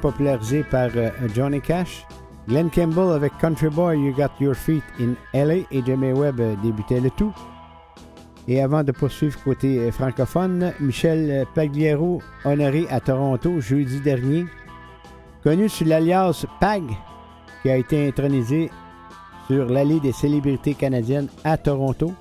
popularisé 0.00 0.62
par 0.62 0.88
euh, 0.96 1.10
Johnny 1.34 1.60
Cash. 1.60 2.06
Glenn 2.48 2.70
Campbell 2.70 3.12
avec 3.14 3.36
Country 3.38 3.68
Boy, 3.68 3.98
You 4.00 4.14
Got 4.14 4.30
Your 4.40 4.54
Feet 4.54 4.82
in 4.98 5.12
LA 5.34 5.56
et 5.70 5.82
Jamie 5.84 6.12
Webb 6.12 6.40
euh, 6.40 6.54
débutait 6.62 7.00
le 7.00 7.10
tout. 7.10 7.32
Et 8.48 8.62
avant 8.62 8.82
de 8.82 8.92
poursuivre 8.92 9.38
côté 9.42 9.78
euh, 9.80 9.90
francophone, 9.90 10.72
Michel 10.80 11.44
Pagliero, 11.54 12.22
honoré 12.46 12.86
à 12.90 13.00
Toronto 13.00 13.60
jeudi 13.60 14.00
dernier, 14.00 14.46
connu 15.42 15.68
sous 15.68 15.84
l'alliance 15.84 16.46
PAG, 16.60 16.82
qui 17.62 17.68
a 17.68 17.76
été 17.76 18.08
intronisé 18.08 18.70
sur 19.48 19.66
l'allée 19.66 20.00
des 20.00 20.12
célébrités 20.12 20.72
canadiennes 20.72 21.28
à 21.44 21.58
Toronto. 21.58 22.14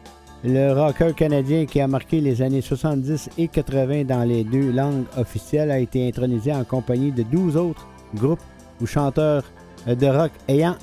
Le 0.46 0.74
rocker 0.74 1.16
canadien 1.16 1.66
qui 1.66 1.80
a 1.80 1.88
marqué 1.88 2.20
les 2.20 2.42
années 2.42 2.60
70 2.62 3.30
et 3.38 3.48
80 3.48 4.04
dans 4.04 4.24
les 4.26 4.44
deux 4.44 4.72
langues 4.74 5.06
officielles 5.16 5.72
a 5.72 5.80
été 5.80 6.06
intronisé 6.06 6.52
en 6.54 6.66
compagnie 6.66 7.14
de 7.14 7.24
12 7.24 7.56
autres 7.56 7.88
groupes 8.14 8.42
ou 8.82 8.86
chanteurs 8.86 9.46
de 9.88 10.06
rock 10.06 10.32
ayant 10.50 10.76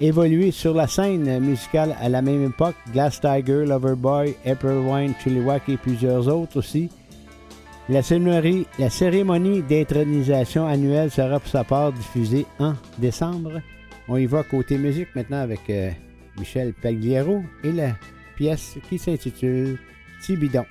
évolué 0.00 0.50
sur 0.50 0.74
la 0.74 0.88
scène 0.88 1.38
musicale 1.38 1.94
à 2.00 2.08
la 2.08 2.22
même 2.22 2.44
époque, 2.44 2.74
Glass 2.92 3.20
Tiger, 3.20 3.64
Loverboy, 3.66 4.34
April 4.44 4.78
Wine, 4.78 5.12
Chilliwack 5.22 5.68
et 5.68 5.76
plusieurs 5.76 6.26
autres 6.26 6.58
aussi. 6.58 6.90
La 7.88 8.02
cérémonie, 8.02 8.66
la 8.80 8.90
cérémonie 8.90 9.62
d'intronisation 9.62 10.66
annuelle 10.66 11.12
sera 11.12 11.38
pour 11.38 11.48
sa 11.48 11.62
part 11.62 11.92
diffusée 11.92 12.46
en 12.58 12.72
décembre. 12.98 13.60
On 14.08 14.16
y 14.16 14.26
va 14.26 14.42
côté 14.42 14.76
musique 14.76 15.14
maintenant 15.14 15.40
avec 15.40 15.60
euh, 15.70 15.90
Michel 16.36 16.72
Pagliero 16.72 17.42
et 17.62 17.70
la 17.72 17.90
pièce 18.40 18.78
qui 18.88 18.98
s'intitule 18.98 19.78
Tibidon. 20.22 20.64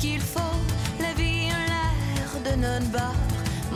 qu'il 0.00 0.20
faut, 0.20 0.40
la 0.98 1.12
vie 1.12 1.48
en 1.50 1.66
l'air 1.68 2.30
de 2.52 2.56
notre 2.58 2.90
bar. 2.90 3.14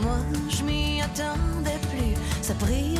Moi, 0.01 0.17
je 0.49 0.63
m'y 0.63 0.99
attendais 1.01 1.79
plus, 1.91 2.13
ça 2.41 2.53
brille. 2.55 2.94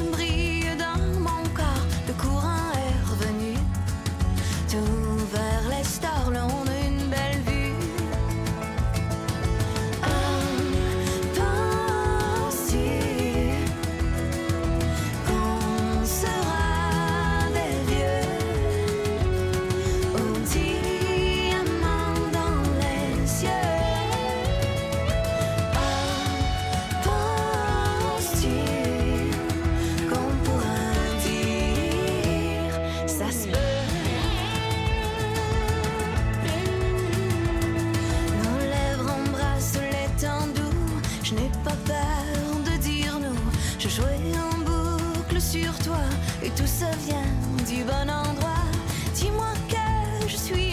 peur 41.86 42.62
de 42.66 42.78
dire 42.78 43.20
non. 43.20 43.36
Je 43.80 43.90
jouais 43.90 44.20
en 44.48 44.58
boucle 44.60 45.42
sur 45.42 45.78
toi 45.80 46.02
et 46.44 46.50
tout 46.52 46.68
ça 46.80 46.90
vient 47.06 47.34
du 47.68 47.84
bon 47.84 48.08
endroit. 48.10 48.68
Dis-moi 49.16 49.54
que 49.70 50.30
je 50.30 50.38
suis 50.38 50.65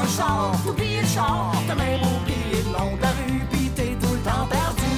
dans 0.00 0.06
le 0.06 0.08
char, 0.08 0.52
t'oublies 0.66 0.96
le 1.00 1.06
char, 1.06 1.52
même 1.66 1.74
oublié 2.02 2.62
le 2.64 2.70
nom 2.78 2.90
de 2.96 3.02
la 3.02 3.10
rue, 3.10 3.44
pis 3.50 3.70
t'es 3.74 3.94
tout 4.00 4.12
le 4.14 4.18
temps 4.20 4.46
perdu. 4.48 4.94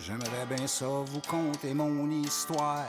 J'aimerais 0.00 0.46
bien 0.54 0.66
ça 0.66 0.86
vous 0.86 1.20
conter 1.28 1.74
mon 1.74 2.08
histoire. 2.10 2.84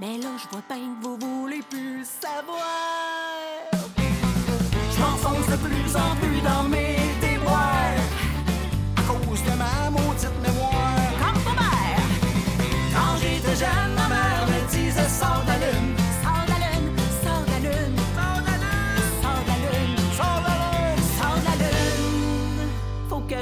Mais 0.00 0.18
là, 0.18 0.28
je 0.42 0.46
vois 0.50 0.62
bien 0.68 0.90
que 1.00 1.06
vous 1.06 1.18
voulez 1.40 1.62
plus 1.70 2.04
savoir. 2.04 3.42
Je 3.72 4.98
m'enfonce 5.00 5.46
de 5.46 5.56
plus 5.56 5.96
en 5.96 6.14
plus 6.16 6.40
dans 6.42 6.64
mes 6.68 6.96
déboires, 7.20 8.02
à 8.98 9.02
cause 9.02 9.42
de 9.42 9.52
ma 9.52 9.90
maudite 9.90 10.28
mémoire. 10.42 11.10
Comme 11.20 11.42
ton 11.42 11.52
mère, 11.52 12.02
quand 12.92 13.14
j'étais 13.20 13.56
jeune. 13.56 13.93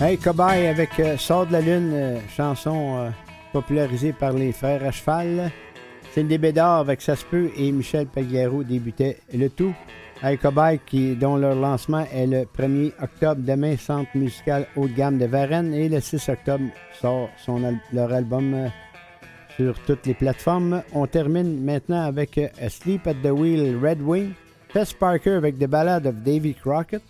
Hey, 0.06 0.18
cobaye 0.18 0.68
avec 0.68 1.00
euh, 1.00 1.18
Sort 1.18 1.46
de 1.48 1.54
la 1.54 1.62
Lune, 1.62 1.92
euh, 1.94 2.20
chanson 2.36 2.98
euh, 2.98 3.10
popularisée 3.54 4.12
par 4.14 4.34
les 4.34 4.52
frères 4.52 4.84
à 4.86 4.92
cheval. 4.92 5.52
C'est 6.12 6.22
Cindy 6.22 6.38
Bédard 6.38 6.80
avec 6.80 7.02
Ça 7.02 7.16
se 7.16 7.24
peut 7.26 7.52
et 7.56 7.72
Michel 7.72 8.08
Pagliaro 8.08 8.64
débutait 8.64 9.18
le 9.34 9.50
tout. 9.50 9.74
Hey, 10.22 10.38
cobaye 10.38 10.80
qui, 10.86 11.16
dont 11.16 11.38
leur 11.38 11.56
lancement 11.56 12.06
est 12.14 12.28
le 12.28 12.42
1er 12.58 12.92
octobre 13.02 13.42
demain, 13.46 13.78
Centre 13.78 14.10
musical 14.16 14.68
haut 14.76 14.88
de 14.88 14.94
gamme 14.94 15.18
de 15.18 15.26
Varennes, 15.26 15.74
et 15.74 15.90
le 15.90 16.00
6 16.00 16.28
octobre 16.30 16.66
sort 17.02 17.30
son, 17.38 17.62
leur 17.92 18.12
album 18.14 18.70
sur 19.58 19.78
toutes 19.82 20.06
les 20.06 20.14
plateformes. 20.14 20.82
On 20.94 21.08
termine 21.08 21.64
maintenant 21.64 22.02
avec 22.02 22.38
A 22.38 22.50
euh, 22.62 22.70
Sleep 22.70 23.08
at 23.08 23.14
the 23.24 23.32
Wheel 23.32 23.78
Red 23.84 24.02
Wing, 24.02 24.32
Tess 24.74 24.94
Parker 24.94 25.32
avec 25.32 25.58
The 25.60 25.66
Ballad 25.68 26.06
of 26.08 26.16
Davy 26.24 26.56
Crockett, 26.56 27.04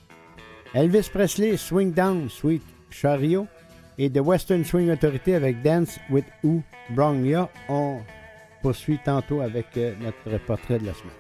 Elvis 0.74 1.10
Presley 1.12 1.58
Swing 1.58 1.92
Down 1.94 2.30
Sweet 2.30 2.64
Chariot 2.90 3.48
et 3.98 4.10
The 4.10 4.20
Western 4.22 4.64
Swing 4.64 4.90
Authority 4.90 5.34
avec 5.34 5.62
Dance 5.62 6.00
with 6.10 6.26
Who 6.44 6.62
Ya. 7.24 7.50
On 7.70 8.00
poursuit 8.62 9.00
tantôt 9.04 9.42
avec 9.42 9.68
euh, 9.78 9.94
notre 10.02 10.44
portrait 10.46 10.80
de 10.80 10.86
la 10.88 10.94
semaine. 10.94 11.12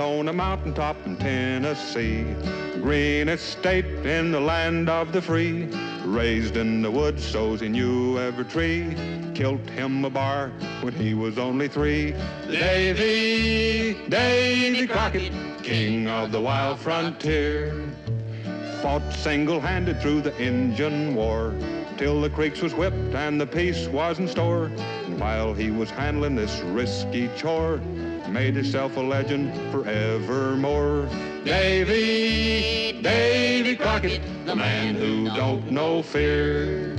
on 0.00 0.28
a 0.28 0.32
mountaintop 0.32 0.96
in 1.06 1.16
Tennessee. 1.16 2.24
Greenest 2.82 3.46
state 3.58 3.84
in 4.04 4.30
the 4.32 4.40
land 4.40 4.88
of 4.88 5.12
the 5.12 5.22
free. 5.22 5.64
Raised 6.04 6.56
in 6.56 6.82
the 6.82 6.90
woods 6.90 7.24
so 7.24 7.54
he 7.54 7.68
knew 7.68 8.18
every 8.18 8.44
tree. 8.44 8.94
Killed 9.34 9.68
him 9.70 10.04
a 10.04 10.10
bar 10.10 10.50
when 10.80 10.92
he 10.94 11.14
was 11.14 11.38
only 11.38 11.68
three. 11.68 12.14
Davy, 12.48 13.98
Davy 14.08 14.86
Crockett, 14.86 15.32
king 15.62 16.08
of 16.08 16.30
the 16.32 16.40
wild 16.40 16.78
frontier. 16.78 17.88
Fought 18.82 19.12
single-handed 19.14 20.00
through 20.00 20.20
the 20.20 20.38
Indian 20.42 21.14
war 21.14 21.54
till 21.96 22.20
the 22.20 22.28
creeks 22.30 22.60
was 22.60 22.74
whipped 22.74 23.14
and 23.14 23.40
the 23.40 23.46
peace 23.46 23.86
was 23.88 24.18
in 24.18 24.28
store. 24.28 24.66
And 24.66 25.18
while 25.18 25.54
he 25.54 25.70
was 25.70 25.90
handling 25.90 26.34
this 26.34 26.60
risky 26.60 27.30
chore, 27.36 27.80
made 28.28 28.54
himself 28.54 28.96
a 28.96 29.00
legend 29.00 29.52
forevermore. 29.70 31.08
Davy, 31.44 33.00
Davy 33.02 33.76
Crockett, 33.76 34.20
the 34.46 34.56
man 34.56 34.94
who 34.94 35.26
don't 35.36 35.70
know 35.70 36.02
fear. 36.02 36.96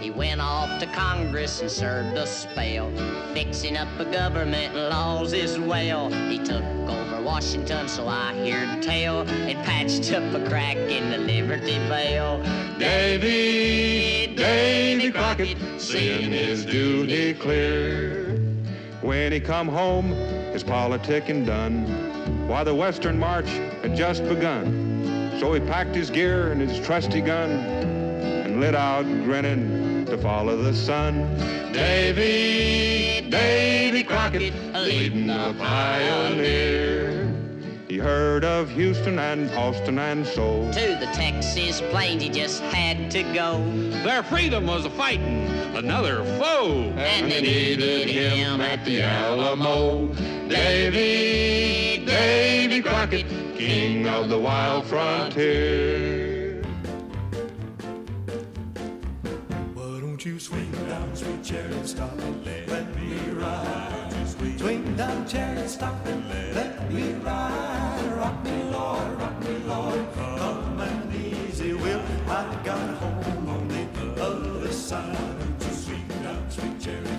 He 0.00 0.10
went 0.10 0.40
off 0.40 0.80
to 0.80 0.86
Congress 0.88 1.60
and 1.60 1.70
served 1.70 2.16
a 2.16 2.26
spell, 2.26 2.90
fixing 3.34 3.76
up 3.76 3.88
the 3.98 4.04
government 4.04 4.74
laws 4.74 5.32
as 5.32 5.58
well. 5.58 6.10
He 6.28 6.38
took 6.38 6.62
over 6.62 7.22
Washington, 7.22 7.88
so 7.88 8.06
I 8.08 8.34
hear 8.44 8.60
tell, 8.82 9.22
and 9.22 9.58
patched 9.64 10.12
up 10.12 10.22
a 10.34 10.46
crack 10.48 10.76
in 10.76 11.10
the 11.10 11.18
Liberty 11.18 11.78
Bell. 11.88 12.42
Davy, 12.78 14.34
Davy 14.34 15.10
Crockett, 15.10 15.58
seeing 15.80 16.30
his 16.32 16.64
duty 16.64 17.34
clear. 17.34 18.26
When 19.00 19.32
he 19.32 19.40
come 19.40 19.68
home, 19.68 20.12
is 20.58 20.64
politicking 20.64 21.46
done. 21.46 21.86
Why, 22.48 22.64
the 22.64 22.74
Western 22.74 23.16
March 23.16 23.48
had 23.82 23.94
just 23.94 24.24
begun. 24.28 25.32
So 25.38 25.52
he 25.54 25.60
packed 25.60 25.94
his 25.94 26.10
gear 26.10 26.50
and 26.50 26.60
his 26.60 26.84
trusty 26.84 27.20
gun 27.20 27.48
and 27.50 28.58
lit 28.58 28.74
out 28.74 29.04
grinning 29.04 30.04
to 30.06 30.18
follow 30.18 30.56
the 30.60 30.74
sun. 30.74 31.36
Davy, 31.72 33.30
Davy 33.30 34.02
Crockett, 34.02 34.52
leading 34.74 35.28
the 35.28 35.54
pioneer. 35.58 37.27
He 37.88 37.96
heard 37.96 38.44
of 38.44 38.68
Houston 38.72 39.18
and 39.18 39.50
Austin 39.54 39.98
and 39.98 40.26
so. 40.26 40.70
To 40.72 40.96
the 41.00 41.08
Texas 41.14 41.80
plains 41.80 42.22
he 42.22 42.28
just 42.28 42.62
had 42.64 43.10
to 43.12 43.22
go. 43.32 43.64
Their 44.04 44.22
freedom 44.22 44.66
was 44.66 44.84
a 44.84 44.90
fighting 44.90 45.46
another 45.74 46.22
foe. 46.38 46.92
And, 46.98 47.32
they 47.32 47.40
needed 47.40 48.08
him 48.10 48.60
at 48.60 48.84
the 48.84 49.00
Alamo. 49.00 50.08
Davy, 50.50 52.04
Davy 52.04 52.82
Crockett, 52.82 53.26
king 53.56 54.06
of 54.06 54.28
the 54.28 54.38
wild 54.38 54.84
frontier. 54.84 56.60
Why 59.72 60.00
don't 60.00 60.22
you 60.26 60.38
swing 60.38 60.70
down, 60.90 61.16
sweet 61.16 61.42
chariot, 61.42 61.86
stop 61.88 62.12
and 62.18 62.44
let, 62.44 62.68
let 62.68 62.96
me 62.96 63.16
ride? 63.30 64.04
Swing 64.58 64.94
down, 64.94 65.26
chariot, 65.26 65.68
stop 65.70 65.94
and 66.04 66.28
let, 66.28 66.54
let 66.54 66.92
me 66.92 67.12
ride? 67.24 67.57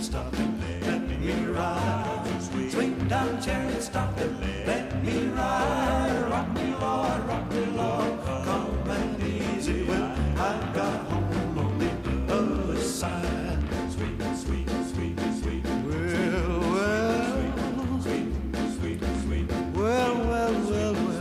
stop 0.10 0.34
and 0.40 0.53
let 0.88 1.03
me 1.22 1.31
ride. 1.57 2.27
Swing 2.72 2.95
down, 3.07 3.31
chariot, 3.40 3.81
stop 3.84 4.18
and 4.18 4.36
let 4.65 5.03
me 5.06 5.14
ride. 5.40 6.23
Rock 6.31 6.48
me, 6.56 6.65
Lord, 6.84 7.22
rock 7.30 7.45
me, 7.53 7.64
Lord, 7.80 8.11
come 8.48 8.90
and 8.90 9.22
easy 9.23 9.80
when 9.86 10.03
I 10.49 10.52
got 10.73 10.99
home 11.10 11.57
on 11.64 11.72
the 11.81 11.91
other 12.38 12.76
side. 12.81 13.60
Sweet, 13.94 14.19
sweet, 14.44 14.68
sweet, 14.91 15.18
sweet. 15.41 15.64
Well, 15.64 15.80
well, 16.73 17.23
sweet, 18.02 18.27
sweet, 18.80 18.99
sweet, 19.22 19.48
well, 19.76 20.15
well, 20.31 20.57
well, 20.72 20.94
well. 21.06 21.18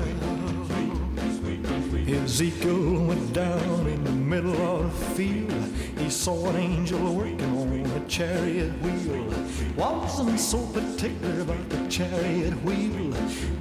Ezekiel 2.24 2.80
went 3.08 3.26
down 3.34 3.86
in 3.86 4.02
the 4.04 4.12
middle 4.32 4.56
of 4.72 4.82
the 4.98 5.04
field. 5.16 5.66
He 5.98 6.08
saw 6.08 6.48
an 6.48 6.56
angel 6.56 7.00
working 7.14 7.52
on 7.60 7.68
chariot 8.08 8.72
wheel. 8.82 9.26
Wasn't 9.76 10.40
so 10.40 10.58
particular 10.66 11.42
about 11.42 11.68
the 11.68 11.86
chariot 11.88 12.54
wheel. 12.64 13.14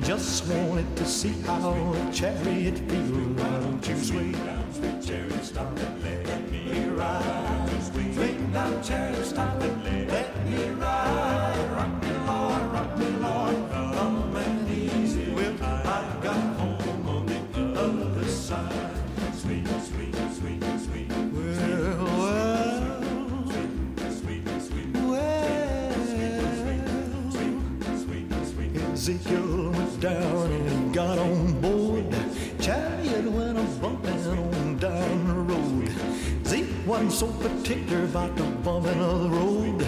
Just 0.04 0.48
wanted 0.48 0.96
to 0.96 1.06
see 1.06 1.34
how 1.46 1.70
a 1.74 2.12
chariot 2.14 2.78
feel. 2.90 3.26
Why 3.40 3.60
don't 3.60 3.88
you 3.88 3.96
swing 3.98 4.32
down, 4.32 4.74
sweet 4.74 5.02
chariot, 5.04 5.44
stop 5.44 5.78
and 5.78 6.26
let 6.26 6.50
me 6.52 6.86
ride? 6.90 7.70
Swing 8.16 8.52
down, 8.54 8.82
chariot, 8.84 9.26
stop 9.26 9.62
and 9.62 9.77
Ezekiel 29.10 29.70
went 29.72 30.02
down 30.02 30.52
and 30.52 30.94
got 30.94 31.18
on 31.18 31.62
board. 31.62 32.04
Chariot 32.60 33.24
went 33.32 33.58
a 33.58 33.62
bumping 33.80 34.28
on 34.28 34.78
down 34.80 35.28
the 35.30 35.54
road. 35.54 35.90
Zeke 36.46 36.66
wasn't 36.86 37.14
so 37.14 37.28
particular 37.40 38.04
about 38.04 38.36
the 38.36 38.44
bumping 38.66 39.00
of 39.00 39.24
the 39.24 39.30
road. 39.30 39.88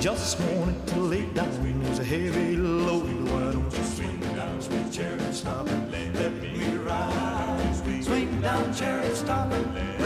Just 0.00 0.38
wanted 0.42 0.86
to 0.86 1.00
lay 1.00 1.22
down 1.34 1.48
his 1.86 1.98
heavy 1.98 2.54
load. 2.56 3.10
Why 3.28 3.40
don't 3.54 3.72
you 3.76 3.82
swing 3.82 4.20
down, 4.36 4.62
sweet 4.62 4.92
chariot, 4.92 5.32
stop 5.34 5.66
and 5.68 5.90
let, 6.14 6.32
me 6.34 6.76
ride? 6.86 8.04
Swing 8.04 8.40
down, 8.40 8.72
chariot, 8.72 9.16
stop 9.16 9.50
and 9.50 9.74
let 9.74 9.99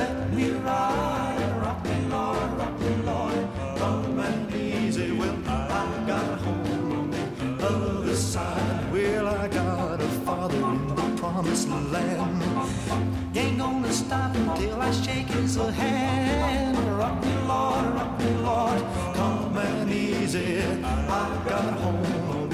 I 14.86 14.90
shake 14.90 15.28
his 15.28 15.56
hand. 15.56 16.76
Rock 16.98 17.16
me, 17.24 17.32
Lord, 17.48 17.84
rock 17.96 18.18
me, 18.18 18.30
Lord, 18.48 18.80
come 19.16 19.56
and 19.56 19.90
easy. 19.90 20.60
I've 20.60 21.42
got 21.48 21.72
home 21.84 22.28
on 22.30 22.48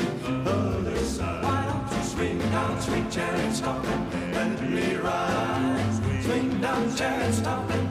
the 0.44 0.50
other 0.58 0.96
side. 0.98 1.42
Why 1.42 1.60
don't 1.66 1.88
you 1.98 2.04
swing 2.08 2.38
down, 2.38 2.80
sweet 2.80 3.10
chariot, 3.10 3.52
stop 3.52 3.84
it, 3.84 4.00
let 4.32 4.62
me 4.70 4.94
ride. 4.94 6.22
Swing 6.22 6.60
down, 6.60 6.94
chariot, 6.94 7.32
stop 7.34 7.68
it. 7.68 7.89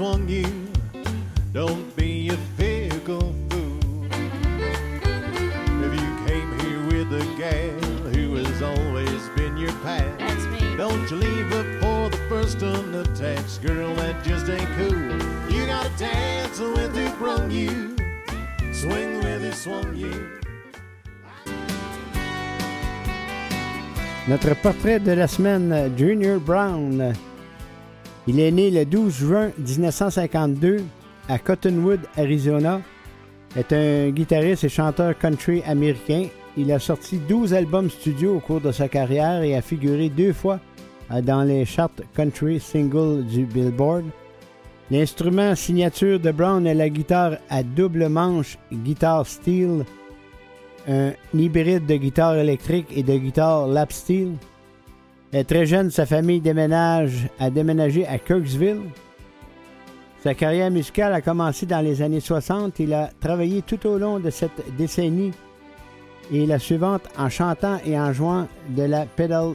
swung 0.00 0.26
you. 0.26 0.48
Don't 1.52 1.84
be 1.94 2.30
a 2.30 2.36
fickle 2.56 3.34
fool. 3.50 3.76
If 5.82 5.92
you 5.92 6.10
came 6.26 6.50
here 6.60 6.80
with 6.88 7.12
a 7.12 7.24
gal 7.36 8.16
who 8.16 8.36
has 8.36 8.62
always 8.62 9.28
been 9.36 9.58
your 9.58 9.74
pal, 9.84 10.02
that's 10.16 10.46
me. 10.56 10.74
Don't 10.78 11.04
you 11.10 11.16
leave 11.18 11.48
her 11.52 11.64
for 11.82 12.08
the 12.08 12.16
first 12.30 12.62
unattached 12.62 13.60
girl. 13.62 13.94
That 13.96 14.16
just 14.24 14.48
ain't 14.48 14.70
cool. 14.78 15.20
You 15.52 15.66
gotta 15.66 15.90
dance 15.98 16.58
with 16.58 16.96
who 16.96 17.06
brung 17.22 17.50
you, 17.50 17.94
swing 18.72 19.18
with 19.18 19.42
who 19.44 19.52
swung 19.52 19.94
you. 19.94 20.30
Notre 24.28 24.54
portrait 24.62 25.00
de 25.02 25.14
la 25.14 25.26
semaine, 25.26 25.92
Junior 25.94 26.38
Brown. 26.40 27.28
Il 28.26 28.38
est 28.38 28.50
né 28.50 28.70
le 28.70 28.84
12 28.84 29.12
juin 29.14 29.50
1952 29.58 30.82
à 31.28 31.38
Cottonwood, 31.38 32.00
Arizona. 32.16 32.80
Est 33.56 33.72
un 33.72 34.10
guitariste 34.10 34.64
et 34.64 34.68
chanteur 34.68 35.16
country 35.18 35.62
américain. 35.66 36.26
Il 36.56 36.70
a 36.70 36.78
sorti 36.78 37.18
12 37.18 37.54
albums 37.54 37.90
studio 37.90 38.36
au 38.36 38.40
cours 38.40 38.60
de 38.60 38.72
sa 38.72 38.88
carrière 38.88 39.42
et 39.42 39.56
a 39.56 39.62
figuré 39.62 40.08
deux 40.10 40.32
fois 40.32 40.60
dans 41.22 41.42
les 41.42 41.64
charts 41.64 41.90
country 42.14 42.60
singles 42.60 43.24
du 43.24 43.44
Billboard. 43.46 44.04
L'instrument 44.90 45.54
signature 45.54 46.20
de 46.20 46.30
Brown 46.30 46.64
est 46.66 46.74
la 46.74 46.88
guitare 46.88 47.36
à 47.48 47.62
double 47.62 48.08
manche, 48.08 48.58
guitare 48.72 49.26
steel, 49.26 49.84
un 50.88 51.12
hybride 51.32 51.86
de 51.86 51.96
guitare 51.96 52.36
électrique 52.36 52.88
et 52.94 53.02
de 53.02 53.16
guitare 53.16 53.66
lap 53.66 53.92
steel 53.92 54.32
très 55.46 55.64
jeune, 55.66 55.90
sa 55.90 56.06
famille 56.06 56.40
déménage 56.40 57.28
à 57.38 57.50
déménagé 57.50 58.06
à 58.06 58.18
Kirksville. 58.18 58.80
Sa 60.22 60.34
carrière 60.34 60.70
musicale 60.70 61.14
a 61.14 61.22
commencé 61.22 61.66
dans 61.66 61.80
les 61.82 62.02
années 62.02 62.20
60. 62.20 62.78
Il 62.80 62.92
a 62.92 63.10
travaillé 63.20 63.62
tout 63.62 63.84
au 63.86 63.96
long 63.96 64.18
de 64.18 64.30
cette 64.30 64.74
décennie 64.76 65.30
et 66.32 66.46
la 66.46 66.58
suivante 66.58 67.02
en 67.16 67.28
chantant 67.28 67.78
et 67.86 67.98
en 67.98 68.12
jouant 68.12 68.46
de 68.70 68.82
la 68.82 69.06
pédale 69.06 69.54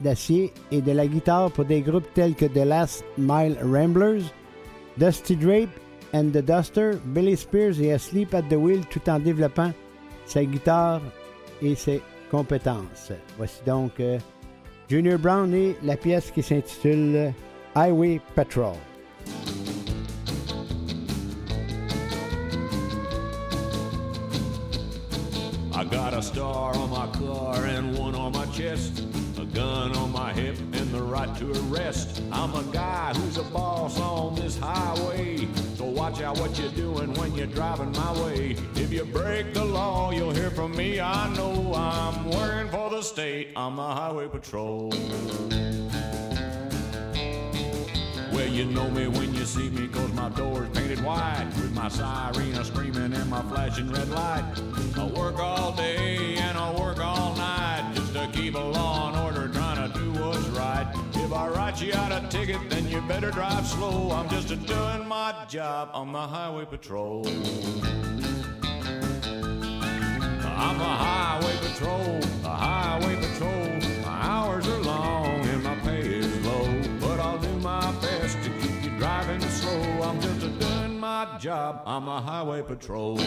d'acier 0.00 0.52
et 0.70 0.80
de 0.82 0.92
la 0.92 1.06
guitare 1.06 1.50
pour 1.50 1.64
des 1.64 1.80
groupes 1.80 2.06
tels 2.14 2.34
que 2.34 2.44
The 2.44 2.64
Last 2.66 3.04
Mile 3.16 3.56
Ramblers, 3.64 4.22
Dusty 4.98 5.34
Drape 5.36 5.70
and 6.14 6.30
the 6.32 6.42
Duster, 6.42 6.92
Billy 7.06 7.36
Spears 7.36 7.80
et 7.80 7.92
Asleep 7.92 8.32
at 8.34 8.42
the 8.42 8.52
Wheel 8.56 8.86
tout 8.86 9.08
en 9.08 9.18
développant 9.18 9.72
sa 10.26 10.44
guitare 10.44 11.00
et 11.62 11.74
ses 11.74 12.00
compétences. 12.30 13.10
Voici 13.38 13.60
donc. 13.66 13.98
Euh, 14.00 14.18
Junior 14.88 15.18
Brown 15.18 15.52
et 15.54 15.76
la 15.82 15.96
pièce 15.98 16.30
qui 16.30 16.42
s'intitule 16.42 17.34
Highway 17.76 18.20
Patrol. 18.34 18.74
I 25.74 25.84
got 25.84 26.14
a 26.14 26.22
star 26.22 26.74
on 26.74 26.90
my 26.90 27.06
car 27.18 27.64
and 27.66 27.98
one 27.98 28.14
on 28.14 28.32
my 28.32 28.46
chest 28.46 29.07
a 29.38 29.44
gun 29.46 29.96
on 29.96 30.10
my 30.12 30.32
hip, 30.32 30.56
and 30.58 30.90
the 30.92 31.02
right 31.02 31.32
to 31.38 31.52
arrest. 31.70 32.20
I'm 32.32 32.52
a 32.54 32.62
guy 32.72 33.14
who's 33.14 33.36
a 33.36 33.44
boss 33.44 33.98
on 34.00 34.34
this 34.34 34.58
highway. 34.58 35.48
So 35.76 35.84
watch 35.84 36.20
out 36.22 36.40
what 36.40 36.58
you're 36.58 36.70
doing 36.72 37.14
when 37.14 37.34
you're 37.34 37.46
driving 37.46 37.92
my 37.92 38.12
way. 38.24 38.56
If 38.74 38.92
you 38.92 39.04
break 39.04 39.54
the 39.54 39.64
law, 39.64 40.10
you'll 40.10 40.32
hear 40.34 40.50
from 40.50 40.76
me. 40.76 41.00
I 41.00 41.32
know 41.34 41.72
I'm 41.74 42.30
working 42.30 42.70
for 42.70 42.90
the 42.90 43.00
state. 43.02 43.50
I'm 43.54 43.76
the 43.76 43.82
highway 43.82 44.28
patrol. 44.28 44.90
Well, 48.32 48.48
you 48.48 48.66
know 48.66 48.90
me 48.90 49.06
when 49.06 49.34
you 49.34 49.44
see 49.44 49.68
me, 49.70 49.86
cause 49.88 50.12
my 50.14 50.28
door's 50.30 50.68
painted 50.70 51.02
white. 51.04 51.46
With 51.56 51.74
my 51.74 51.88
siren 51.88 52.64
screaming 52.64 53.12
and 53.12 53.30
my 53.30 53.42
flashing 53.42 53.90
red 53.92 54.08
light. 54.10 54.44
I 54.96 55.04
work 55.06 55.38
all 55.38 55.72
day 55.72 56.34
and 56.36 56.58
I 56.58 56.72
work 56.80 56.98
all 56.98 57.34
night 57.36 57.92
just 57.94 58.12
to 58.14 58.26
keep 58.32 58.56
a 58.56 58.58
law 58.58 59.14
if 61.14 61.32
I 61.32 61.48
write 61.48 61.80
you 61.80 61.92
out 61.94 62.12
a 62.12 62.26
ticket, 62.28 62.58
then 62.70 62.88
you 62.88 63.00
better 63.02 63.30
drive 63.30 63.66
slow. 63.66 64.10
I'm 64.10 64.28
just 64.28 64.48
doing 64.48 65.08
my 65.08 65.44
job 65.48 65.90
on 65.92 66.12
the 66.12 66.20
highway 66.20 66.64
patrol. 66.64 67.26
I'm 70.60 70.80
a 70.80 70.94
highway 71.02 71.56
patrol, 71.60 72.20
a 72.44 72.48
highway 72.48 73.16
patrol. 73.16 74.04
My 74.04 74.18
hours 74.22 74.66
are 74.66 74.80
long 74.82 75.26
and 75.40 75.62
my 75.62 75.74
pay 75.76 76.00
is 76.18 76.46
low, 76.46 76.82
but 77.00 77.20
I'll 77.20 77.38
do 77.38 77.52
my 77.58 77.92
best 78.00 78.38
to 78.42 78.50
keep 78.60 78.84
you 78.84 78.90
driving 78.98 79.40
slow. 79.42 80.02
I'm 80.02 80.20
just 80.20 80.40
doing 80.58 80.98
my 80.98 81.38
job. 81.38 81.82
I'm 81.86 82.08
a 82.08 82.20
highway 82.20 82.62
patrol. 82.62 83.18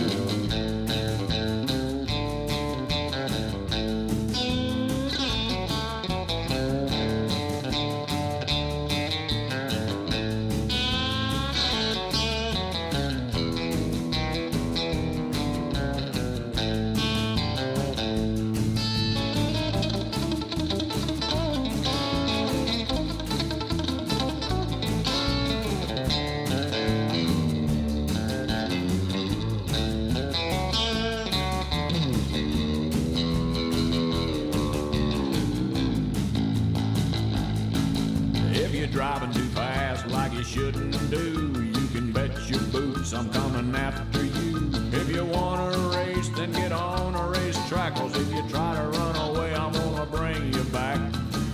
coming 43.61 43.79
after 43.79 44.25
you. 44.25 44.71
If 44.91 45.07
you 45.13 45.23
want 45.23 45.71
to 45.75 45.79
race, 45.95 46.29
then 46.29 46.51
get 46.51 46.71
on 46.71 47.13
a 47.13 47.29
racetrack. 47.29 47.93
Cause 47.95 48.15
if 48.17 48.33
you 48.33 48.41
try 48.49 48.75
to 48.81 48.87
run 48.97 49.15
away, 49.29 49.53
I'm 49.53 49.71
gonna 49.71 50.07
bring 50.07 50.51
you 50.51 50.63
back. 50.71 50.97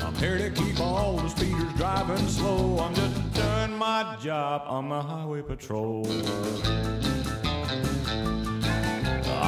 I'm 0.01 0.15
here 0.15 0.37
to 0.37 0.49
keep 0.49 0.79
all 0.79 1.17
the 1.17 1.27
speeders 1.27 1.73
driving 1.75 2.25
slow. 2.29 2.79
I'm 2.79 2.95
just 2.95 3.33
doing 3.33 3.77
my 3.77 4.15
job 4.21 4.61
on 4.67 4.87
the 4.87 5.01
highway 5.01 5.41
patrol. 5.41 6.07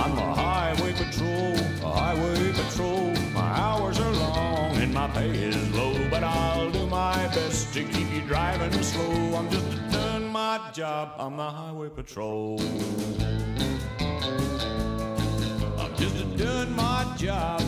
I'm 0.03 0.17
a 0.25 0.33
highway 0.35 0.91
patrol, 0.97 1.53
a 1.89 1.95
highway 1.95 2.51
patrol. 2.51 3.11
My 3.39 3.49
hours 3.61 3.97
are 4.01 4.11
long 4.13 4.71
and 4.83 4.93
my 4.93 5.07
pay 5.07 5.29
is 5.29 5.55
low, 5.73 5.93
but 6.09 6.25
I'll 6.25 6.69
do 6.71 6.85
my 6.87 7.15
best 7.33 7.73
to 7.75 7.85
keep 7.85 8.13
you 8.13 8.21
driving 8.27 8.73
slow. 8.83 9.13
I'm 9.37 9.49
just 9.49 9.65
my 10.39 10.71
job. 10.71 11.09
I'm 11.19 11.35
the 11.35 11.49
highway 11.59 11.89
patrol. 11.89 12.61
I'm 15.81 15.91
just 15.97 16.17
doing 16.37 16.71
my 16.77 16.99
job. 17.17 17.61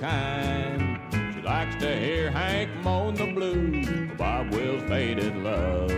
kind. 0.00 0.98
She 1.34 1.42
likes 1.42 1.76
to 1.82 1.94
hear 1.96 2.30
Hank 2.30 2.70
moan 2.82 3.14
the 3.14 3.26
blues, 3.32 3.86
oh, 3.90 4.14
Bob 4.16 4.50
Will's 4.50 4.82
faded 4.88 5.36
love. 5.36 5.88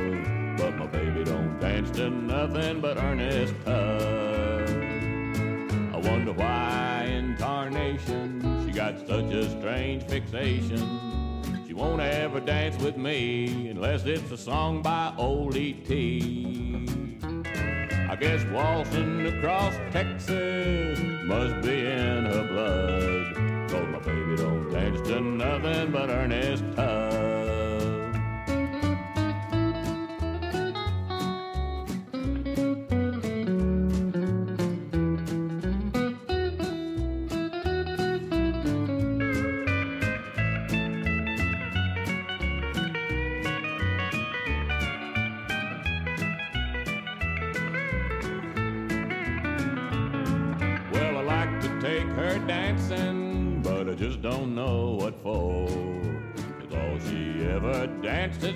But 0.59 0.77
my 0.79 0.87
baby 0.87 1.25
don't 1.25 1.59
dance 1.61 1.91
to 1.93 2.11
nothing 2.11 2.81
but 2.81 2.97
earnest 2.99 3.55
tug. 3.65 4.71
I 5.95 5.99
wonder 6.11 6.33
why 6.33 7.07
in 7.17 7.37
tarnation 7.37 8.65
she 8.67 8.73
got 8.73 8.99
such 8.99 9.33
a 9.41 9.49
strange 9.61 10.03
fixation. 10.05 10.85
She 11.67 11.73
won't 11.73 12.03
ever 12.03 12.41
dance 12.41 12.83
with 12.83 12.97
me 12.97 13.69
unless 13.69 14.05
it's 14.05 14.31
a 14.33 14.37
song 14.37 14.83
by 14.83 15.15
Ole 15.17 15.57
E.T. 15.57 16.89
I 18.11 18.17
guess 18.17 18.45
waltzing 18.47 19.27
across 19.27 19.75
Texas 19.93 20.99
must 21.25 21.63
be 21.67 21.87
in 21.87 22.27
her 22.27 22.49
blood 22.53 23.22
to 25.05 25.21
nothing 25.21 25.91
but 25.91 26.11
earnest 26.11 26.65
tongue. 26.77 27.22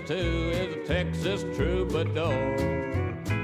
to 0.07 0.17
is 0.53 0.73
a 0.77 0.87
Texas 0.87 1.43
troubadour. 1.57 2.57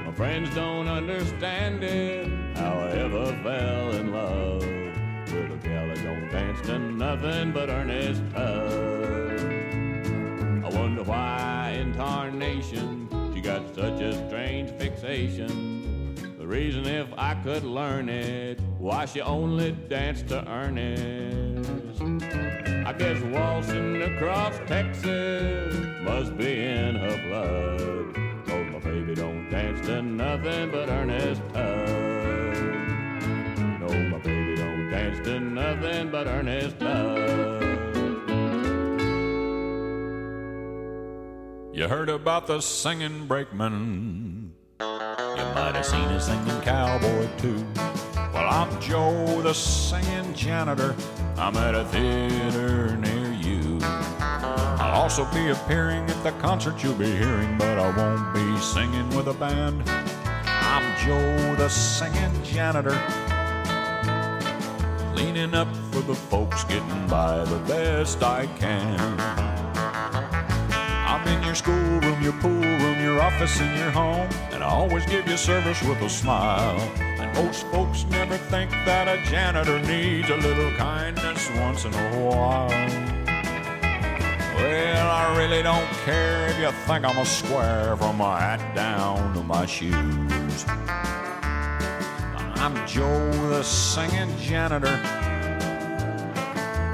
My 0.05 0.11
friends 0.13 0.53
don't 0.55 0.87
understand 0.87 1.83
it, 1.83 2.27
how 2.57 2.73
I 2.75 2.91
ever 2.91 3.25
fell 3.43 3.91
in 3.91 4.11
love 4.13 4.61
with 4.63 5.51
a 5.51 5.59
gal 5.61 5.87
that 5.87 5.97
don't 6.01 6.29
dance 6.29 6.61
to 6.67 6.79
nothing 6.79 7.51
but 7.51 7.69
earnest 7.69 8.21
tub. 8.33 9.41
I 10.73 10.79
wonder 10.79 11.03
why 11.03 11.77
in 11.81 11.93
tarnation 11.95 13.09
she 13.35 13.41
got 13.41 13.75
such 13.75 13.99
a 13.99 14.25
strange 14.29 14.71
fixation. 14.81 16.15
The 16.37 16.47
reason 16.47 16.85
if 16.85 17.07
I 17.17 17.33
could 17.43 17.65
learn 17.65 18.07
it, 18.07 18.57
why 18.77 19.05
she 19.05 19.19
only 19.19 19.73
danced 19.89 20.29
to 20.29 20.47
earnest. 20.49 21.29
I 22.85 22.91
guess 22.91 23.17
waltzing 23.21 24.01
across 24.01 24.59
Texas 24.67 25.73
must 26.01 26.35
be 26.37 26.63
in 26.65 26.95
her 26.95 27.17
blood. 27.29 28.43
Cause 28.45 28.73
my 28.73 28.79
baby 28.79 29.15
don't 29.15 29.49
dance 29.49 29.79
to 29.87 30.01
nothing 30.01 30.69
but 30.69 30.89
Ernest 30.89 31.41
Tubb. 31.53 32.73
No, 33.79 33.87
my 34.09 34.17
baby 34.17 34.57
don't 34.57 34.89
dance 34.91 35.17
to 35.25 35.39
nothing 35.39 36.11
but 36.11 36.27
Ernest 36.27 36.77
Tubb. 36.77 37.63
You 41.73 41.87
heard 41.87 42.09
about 42.09 42.47
the 42.47 42.59
singing 42.59 43.27
brakeman. 43.27 44.53
You 44.81 44.85
might 45.55 45.71
have 45.75 45.85
seen 45.85 46.01
a 46.03 46.19
singing 46.19 46.61
cowboy 46.61 47.29
too. 47.37 47.65
Well, 48.33 48.49
I'm 48.49 48.81
Joe, 48.81 49.41
the 49.41 49.53
singing 49.53 50.33
janitor. 50.33 50.93
I'm 51.37 51.57
at 51.57 51.73
a 51.73 51.83
theater 51.85 52.95
near 52.97 53.33
you. 53.33 53.79
I'll 53.81 55.01
also 55.01 55.25
be 55.33 55.49
appearing 55.49 56.03
at 56.09 56.23
the 56.23 56.31
concert 56.33 56.83
you'll 56.83 56.93
be 56.93 57.09
hearing, 57.11 57.57
but 57.57 57.79
I 57.79 57.89
won't 57.97 58.33
be 58.33 58.57
singing 58.61 59.09
with 59.15 59.27
a 59.27 59.33
band. 59.33 59.81
I'm 60.45 60.83
Joe, 61.05 61.55
the 61.55 61.69
singing 61.69 62.31
janitor, 62.43 62.91
leaning 65.15 65.53
up 65.55 65.75
for 65.91 66.01
the 66.01 66.15
folks, 66.15 66.63
getting 66.65 67.07
by 67.07 67.43
the 67.45 67.57
best 67.67 68.21
I 68.23 68.45
can. 68.59 69.19
I'm 70.71 71.27
in 71.27 71.43
your 71.43 71.55
schoolroom, 71.55 72.21
your 72.21 72.33
pool 72.33 72.51
room, 72.51 73.01
your 73.03 73.19
office, 73.21 73.59
and 73.59 73.75
your 73.79 73.89
home, 73.91 74.29
and 74.51 74.63
I 74.63 74.67
always 74.69 75.05
give 75.07 75.27
you 75.27 75.35
service 75.35 75.81
with 75.83 75.99
a 76.01 76.09
smile. 76.09 76.79
Most 77.35 77.65
folks 77.67 78.03
never 78.05 78.37
think 78.37 78.69
that 78.85 79.07
a 79.07 79.19
janitor 79.25 79.79
needs 79.87 80.29
a 80.29 80.35
little 80.35 80.71
kindness 80.73 81.49
once 81.57 81.83
in 81.83 81.91
a 81.93 82.29
while. 82.29 82.69
Well, 84.55 85.09
I 85.09 85.35
really 85.35 85.63
don't 85.63 85.87
care 86.05 86.47
if 86.49 86.59
you 86.59 86.69
think 86.85 87.03
I'm 87.05 87.17
a 87.17 87.25
square 87.25 87.95
from 87.97 88.17
my 88.17 88.39
hat 88.39 88.75
down 88.75 89.33
to 89.33 89.41
my 89.43 89.65
shoes. 89.65 90.65
I'm 92.63 92.75
Joe 92.87 93.31
the 93.49 93.63
singing 93.63 94.35
janitor. 94.37 94.99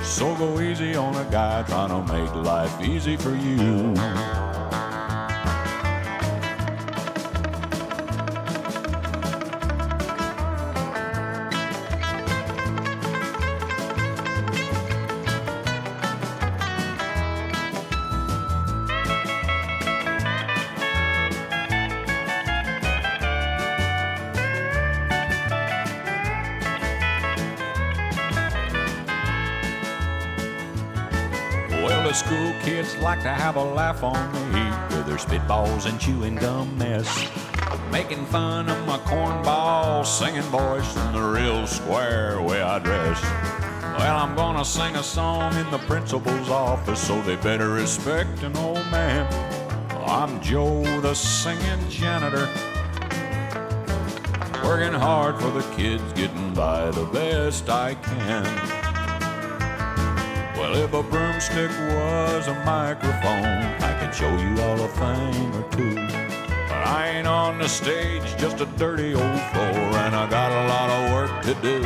So 0.01 0.33
go 0.35 0.61
easy 0.61 0.95
on 0.95 1.15
a 1.15 1.29
guy 1.29 1.63
trying 1.63 1.89
to 1.89 2.13
make 2.13 2.33
life 2.35 2.81
easy 2.81 3.17
for 3.17 3.35
you. 3.35 3.93
the 32.09 32.15
school 32.15 32.55
kids 32.63 32.95
like 32.97 33.21
to 33.21 33.29
have 33.29 33.55
a 33.55 33.63
laugh 33.63 34.01
on 34.01 34.31
me 34.51 34.95
with 34.97 35.05
their 35.05 35.17
spitballs 35.17 35.85
and 35.87 35.99
chewing 35.99 36.33
gum 36.33 36.75
mess. 36.75 37.07
Making 37.91 38.25
fun 38.25 38.67
of 38.67 38.87
my 38.87 38.97
cornball 38.97 40.03
singing 40.03 40.41
voice 40.53 40.97
and 40.97 41.15
the 41.15 41.21
real 41.21 41.67
square 41.67 42.41
way 42.41 42.63
I 42.63 42.79
dress. 42.79 43.21
Well, 43.99 44.17
I'm 44.17 44.35
gonna 44.35 44.65
sing 44.65 44.95
a 44.95 45.03
song 45.03 45.55
in 45.57 45.69
the 45.69 45.77
principal's 45.77 46.49
office, 46.49 46.99
so 46.99 47.21
they 47.21 47.35
better 47.35 47.69
respect 47.69 48.41
an 48.41 48.57
old 48.57 48.83
man. 48.89 49.27
I'm 50.09 50.41
Joe, 50.41 50.81
the 51.01 51.13
singing 51.13 51.89
janitor. 51.91 52.49
Working 54.67 54.93
hard 54.99 55.39
for 55.39 55.51
the 55.51 55.61
kids, 55.75 56.11
getting 56.13 56.55
by 56.55 56.89
the 56.89 57.05
best 57.05 57.69
I 57.69 57.93
can. 57.93 58.78
Well, 60.71 60.83
if 60.83 60.93
a 60.93 61.01
broomstick 61.01 61.71
was 61.97 62.47
a 62.47 62.53
microphone, 62.63 63.43
I 63.43 63.99
could 63.99 64.13
show 64.13 64.29
you 64.37 64.61
all 64.67 64.79
a 64.79 64.87
thing 64.87 65.55
or 65.55 65.67
two. 65.71 65.95
But 65.95 66.85
I 66.85 67.11
ain't 67.15 67.25
on 67.25 67.57
the 67.57 67.67
stage, 67.67 68.21
just 68.37 68.61
a 68.61 68.67
dirty 68.77 69.15
old 69.15 69.39
floor, 69.49 69.97
and 70.05 70.15
I 70.15 70.29
got 70.29 70.51
a 70.51 70.67
lot 70.67 70.91
of 70.91 71.13
work 71.13 71.41
to 71.45 71.55
do. 71.63 71.79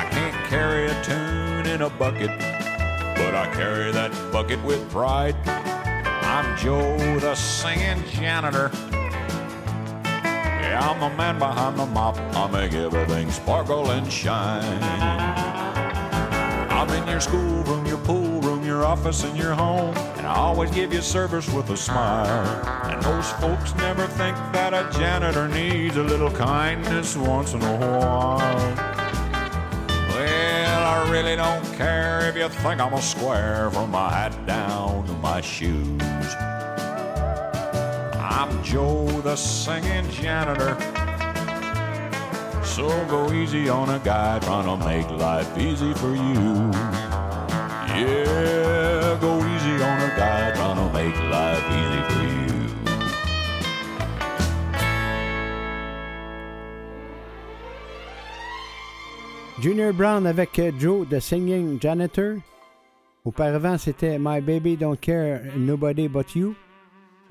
I 0.00 0.08
can't 0.10 0.46
carry 0.48 0.86
a 0.86 1.04
tune 1.04 1.66
in 1.70 1.82
a 1.82 1.90
bucket, 1.90 2.30
but 3.18 3.34
I 3.34 3.50
carry 3.52 3.92
that 3.92 4.12
bucket 4.32 4.64
with 4.64 4.90
pride. 4.90 5.36
I'm 6.26 6.56
Joe, 6.56 6.96
the 7.18 7.34
singing 7.34 8.02
janitor. 8.10 8.70
Yeah, 10.24 10.80
I'm 10.82 10.98
the 11.00 11.14
man 11.18 11.38
behind 11.38 11.78
the 11.78 11.84
mop. 11.84 12.16
I 12.34 12.50
make 12.50 12.72
everything 12.72 13.30
sparkle 13.30 13.90
and 13.90 14.10
shine 14.10 15.33
in 16.94 17.06
your 17.08 17.20
schoolroom, 17.20 17.84
your 17.86 17.98
pool 17.98 18.40
room, 18.42 18.64
your 18.64 18.84
office, 18.84 19.24
and 19.24 19.36
your 19.36 19.54
home. 19.54 19.96
And 20.16 20.26
I 20.26 20.34
always 20.36 20.70
give 20.70 20.92
you 20.92 21.02
service 21.02 21.48
with 21.50 21.68
a 21.70 21.76
smile. 21.76 22.66
And 22.84 23.02
most 23.04 23.36
folks 23.38 23.74
never 23.76 24.06
think 24.06 24.36
that 24.52 24.72
a 24.72 24.88
janitor 24.96 25.48
needs 25.48 25.96
a 25.96 26.02
little 26.02 26.30
kindness 26.30 27.16
once 27.16 27.52
in 27.52 27.62
a 27.62 27.76
while. 27.78 28.74
Well, 30.08 30.82
I 30.82 31.10
really 31.10 31.36
don't 31.36 31.64
care 31.76 32.20
if 32.28 32.36
you 32.36 32.48
think 32.48 32.80
I'm 32.80 32.92
a 32.94 33.02
square 33.02 33.70
from 33.72 33.90
my 33.90 34.10
hat 34.10 34.46
down 34.46 35.06
to 35.06 35.12
my 35.14 35.40
shoes. 35.40 36.02
I'm 38.20 38.62
Joe 38.62 39.06
the 39.22 39.36
singing 39.36 40.08
janitor 40.10 40.76
So 42.74 42.88
go 43.06 43.30
easy 43.32 43.68
on 43.68 43.88
a 43.88 44.00
guy 44.00 44.40
trying 44.40 44.66
to 44.66 44.76
make 44.84 45.08
life 45.12 45.48
easy 45.56 45.94
for 45.94 46.10
you. 46.10 46.72
Yeah, 48.02 49.16
go 49.20 49.34
easy 49.52 49.74
on 49.78 50.00
a 50.02 50.08
guy 50.18 50.50
trying 50.58 50.82
to 50.82 50.88
make 50.92 51.14
life 51.30 51.62
easy 51.70 52.02
for 52.10 52.26
you. 52.34 52.66
Junior 59.62 59.92
Brown 59.94 60.26
avec 60.26 60.58
euh, 60.58 60.72
Joe 60.76 61.06
The 61.08 61.20
Singing 61.20 61.78
Janitor. 61.80 62.38
Auparavant, 63.24 63.78
c'était 63.78 64.18
My 64.18 64.40
Baby 64.40 64.76
Don't 64.76 64.98
Care 65.00 65.42
Nobody 65.56 66.08
But 66.08 66.34
You. 66.34 66.56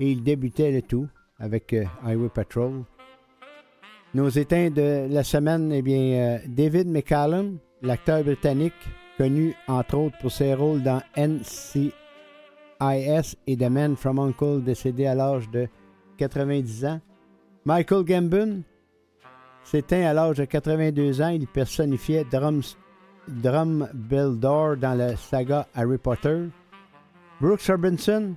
Et 0.00 0.10
il 0.10 0.22
débutait 0.22 0.70
le 0.72 0.80
tout 0.80 1.06
avec 1.38 1.74
euh, 1.74 1.84
Highway 2.02 2.30
Patrol. 2.30 2.84
Nos 4.14 4.36
éteints 4.36 4.70
de 4.72 5.08
la 5.10 5.24
semaine, 5.24 5.72
eh 5.72 5.82
bien, 5.82 6.14
euh, 6.14 6.38
David 6.46 6.86
McCallum, 6.86 7.58
l'acteur 7.82 8.22
britannique, 8.22 8.72
connu 9.18 9.56
entre 9.66 9.96
autres 9.98 10.16
pour 10.20 10.30
ses 10.30 10.54
rôles 10.54 10.84
dans 10.84 11.02
NCIS 11.16 11.88
et 13.48 13.56
The 13.56 13.68
Man 13.68 13.96
from 13.96 14.20
Uncle, 14.20 14.62
décédé 14.62 15.06
à 15.06 15.16
l'âge 15.16 15.50
de 15.50 15.68
90 16.18 16.84
ans. 16.84 17.00
Michael 17.64 18.04
Gambon 18.04 18.62
s'éteint 19.64 20.06
à 20.06 20.12
l'âge 20.14 20.36
de 20.36 20.44
82 20.44 21.20
ans. 21.20 21.28
Il 21.30 21.48
personnifiait 21.48 22.24
Drum, 22.30 22.60
Drum 23.26 23.88
Beldor 23.94 24.76
dans 24.76 24.96
la 24.96 25.16
saga 25.16 25.66
Harry 25.74 25.98
Potter. 25.98 26.36
Brooks 27.40 27.62
Robinson, 27.66 28.36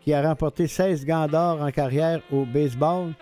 qui 0.00 0.12
a 0.12 0.22
remporté 0.26 0.66
16 0.66 1.06
gants 1.06 1.28
d'or 1.28 1.62
en 1.62 1.70
carrière 1.70 2.20
au 2.32 2.44
baseball, 2.44 3.12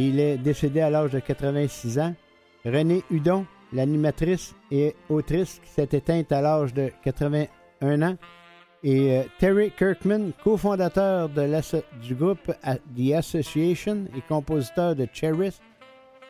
il 0.00 0.20
est 0.20 0.38
décédé 0.38 0.80
à 0.80 0.90
l'âge 0.90 1.10
de 1.10 1.18
86 1.18 1.98
ans. 1.98 2.14
René 2.64 3.02
Hudon, 3.10 3.44
l'animatrice 3.72 4.54
et 4.70 4.94
autrice 5.08 5.60
qui 5.64 5.70
s'est 5.70 5.88
éteinte 5.92 6.30
à 6.30 6.40
l'âge 6.40 6.72
de 6.72 6.92
81 7.02 8.02
ans. 8.02 8.16
Et 8.84 9.18
euh, 9.18 9.22
Terry 9.40 9.72
Kirkman, 9.76 10.30
cofondateur 10.44 11.28
de 11.30 11.50
du 12.00 12.14
groupe 12.14 12.52
The 12.96 13.12
Association 13.16 14.04
et 14.16 14.20
compositeur 14.28 14.94
de 14.94 15.08
Cherish, 15.12 15.54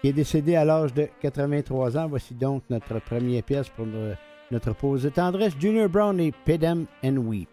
qui 0.00 0.08
est 0.08 0.12
décédé 0.14 0.56
à 0.56 0.64
l'âge 0.64 0.94
de 0.94 1.06
83 1.20 1.98
ans. 1.98 2.06
Voici 2.08 2.32
donc 2.34 2.62
notre 2.70 2.98
première 3.00 3.42
pièce 3.42 3.68
pour 3.68 3.86
euh, 3.86 4.14
notre 4.50 4.74
pause 4.74 5.02
de 5.02 5.10
tendresse. 5.10 5.52
Junior 5.60 5.90
Brown 5.90 6.18
et 6.20 6.32
Pedem 6.46 6.86
and 7.04 7.18
Weep. 7.18 7.48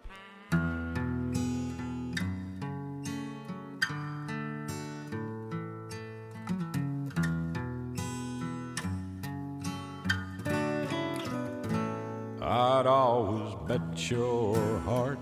I'd 12.48 12.86
always 12.86 13.56
bet 13.68 14.12
your 14.12 14.78
heart, 14.82 15.18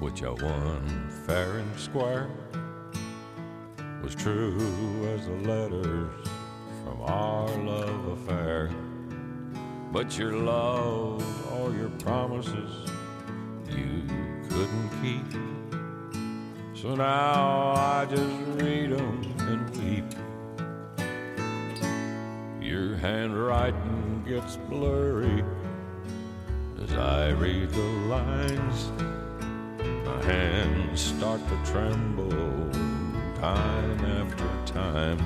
which 0.00 0.24
I 0.24 0.30
won 0.30 1.12
fair 1.28 1.58
and 1.58 1.78
square, 1.78 2.28
was 4.02 4.16
true 4.16 4.58
as 5.16 5.26
the 5.28 5.48
letters 5.48 6.26
from 6.84 7.02
our 7.02 7.46
love 7.62 8.04
affair. 8.08 8.68
But 9.92 10.18
your 10.18 10.32
love 10.32 11.52
or 11.52 11.70
your 11.72 11.90
promises 12.00 12.90
you 13.68 14.02
couldn't 14.48 14.90
keep. 15.00 15.76
So 16.82 16.96
now 16.96 17.74
I 17.76 18.06
just 18.06 18.60
read 18.60 18.92
'em 18.92 19.22
and 19.38 19.70
weep. 19.70 20.18
Your 22.60 22.96
handwriting 22.96 24.24
gets 24.26 24.56
blurry 24.68 25.44
as 26.90 26.96
I 26.96 27.30
read 27.30 27.70
the 27.72 27.80
lines, 28.10 28.90
my 30.06 30.22
hands 30.24 31.00
start 31.00 31.40
to 31.48 31.56
tremble 31.72 32.30
time 33.40 34.00
after 34.20 34.48
time. 34.72 35.18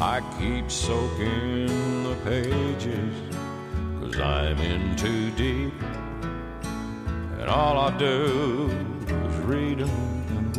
I 0.00 0.20
keep 0.40 0.70
soaking 0.70 1.66
the 2.02 2.16
pages, 2.24 3.14
cause 4.00 4.18
I'm 4.18 4.58
in 4.58 4.96
too 4.96 5.30
deep. 5.32 5.72
And 7.38 7.48
all 7.48 7.78
I 7.78 7.96
do 7.96 8.68
is 9.06 9.36
read 9.46 9.78
them 9.78 10.26
and 10.36 10.56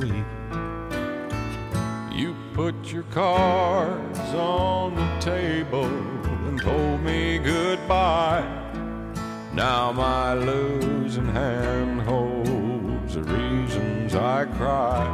weep. 2.14 2.22
You 2.22 2.34
put 2.54 2.94
your 2.94 3.04
cards 3.12 4.20
on 4.36 4.96
the 4.96 5.18
table 5.20 5.84
and 5.86 6.62
told 6.62 7.02
me 7.02 7.40
goodbye. 7.40 8.53
Now 9.54 9.92
my 9.92 10.34
losing 10.34 11.28
hand 11.28 12.02
holds 12.02 13.14
the 13.14 13.22
reasons 13.22 14.16
I 14.16 14.46
cry. 14.46 15.06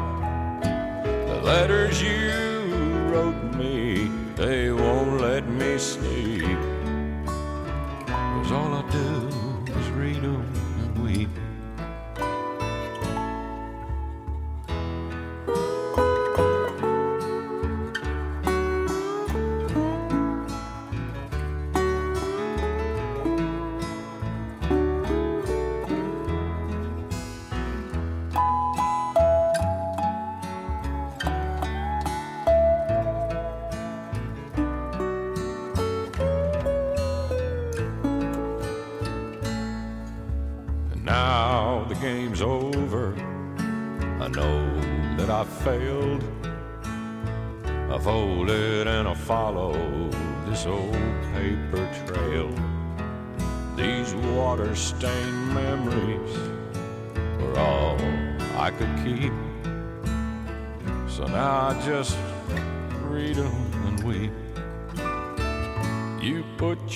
The 1.03 1.41
letters 1.43 2.01
you 2.01 2.63
wrote 3.11 3.53
me, 3.55 4.09
they 4.37 4.71
won't 4.71 5.19
let 5.19 5.45
me 5.45 5.77
sleep. 5.77 6.18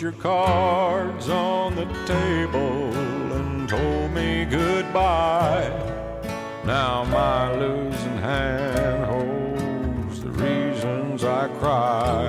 your 0.03 0.11
cards 0.11 1.29
on 1.29 1.73
the 1.77 1.85
table 2.05 2.77
and 3.37 3.69
told 3.69 4.11
me 4.11 4.43
goodbye. 4.43 5.69
Now 6.65 7.05
my 7.05 7.55
losing 7.57 8.17
hand 8.17 8.99
holds 9.11 10.19
the 10.21 10.31
reasons 10.31 11.23
I 11.23 11.47
cry. 11.61 12.21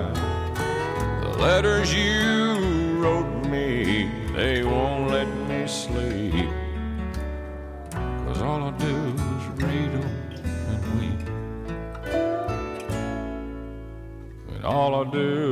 The 1.25 1.31
letters 1.43 1.93
you 1.93 3.01
wrote 3.03 3.45
me, 3.49 4.09
they 4.37 4.63
won't 4.63 5.11
let 5.11 5.27
me 5.49 5.67
sleep. 5.67 6.49
Cause 8.27 8.41
all 8.41 8.63
I 8.63 8.71
do 8.79 8.95
is 9.39 9.47
read 9.65 9.91
them 9.97 10.11
and 10.73 10.83
weep. 12.07 12.99
And 14.57 14.65
all 14.65 14.91
I 15.05 15.07
do 15.11 15.44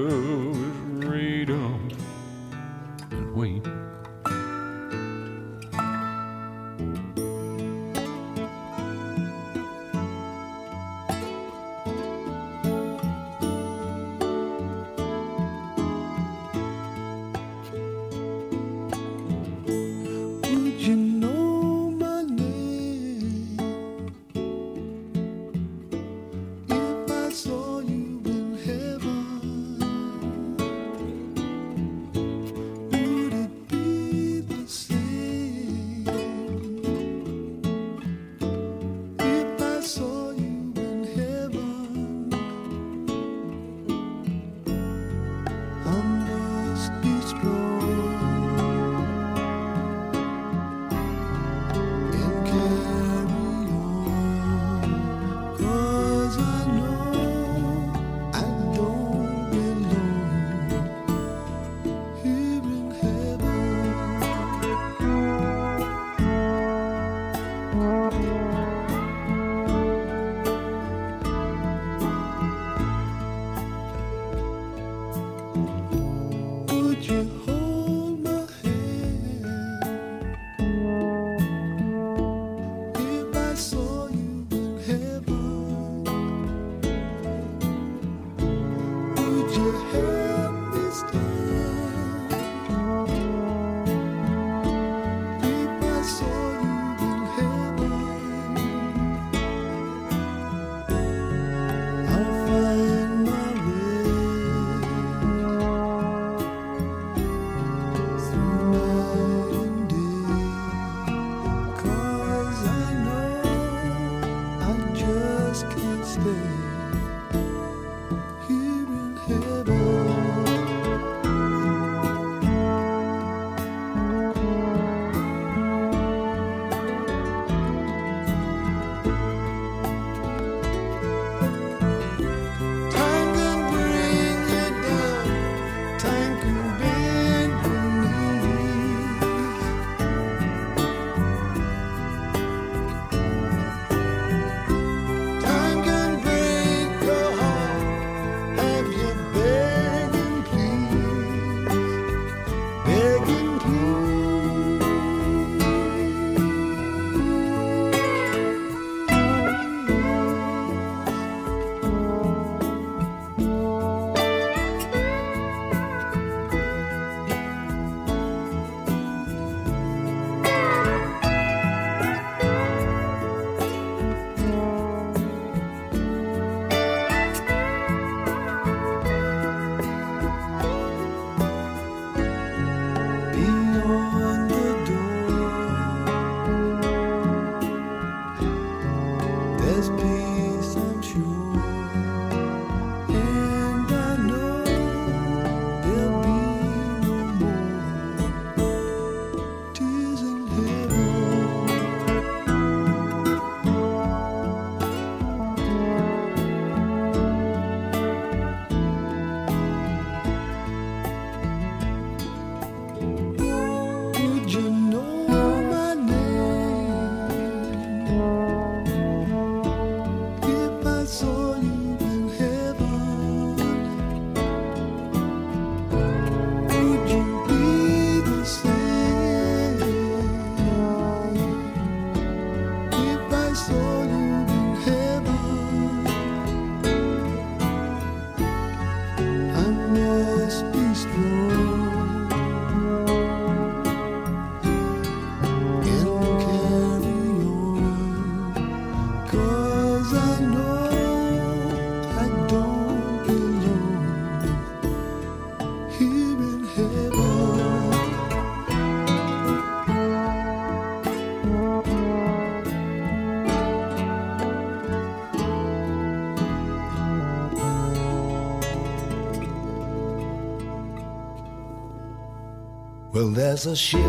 there's 273.34 273.64
a 273.66 273.74
ship 273.74 274.08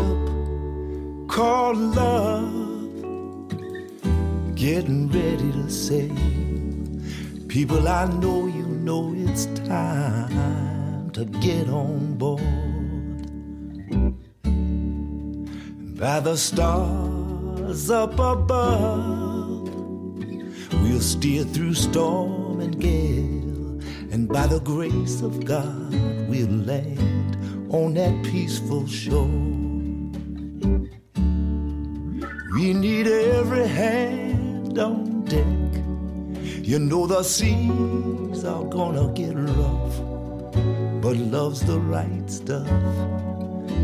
called 1.28 1.78
love 1.78 3.48
getting 4.54 5.08
ready 5.10 5.50
to 5.52 5.70
sail. 5.70 6.14
People, 7.48 7.88
I 7.88 8.04
know 8.06 8.46
you 8.46 8.66
know 8.66 9.14
it's 9.16 9.46
time 9.66 11.10
to 11.12 11.24
get 11.24 11.68
on 11.70 12.16
board. 12.18 12.40
By 15.98 16.20
the 16.20 16.36
stars 16.36 17.90
up 17.90 18.18
above, 18.18 19.74
we'll 20.82 21.00
steer 21.00 21.44
through 21.44 21.74
storm 21.74 22.60
and 22.60 22.78
gale, 22.78 23.74
and 24.12 24.28
by 24.28 24.46
the 24.48 24.60
grace 24.60 25.22
of 25.22 25.44
God, 25.46 25.90
we'll 26.28 26.50
land 26.50 27.22
on 27.74 27.92
that 27.94 28.14
peaceful 28.22 28.86
shore. 28.86 29.34
We 32.54 32.72
need 32.72 33.08
every 33.08 33.66
hand 33.66 34.78
on 34.78 35.24
deck. 35.24 35.70
You 36.70 36.78
know 36.78 37.08
the 37.08 37.24
seas 37.24 38.44
are 38.44 38.62
gonna 38.76 39.12
get 39.12 39.34
rough, 39.34 39.94
but 41.02 41.16
love's 41.16 41.62
the 41.72 41.80
right 41.94 42.26
stuff 42.30 42.68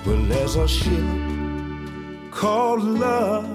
Well, 0.06 0.24
there's 0.28 0.56
a 0.56 0.68
ship 0.68 1.06
called 2.32 2.82
love 2.84 3.46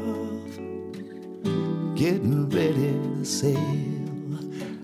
getting 1.97 2.49
ready 2.51 2.93
to 2.93 3.25
sail. 3.25 3.59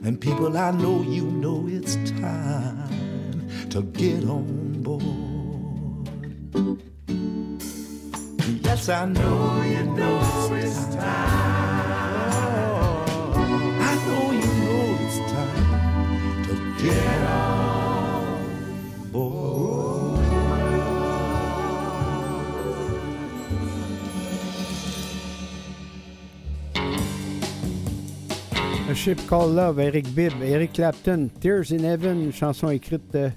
And 0.04 0.18
people, 0.20 0.56
I 0.58 0.70
know 0.70 1.02
you 1.02 1.24
know 1.24 1.66
it's 1.68 1.96
time 2.20 3.48
to 3.70 3.82
get 3.92 4.22
on 4.24 4.80
board. 4.82 5.02
Yes, 8.64 8.88
I 8.88 9.06
know 9.06 9.62
you 9.62 9.82
know 9.94 10.48
it's 10.52 10.86
time. 10.94 11.57
A 16.80 16.84
Ship 28.94 29.18
Called 29.26 29.52
Love, 29.52 29.80
Eric 29.82 30.06
Bibb, 30.14 30.34
Eric 30.40 30.72
Clapton, 30.74 31.30
Tears 31.40 31.72
in 31.72 31.82
Heaven, 31.82 32.30
chanson 32.32 32.68
écrite 32.70 33.12
euh, 33.16 33.30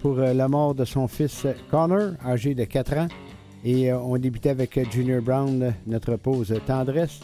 pour 0.00 0.20
euh, 0.20 0.32
la 0.32 0.46
mort 0.46 0.76
de 0.76 0.84
son 0.84 1.08
fils 1.08 1.44
Connor, 1.68 2.12
âgé 2.24 2.54
de 2.54 2.62
4 2.62 2.94
ans. 2.96 3.08
Et 3.64 3.90
euh, 3.92 3.98
on 3.98 4.16
débutait 4.18 4.50
avec 4.50 4.78
Junior 4.92 5.20
Brown, 5.20 5.74
notre 5.88 6.14
pause 6.14 6.54
tendresse. 6.64 7.18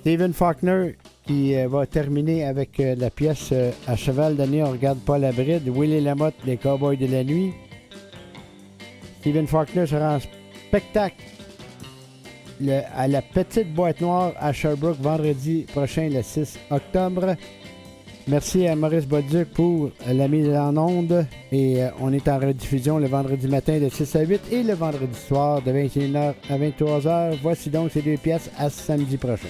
Stephen 0.00 0.32
Faulkner, 0.32 0.96
qui 1.26 1.54
euh, 1.54 1.66
va 1.68 1.86
terminer 1.86 2.44
avec 2.44 2.78
euh, 2.78 2.94
la 2.96 3.10
pièce 3.10 3.50
euh, 3.52 3.70
À 3.86 3.96
cheval 3.96 4.36
d'année, 4.36 4.62
on 4.62 4.70
regarde 4.70 4.98
pas 4.98 5.18
la 5.18 5.32
bride. 5.32 5.68
Willie 5.68 6.00
Lamotte, 6.00 6.34
Les 6.46 6.56
Cowboys 6.56 6.96
de 6.96 7.06
la 7.06 7.24
nuit. 7.24 7.52
Stephen 9.20 9.46
Faulkner 9.48 9.86
sera 9.86 10.16
en 10.16 10.18
spectacle 10.20 11.16
à 12.94 13.06
la 13.08 13.20
Petite 13.22 13.74
Boîte 13.74 14.00
Noire 14.00 14.32
à 14.38 14.52
Sherbrooke 14.52 15.00
vendredi 15.02 15.66
prochain, 15.72 16.08
le 16.08 16.22
6 16.22 16.58
octobre. 16.70 17.34
Merci 18.28 18.66
à 18.66 18.74
Maurice 18.76 19.06
Boduc 19.06 19.48
pour 19.52 19.90
la 20.08 20.26
mise 20.28 20.48
en 20.50 20.76
onde. 20.76 21.26
Et 21.52 21.78
on 22.00 22.12
est 22.12 22.26
en 22.28 22.38
rediffusion 22.38 22.98
le 22.98 23.08
vendredi 23.08 23.46
matin 23.48 23.78
de 23.80 23.88
6 23.88 24.16
à 24.16 24.20
8 24.22 24.40
et 24.52 24.62
le 24.62 24.74
vendredi 24.74 25.18
soir 25.28 25.60
de 25.60 25.72
21h 25.72 26.34
à 26.48 26.56
23h. 26.58 27.36
Voici 27.42 27.68
donc 27.68 27.90
ces 27.90 28.00
deux 28.02 28.16
pièces 28.16 28.48
à 28.56 28.70
samedi 28.70 29.16
prochain. 29.16 29.48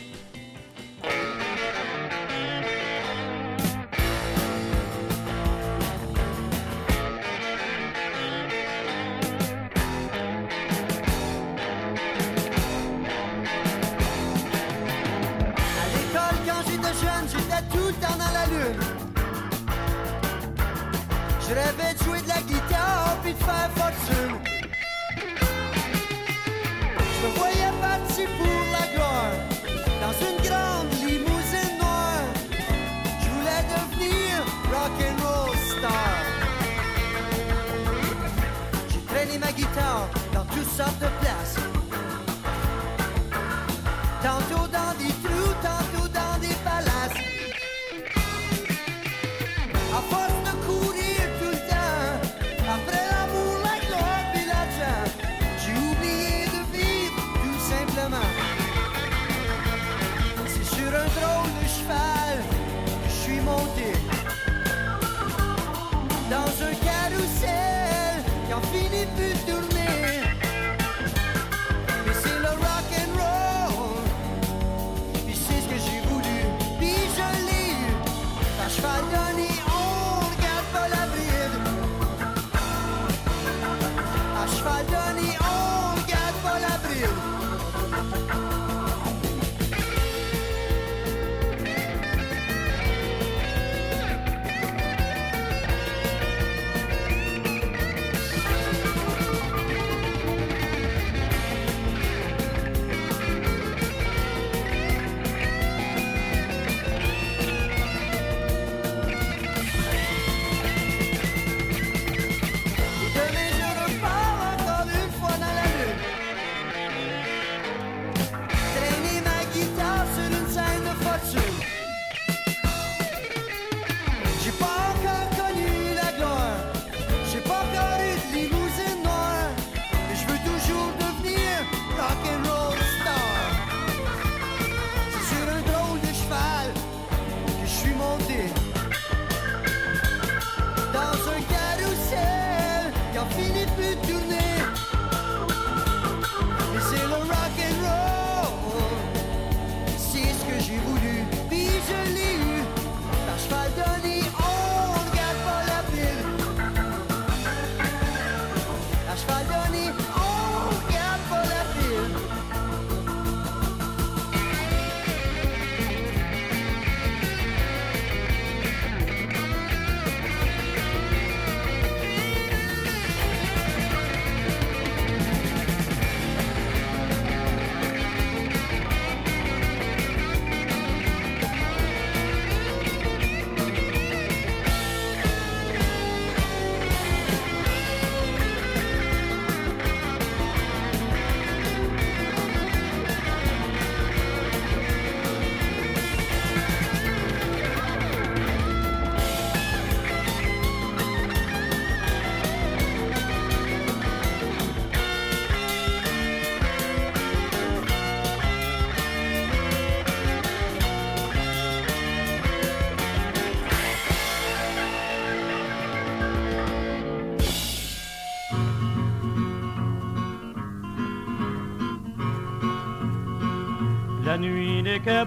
Les 225.04 225.24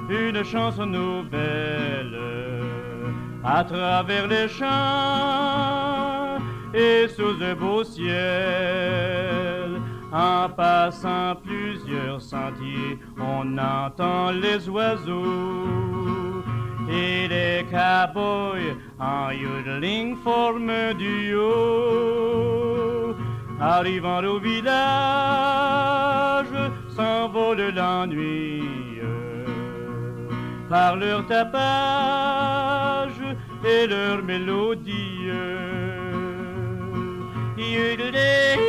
une 0.09 0.43
chanson 0.45 0.85
nouvelle 0.85 2.17
à 3.43 3.63
travers 3.63 4.27
les 4.27 4.47
champs 4.47 6.37
et 6.73 7.07
sous 7.09 7.37
le 7.39 7.55
beau 7.55 7.83
ciel. 7.83 9.62
En 10.15 10.47
passant 10.47 11.35
plusieurs 11.43 12.21
sentiers, 12.21 12.99
on 13.19 13.57
entend 13.57 14.29
les 14.29 14.69
oiseaux 14.69 16.43
et 16.87 17.27
les 17.27 17.65
cowboys 17.71 18.77
en 18.99 19.31
yodeling 19.31 20.15
forme 20.17 20.93
du 20.99 21.33
Arrivant 23.59 24.23
au 24.25 24.39
village, 24.39 24.69
s'envole 26.95 27.71
l'ennui 27.73 28.61
par 30.69 30.95
leur 30.95 31.25
tapage 31.25 31.65
et 33.65 33.87
leur 33.87 34.21
mélodie. 34.23 35.29
Yodeling, 37.57 38.59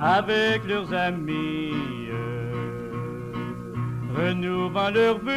avec 0.00 0.66
leurs 0.66 0.90
amis, 0.94 1.74
renouvant 4.16 4.88
leurs 4.90 5.18
vœux, 5.18 5.32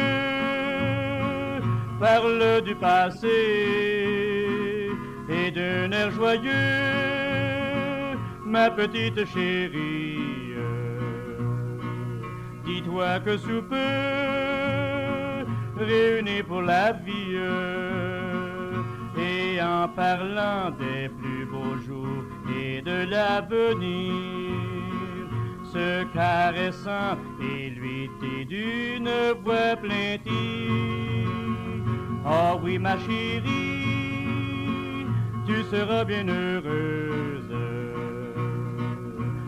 Parle 1.98 2.60
du 2.62 2.74
passé 2.74 4.88
et 5.28 5.50
d'un 5.50 5.90
air 5.92 6.10
joyeux, 6.10 6.88
ma 8.44 8.70
petite 8.70 9.24
chérie. 9.32 10.45
Dis-toi 12.66 13.20
que 13.20 13.38
sous 13.38 13.62
peu, 13.62 13.76
réunis 15.78 16.42
pour 16.42 16.62
la 16.62 16.90
vie, 16.94 17.38
et 19.16 19.62
en 19.62 19.86
parlant 19.88 20.72
des 20.76 21.08
plus 21.08 21.46
beaux 21.46 21.78
jours 21.86 22.24
et 22.60 22.82
de 22.82 23.04
l'avenir, 23.08 24.10
se 25.72 26.02
caressant 26.12 27.14
et 27.40 27.70
lui 27.70 28.10
dit 28.20 28.44
d'une 28.46 29.12
voix 29.44 29.76
plaintive, 29.76 30.26
oh 32.26 32.58
oui 32.64 32.80
ma 32.80 32.98
chérie, 32.98 35.06
tu 35.46 35.62
seras 35.70 36.02
bien 36.04 36.26
heureuse 36.26 37.54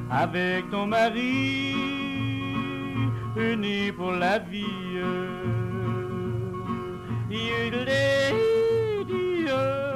avec 0.09 0.71
ton 0.71 0.87
mari 0.87 1.97
unis 3.39 3.93
pour 3.93 4.13
la 4.13 4.39
vie. 4.39 5.03
Il 7.31 7.89
est 7.89 8.35
Dieu. 9.07 9.88